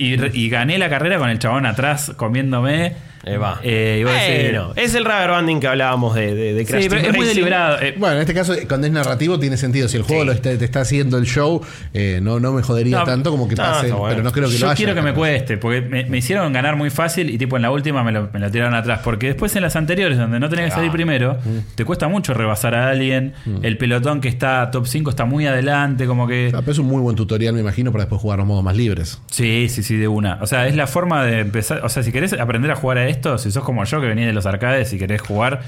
[0.00, 0.14] y,
[0.44, 2.94] y gané la carrera con el chabón atrás comiéndome.
[3.24, 3.60] Eh, va.
[3.62, 7.10] Eh, bueno, es el rubber banding que hablábamos de, de, de Crash sí, pero Team
[7.12, 7.36] es muy Racing.
[7.36, 7.80] deliberado.
[7.80, 9.88] eh, Bueno, en este caso, cuando es narrativo, tiene sentido.
[9.88, 10.26] Si el juego Sí.
[10.26, 11.60] lo está- te está haciendo el show,
[11.94, 13.86] eh, no, no me jodería No, tanto como que no, pase.
[13.86, 14.10] está bueno.
[14.14, 14.76] Pero no creo que Yo lo haya.
[14.76, 17.70] quiero que me cueste, porque me, me hicieron ganar muy fácil y tipo en la
[17.70, 19.00] última me lo, me lo tiraron atrás.
[19.04, 21.38] Porque después en las anteriores, donde no tenés que salir primero,
[21.74, 23.34] te cuesta mucho rebasar a alguien.
[23.62, 26.48] El pelotón que está top 5 está muy adelante, como que...
[26.52, 28.76] Ah, pero es un muy buen tutorial, me imagino, para después jugar los modos más
[28.76, 29.20] libres.
[29.30, 30.38] Sí, sí, sí, de una.
[30.40, 31.80] O sea, es la forma de empezar.
[31.84, 34.26] O sea, si querés aprender a jugar a esto, si sos como yo que venís
[34.26, 35.60] de los arcades y querés jugar,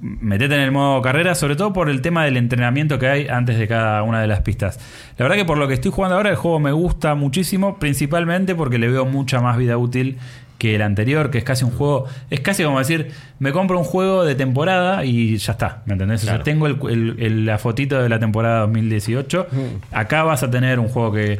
[0.00, 3.58] metete en el modo carrera, sobre todo por el tema del entrenamiento que hay antes
[3.58, 4.78] de cada una de las pistas.
[5.18, 8.54] La verdad que por lo que estoy jugando ahora, el juego me gusta muchísimo, principalmente
[8.54, 10.18] porque le veo mucha más vida útil
[10.58, 13.84] que el anterior, que es casi un juego, es casi como decir, me compro un
[13.84, 16.22] juego de temporada y ya está, ¿me entendés?
[16.22, 16.44] O sea, Claro.
[16.44, 19.48] tengo el- el- el- la fotito de la temporada 2018,
[19.92, 21.38] acá vas a tener un juego que,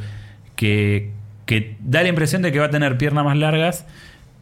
[0.55, 1.13] que,
[1.47, 3.87] que da la impresión de que va a tener piernas más largas,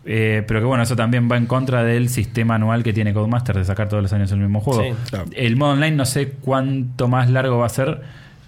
[0.07, 3.57] eh, pero que bueno, eso también va en contra del sistema anual que tiene Codemaster
[3.57, 4.83] de sacar todos los años el mismo juego.
[4.83, 5.25] Sí, claro.
[5.35, 8.03] El modo online no sé cuánto más largo va a ser.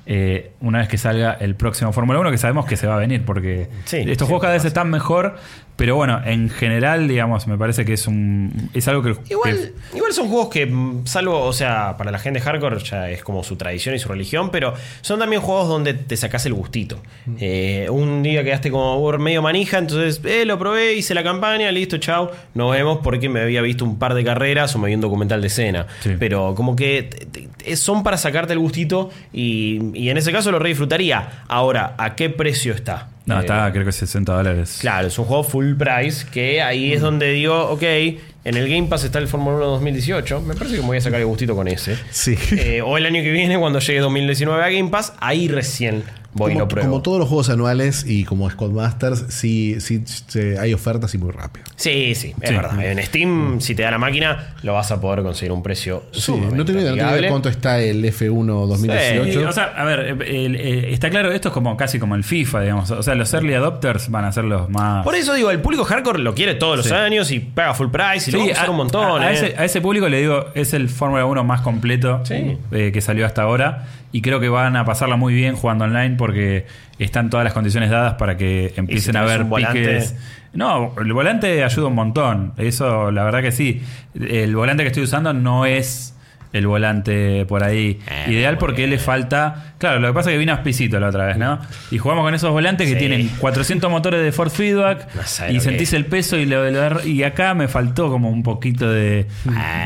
[0.09, 2.99] eh, una vez que salga el próximo Fórmula 1, que sabemos que se va a
[2.99, 5.37] venir, porque Sí, estos sí, juegos cada vez están mejor,
[5.77, 10.13] pero bueno, en general, digamos, me parece que es un es algo que, Igual, igual
[10.13, 13.57] son juegos que, mm, salvo, o sea, para la gente hardcore ya es como su
[13.57, 17.03] tradición y su religión, pero son también juegos donde te sacás el gustito.
[17.39, 21.99] Eh, un día quedaste como medio manija, entonces eh, lo probé, hice la campaña, listo,
[21.99, 25.01] chao, nos vemos porque me había visto un par de carreras o me vi un
[25.01, 25.87] documental de escena.
[26.01, 26.13] Sí.
[26.19, 30.51] Pero como que te- te- son para sacarte el gustito y, y en ese caso
[30.53, 31.43] lo re disfrutaría.
[31.49, 33.09] Ahora, ¿a qué precio está?
[33.27, 34.79] No, Eh, está creo que 60 dólares.
[34.81, 38.87] Claro, es un juego full price que ahí es donde digo, ok, en el Game
[38.89, 41.55] Pass está el Fórmula 1 2018, me parece que me voy a sacar el gustito
[41.57, 41.97] con ese.
[42.11, 42.37] Sí.
[42.53, 46.05] Eh, o el año que viene, cuando llegue 2019 a Game Pass, ahí recién
[46.37, 46.89] voy y como, lo pruebo.
[46.91, 51.33] como todos los juegos anuales y como Squadmasters, sí, sí, se- hay ofertas y muy
[51.33, 51.65] rápido.
[51.77, 52.55] Sí, sí, es Sí.
[52.55, 52.81] verdad.
[52.85, 56.05] En Steam, si te da la máquina, lo vas a poder conseguir a un precio
[56.13, 57.29] Sí, no tengo idea, no tengo idea amigable.
[57.29, 59.41] cuánto está el F1 2018.
[59.41, 62.15] Sí, o sea, a ver, eh, el- eh, está claro, esto es como casi como
[62.15, 62.91] el FIFA, digamos.
[62.91, 65.05] O sea, los early adopters van a ser los más.
[65.05, 66.93] Por eso digo, el público hardcore lo quiere todos los Sí.
[66.95, 69.23] años y paga full price y lo va a usar un montón.
[69.23, 69.35] a- a eh.
[69.35, 72.57] ese, a ese público le digo, es el Fórmula 1 más completo Sí.
[72.73, 73.87] eh, que salió hasta ahora.
[74.17, 76.65] Y creo que van a pasarla muy bien jugando online porque
[76.99, 80.17] están todas las condiciones dadas para que empiecen a ver piques.
[80.55, 82.55] No, el volante ayuda un montón.
[82.57, 83.83] Eso, la verdad que sí.
[84.19, 86.17] El volante que estoy usando no es
[86.55, 88.01] el volante por ahí.
[88.11, 89.75] Eh, Ideal porque le falta.
[89.79, 91.59] Claro, lo que pasa es que vino Aspicito la otra vez, ¿no?
[91.91, 92.99] Y jugamos con esos volantes que Sí.
[92.99, 96.71] tienen 400 motores de force feedback No sé y sentís que- el peso y, lo,
[96.71, 99.27] lo- y acá me faltó como un poquito de,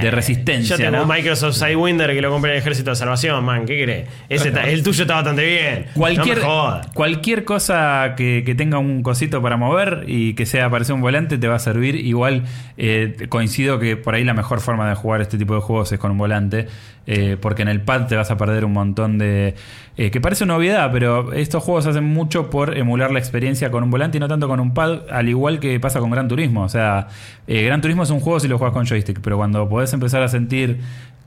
[0.03, 0.77] de resistencia.
[0.77, 1.03] Yo tengo ¿no?
[1.03, 3.65] un Microsoft Sidewinder que lo compré en el Ejército de Salvación, man.
[3.67, 4.07] ¿Qué?
[4.29, 5.87] Ese está- el tuyo está bastante bien.
[5.95, 6.87] Cualquier, No me jodas.
[6.95, 11.37] cualquier cosa que, que tenga un cosito para mover y que sea parecer un volante
[11.37, 11.97] te va a servir.
[11.97, 12.45] Igual
[12.77, 15.99] eh, coincido que por ahí la mejor forma de jugar este tipo de juegos es
[15.99, 16.69] con un volante.
[17.07, 19.57] eh, porque en el pad te vas a perder un montón de...
[20.01, 23.82] eh, que parece una obviedad, pero estos juegos hacen mucho por emular la experiencia con
[23.85, 26.62] un volante y no tanto con un pad, al igual que pasa con Gran Turismo.
[26.62, 27.09] O sea,
[27.47, 30.22] eh, Gran Turismo es un juego si lo juegas con joystick, pero cuando podés empezar
[30.22, 30.78] a sentir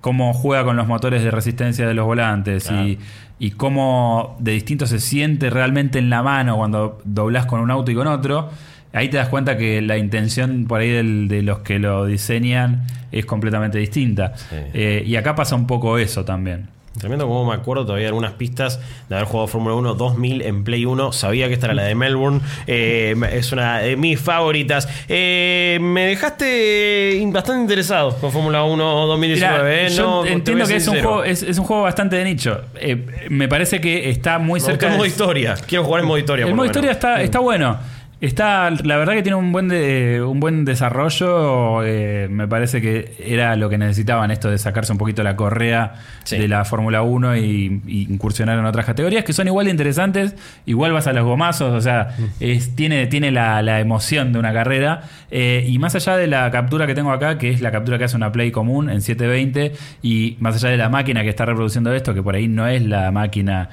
[0.01, 2.99] cómo juega con los motores de resistencia de los volantes y,
[3.39, 7.91] y cómo de distinto se siente realmente en la mano cuando doblás con un auto
[7.91, 8.49] y con otro,
[8.91, 12.83] ahí te das cuenta que la intención por ahí del- de los que lo diseñan
[13.11, 14.33] es completamente distinta.
[14.35, 14.55] Sí.
[14.73, 16.72] Eh, y acá pasa un poco eso también.
[16.99, 18.80] Tremendo como me acuerdo todavía de algunas pistas
[19.10, 21.11] de haber jugado Fórmula 1 2000 en Play 1.
[21.11, 22.40] Sabía que esta era la de Melbourne.
[22.68, 24.88] Eh, es una de mis favoritas.
[25.10, 29.64] Eh, me dejaste bastante interesado con Fórmula 1 2019.
[29.64, 29.95] Mirá, eh.
[29.98, 32.61] No, entiendo que es un, juego, es, es un juego bastante de nicho.
[32.76, 35.56] Eh, me parece que está muy Me cerca el modo historia.
[35.68, 36.45] Quiero jugar en modo historia.
[36.45, 37.78] El modo historia está, está bueno.
[38.23, 41.83] Está, la verdad que tiene un buen de, un buen desarrollo.
[41.83, 45.95] eh, me parece que era lo que necesitaban esto de sacarse un poquito la correa
[46.23, 46.37] Sí.
[46.37, 50.35] de la Fórmula 1 y, y incursionar en otras categorías que son igual de interesantes.
[50.65, 54.53] Igual vas a los gomazos, o sea, es- tiene, tiene la, la emoción de una
[54.53, 55.01] carrera.
[55.29, 58.05] eh, y más allá de la captura que tengo acá, que es la captura que
[58.05, 61.91] hace una Play común en 720, y más allá de la máquina que está reproduciendo
[61.93, 63.67] esto, que por ahí no es la máquina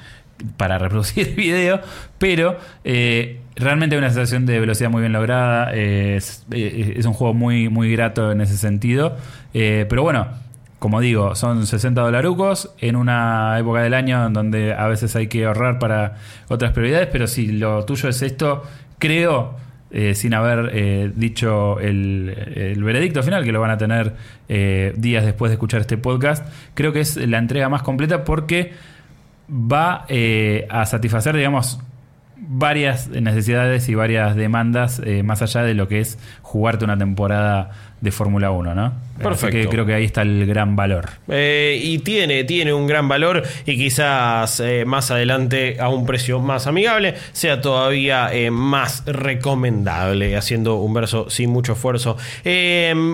[0.57, 1.79] para reproducir video,
[2.17, 5.73] pero eh, realmente hay una sensación de velocidad muy bien lograda.
[5.73, 9.17] es, eh, un juego muy, muy grato en ese sentido.
[9.53, 10.27] Eh, pero bueno,
[10.79, 15.27] como digo, son 60 dolarucos en una época del año en donde a veces hay
[15.27, 16.15] que ahorrar para
[16.47, 18.63] otras prioridades, pero si lo tuyo es esto,
[18.97, 19.55] creo,
[19.91, 24.15] eh, sin haber dicho el, el veredicto final, que lo van a tener
[24.47, 28.73] días después de escuchar este podcast, creo que es la entrega más completa porque
[29.49, 30.07] va
[30.69, 31.79] a satisfacer, digamos,
[32.41, 37.69] varias necesidades y varias demandas eh, más allá de lo que es jugarte una temporada
[38.01, 38.85] de Fórmula 1, ¿no?
[38.85, 39.57] Así Perfecto.
[39.57, 41.09] que creo que ahí está el gran valor.
[41.27, 46.39] Eh, y tiene, tiene un gran valor y quizás eh, más adelante a un precio
[46.39, 52.17] más amigable sea todavía eh, más recomendable, haciendo un verso sin mucho esfuerzo.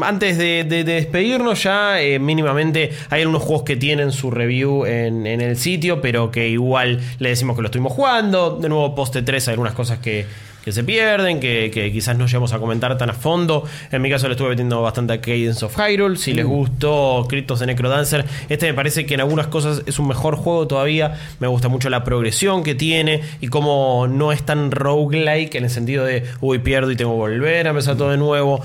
[0.03, 5.27] Antes de, de- de despedirnos ya, mínimamente hay algunos juegos que tienen su review en,
[5.27, 8.57] en el sitio, pero que igual le decimos que lo estuvimos jugando.
[8.57, 10.25] De nuevo, poste 3, hay algunas cosas que
[10.67, 13.63] que se pierden, que, que quizás no llegamos a comentar tan a fondo.
[13.89, 16.17] En mi caso le estuve metiendo bastante a Cadence of Hyrule.
[16.17, 20.09] Si les gustó Cryptos de Necrodancer, este me parece que en algunas cosas es un
[20.09, 21.21] mejor juego todavía.
[21.39, 25.69] Me gusta mucho la progresión que tiene y cómo no es tan roguelike en el
[25.69, 28.61] sentido de, uy, pierdo y tengo que volver a empezar todo de nuevo.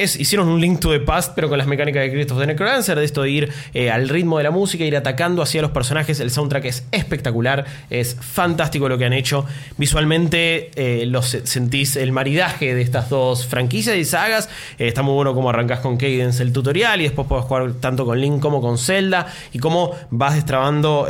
[0.00, 3.04] Hicieron un Link to the Past, pero con las mecánicas de Christoph the Necrodancer, de
[3.04, 6.20] esto de ir eh, al ritmo de la música, ir atacando hacia los personajes.
[6.20, 9.44] El soundtrack es espectacular, es fantástico lo que han hecho.
[9.76, 14.48] Visualmente eh, los sentís el maridaje de estas dos franquicias y sagas.
[14.78, 18.06] Eh, está muy bueno como arrancás con Cadence el tutorial y después puedes jugar tanto
[18.06, 21.08] con Link como con Zelda y cómo vas destrabando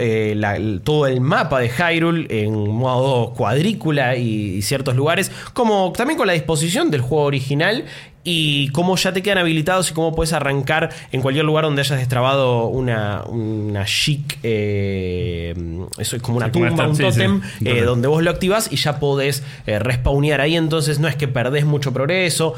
[0.83, 6.27] todo el mapa de Hyrule en modo cuadrícula y, y ciertos lugares, como también con
[6.27, 7.85] la disposición del juego original
[8.25, 11.99] y cómo ya te quedan habilitados y cómo puedes arrancar en cualquier lugar donde hayas
[11.99, 15.55] destrabado una, una chic, eh,
[15.99, 17.85] eso es como una Sí, una tumba, un sí, tótem, eh, tótem.
[17.85, 20.57] donde vos lo activas y ya podés eh, respawnear ahí.
[20.57, 22.55] Entonces no es que perdés mucho progreso.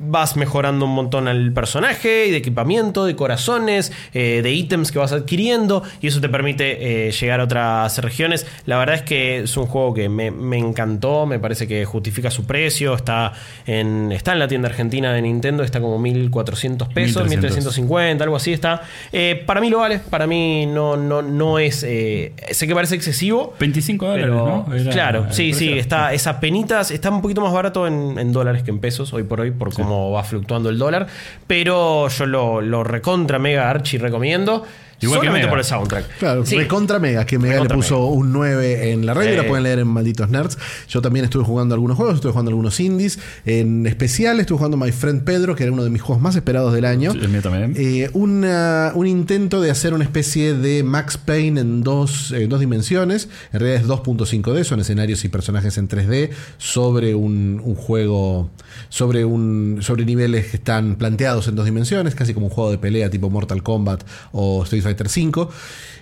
[0.00, 4.98] Vas mejorando un montón al personaje y de equipamiento, de corazones, eh, de ítems que
[4.98, 8.46] vas adquiriendo y eso te permite eh, llegar a otras regiones.
[8.66, 12.30] La verdad es que es un juego que me, me encantó, me parece que justifica
[12.30, 13.32] su precio, está
[13.66, 17.40] en, está en la tienda argentina de Nintendo, está como 1400 pesos, 1300.
[17.42, 18.82] 1350, algo así está.
[19.12, 21.76] Eh, para mí lo vale, para mí no, no, no es...
[21.76, 22.32] sé
[22.66, 24.74] que parece excesivo, 25 dólares, pero, ¿no?
[24.74, 28.62] Era- claro, sí, sí, está esa penitas, está un poquito más barato en, en dólares
[28.62, 31.06] que en pesos hoy por hoy, por va fluctuando el dólar.
[31.46, 34.64] Pero yo lo, lo recontra mega archi recomiendo.
[35.00, 35.50] Igual que solamente Mega.
[35.50, 36.18] por el soundtrack.
[36.18, 36.56] Claro, Sí.
[36.56, 38.06] recontra Mega, que Mega Recontra le puso Mega.
[38.10, 39.30] un 9 en la Sí.
[39.36, 40.58] la pueden leer en Malditos Nerds.
[40.88, 43.18] Yo también estuve jugando algunos juegos, estuve jugando algunos indies.
[43.46, 46.72] En especial estuve jugando My Friend Pedro, que era uno de mis juegos más esperados
[46.74, 47.12] del año.
[47.12, 47.74] Sí, el mío también.
[47.76, 52.58] Eh, una- un intento de hacer una especie de Max Payne en dos, en dos
[52.60, 53.28] dimensiones.
[53.52, 58.50] En realidad es 2.5D, son escenarios y personajes en 3D sobre un, un juego,
[58.88, 62.78] sobre, un, sobre niveles que están planteados en dos dimensiones, casi como un juego de
[62.78, 64.02] pelea tipo Mortal Kombat
[64.32, 65.50] o Street Fighter 5.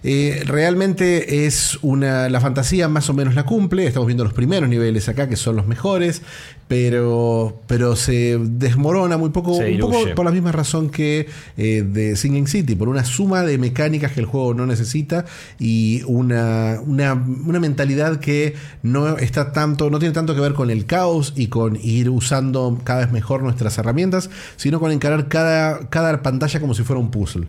[0.05, 2.29] Eh, realmente es una.
[2.29, 3.87] La fantasía más o menos la cumple.
[3.87, 6.23] Estamos viendo los primeros niveles acá, que son los mejores.
[6.69, 12.17] Pero, pero se desmorona muy poco, un poco por la misma razón que eh, de
[12.17, 15.27] Singing City, por una suma de mecánicas que el juego no necesita
[15.61, 20.71] y una, una, una mentalidad que no está tanto, no tiene tanto que ver con
[20.71, 25.89] el caos y con ir usando cada vez mejor nuestras herramientas, sino con encarar cada,
[25.89, 27.47] cada pantalla como si fuera un puzzle.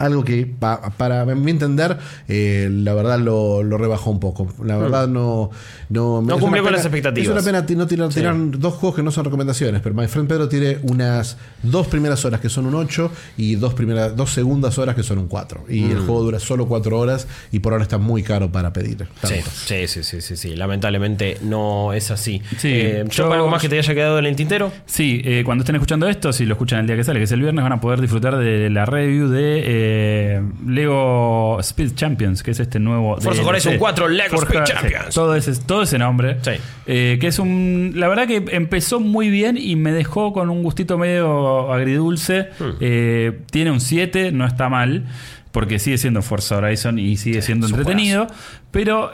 [0.00, 1.96] Algo que, pa- para mi entender,
[2.26, 4.48] eh, la verdad lo, lo rebajó un poco.
[4.64, 5.50] La verdad no...
[5.90, 7.26] No, No cumplió con pena- las expectativas.
[7.26, 8.22] Es una pena no tirar, Sí.
[8.58, 12.40] dos juegos que no son recomendaciones, pero My Friend Pedro tiene unas dos primeras horas
[12.40, 15.64] que son un 8 y dos, primeras, dos segundas horas que son un 4.
[15.68, 15.90] Y Mm.
[15.90, 19.06] el juego dura solo 4 horas y por ahora está muy caro para pedir.
[19.24, 19.34] Sí,
[19.66, 20.56] sí, sí, sí, sí, sí.
[20.56, 22.40] Lamentablemente no es así.
[22.56, 24.72] Sí, Eh, yo- ¿yo algo más que te haya quedado en el tintero?
[24.86, 27.32] Sí, eh, cuando estén escuchando esto, si lo escuchan el día que sale, que es
[27.32, 29.60] el viernes, van a poder disfrutar de la review de
[29.92, 33.20] eh, Lego Speed Champions, que es este nuevo.
[33.20, 33.42] Forza.
[33.42, 35.14] Horizon 4 Lego Speed sí, Champions.
[35.14, 36.38] todo, ese, todo ese nombre.
[36.42, 36.52] Sí.
[36.86, 37.92] Eh, que es un.
[37.96, 42.50] La verdad que empezó muy bien y me dejó con un gustito medio agridulce.
[42.58, 42.70] Hmm.
[42.80, 45.06] Eh, tiene un 7, no está mal.
[45.52, 48.28] Porque sigue siendo Forza Horizon y sigue siendo entretenido.
[48.70, 49.10] Pero.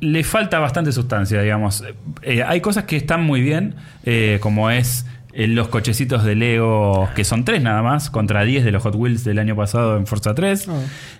[0.00, 1.84] le falta bastante sustancia, digamos.
[2.22, 3.74] Eh, hay cosas que están muy bien,
[4.04, 5.04] eh, como es
[5.46, 9.22] los cochecitos de Lego, que son tres nada más, contra 10 de los Hot Wheels
[9.22, 10.68] del año pasado en Forza 3.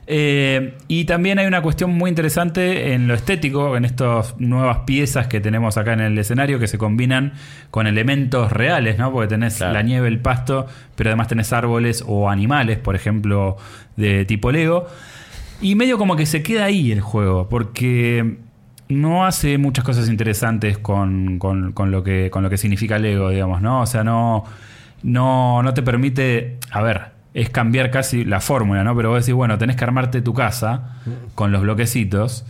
[0.09, 5.28] Eh, y también hay una cuestión muy interesante en lo estético, en estas nuevas piezas
[5.28, 7.35] que tenemos acá en el escenario que se combinan
[7.70, 9.12] con elementos reales, ¿no?
[9.12, 9.74] Porque tenés Claro.
[9.74, 10.66] la nieve, el pasto,
[10.97, 13.57] pero además tenés árboles o animales, por ejemplo,
[13.97, 14.86] de tipo Lego.
[15.61, 18.39] Y medio como que se queda ahí el juego, porque
[18.89, 23.31] no hace muchas cosas interesantes con, con- con lo, que, con lo que significa Lego,
[23.31, 23.82] digamos, ¿no?
[23.82, 24.44] O sea, no,
[25.02, 28.97] no, no te permite, a ver, es cambiar casi la fórmula, ¿no?
[28.97, 30.94] Pero vos decís, bueno, tenés que armarte tu casa
[31.35, 32.44] con los bloquecitos.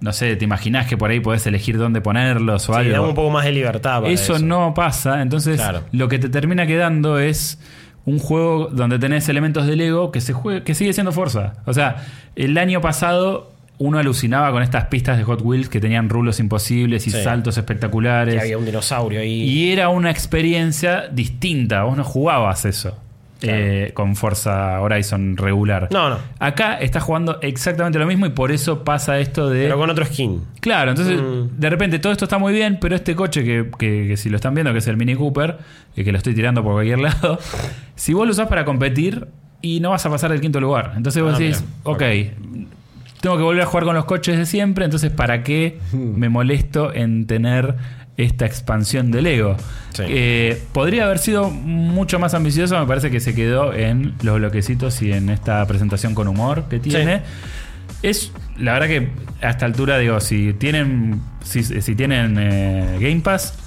[0.00, 2.92] No sé, te imaginás que por ahí podés elegir dónde ponerlos o Sí, algo.
[2.92, 4.44] da un poco más de libertad para Eso, eso.
[4.44, 5.82] no pasa, entonces Claro.
[5.92, 7.58] lo que te termina quedando es
[8.04, 11.54] un juego donde tenés elementos de Lego que se jue- que sigue siendo Forza.
[11.64, 11.96] O sea,
[12.36, 17.06] el año pasado uno alucinaba con estas pistas de Hot Wheels que tenían rulos imposibles
[17.06, 17.22] y Sí.
[17.22, 18.34] saltos espectaculares.
[18.34, 19.42] Que había un dinosaurio ahí.
[19.42, 22.98] Y era una experiencia distinta, vos no jugabas eso.
[23.42, 25.88] eh, con Forza Horizon regular.
[25.92, 26.16] No, no.
[26.38, 29.64] Acá estás jugando exactamente lo mismo y por eso pasa esto de.
[29.64, 30.40] Pero con otro skin.
[30.60, 31.50] Claro, entonces Mm.
[31.60, 34.36] de repente todo esto está muy bien, pero este coche que, que- que si lo
[34.36, 35.58] están viendo, que es el Mini Cooper,
[35.94, 36.98] eh, que lo estoy tirando por cualquier
[37.30, 37.38] lado,
[37.94, 39.28] si vos lo usás para competir
[39.60, 40.94] y no vas a pasar del quinto lugar.
[40.96, 41.92] Entonces vos Ah, decís, mira.
[41.92, 42.02] ok,
[43.26, 46.94] tengo que volver a jugar con los coches de siempre, entonces ¿para qué me molesto
[46.94, 47.74] en tener
[48.16, 49.56] esta expansión de Lego?
[49.94, 50.04] Sí.
[50.06, 55.02] Eh, podría haber sido mucho más ambicioso, me parece que se quedó en los bloquecitos
[55.02, 57.22] y en esta presentación con humor que tiene.
[58.00, 59.08] Es, la verdad que
[59.44, 63.58] a esta altura, digo, si tienen, si, si tienen eh, Game Pass,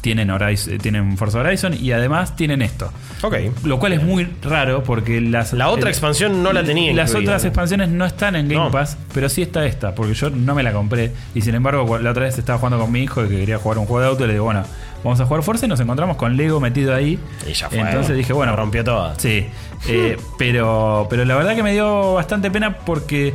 [0.00, 2.90] tienen, Horizon- tienen Forza Horizon y además tienen esto.
[3.22, 3.34] Ok.
[3.64, 7.10] Lo cual es muy raro porque las, La otra eh, expansión no la tenía Las
[7.10, 7.30] incluida.
[7.32, 8.70] otras expansiones no están en Game No.
[8.70, 11.12] Pass, pero sí está esta, porque yo no me la compré.
[11.34, 13.86] Y sin embargo, la otra vez estaba jugando con mi hijo que quería jugar un
[13.86, 14.64] juego de auto y le digo, bueno,
[15.02, 17.18] vamos a jugar Forza y nos encontramos con Lego metido ahí.
[17.48, 17.80] Y ya fue.
[17.80, 19.18] Entonces dije, bueno, rompió toda.
[19.18, 19.46] Sí,
[19.88, 23.34] eh, pero, pero la verdad que me dio bastante pena porque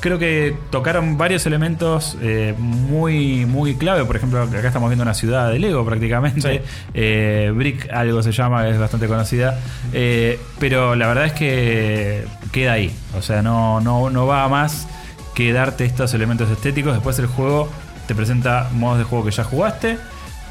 [0.00, 4.04] creo que tocaron varios elementos eh, muy, muy clave.
[4.04, 6.40] Por ejemplo, acá estamos viendo una ciudad de Lego prácticamente.
[6.40, 6.70] Sí.
[6.94, 9.58] Eh, Brick, algo se llama, es bastante conocida.
[9.92, 12.94] Eh, pero la verdad es que queda ahí.
[13.16, 14.88] O sea, no, no, no va a más
[15.34, 16.94] que darte estos elementos estéticos.
[16.94, 17.68] Después el juego
[18.06, 19.98] te presenta modos de juego que ya jugaste,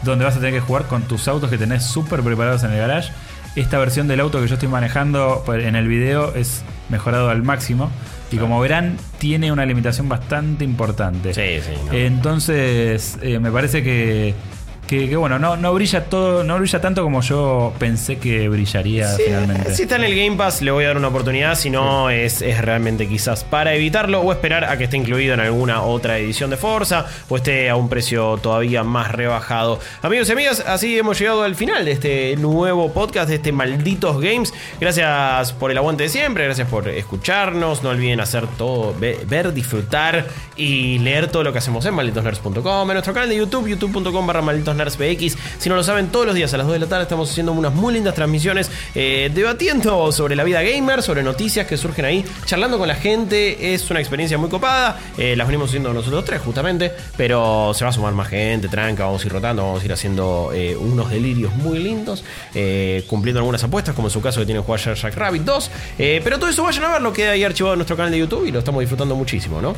[0.03, 2.77] donde vas a tener que jugar con tus autos que tenés súper preparados en el
[2.77, 3.11] garage.
[3.55, 7.89] Esta versión del auto que yo estoy manejando en el video es mejorado al máximo.
[8.31, 11.33] Y como verán, tiene una limitación bastante importante.
[11.33, 11.93] Sí, sí, no.
[11.93, 14.33] Entonces, eh, me parece que,
[14.87, 19.07] que, que, bueno, no, no brilla todo, no brilla tanto como yo pensé que brillaría
[19.15, 19.73] Sí, finalmente.
[19.73, 21.55] Si está en el Game Pass, le voy a dar una oportunidad.
[21.55, 25.39] Si no, es, es realmente quizás para evitarlo o esperar a que esté incluido en
[25.39, 29.79] alguna otra edición de Forza o esté a un precio todavía más rebajado.
[30.01, 34.21] Amigos y amigas, así hemos llegado al final de este nuevo podcast, de este Malditos
[34.21, 34.53] Games.
[34.79, 37.81] Gracias por el aguante de siempre, gracias por escucharnos.
[37.81, 42.89] No olviden hacer todo, ve- ver, disfrutar y leer todo lo que hacemos en malditosnerds.com,
[42.89, 45.37] en nuestro canal de YouTube, youtube.com barra malditosnerds Malditos Nerds.
[45.57, 47.51] Si no lo saben, todos los días a las 2 de la tarde estamos haciendo
[47.51, 52.25] unas muy lindas transmisiones eh, debatiendo sobre la vida gamer, sobre noticias que surgen ahí,
[52.45, 53.73] charlando con la gente.
[53.73, 54.99] Es una experiencia muy copada.
[55.17, 59.05] Eh, las venimos haciendo nosotros tres, justamente, pero se va a sumar más gente, tranca,
[59.05, 62.23] vamos a ir rotando, vamos a ir haciendo eh, unos delirios muy lindos,
[63.07, 65.71] cumpliendo algunas apuestas, como en su caso que tiene que jugar Jack Rabbit 2.
[65.97, 68.19] Eh, pero todo eso vayan a ver, lo queda ahí archivado en nuestro canal de
[68.19, 69.75] YouTube y lo estamos disfrutando muchísimo, ¿no?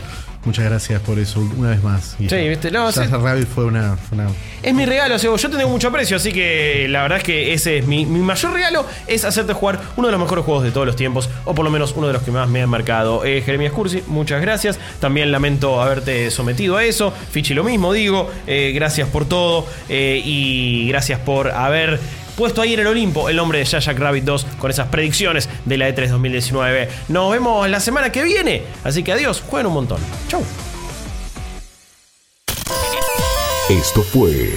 [0.48, 2.16] Muchas gracias por eso, una vez más.
[2.18, 3.02] Sí, viste, no, sí.
[3.02, 4.30] Rabbit fue una, fue una-
[4.64, 7.24] Es mi regalo, o sea, yo te tengo mucho aprecio, así que la verdad es
[7.26, 10.64] que ese es mi, mi mayor regalo, es hacerte jugar uno de los mejores juegos
[10.64, 12.70] de todos los tiempos, o por lo menos uno de los que más me han
[12.70, 13.26] marcado.
[13.26, 14.80] Eh, Jeremías Cursi, muchas gracias.
[15.02, 17.12] También lamento haberte sometido a eso.
[17.32, 18.32] Fichi lo mismo, digo.
[18.48, 22.00] Eh, gracias por todo eh, y gracias por haber
[22.38, 25.78] puesto ahí en el Olimpo el nombre de Jack Rabbit 2 con esas predicciones de
[25.78, 26.88] la E E3 2019.
[27.10, 30.00] Nos vemos la semana que viene, así que adiós, jueguen un montón.
[30.30, 30.44] Chau.
[33.70, 34.54] Esto fue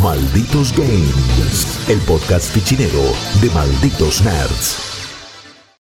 [0.00, 3.02] Malditos Games, el podcast fichinero
[3.40, 4.87] de Malditos Nerds.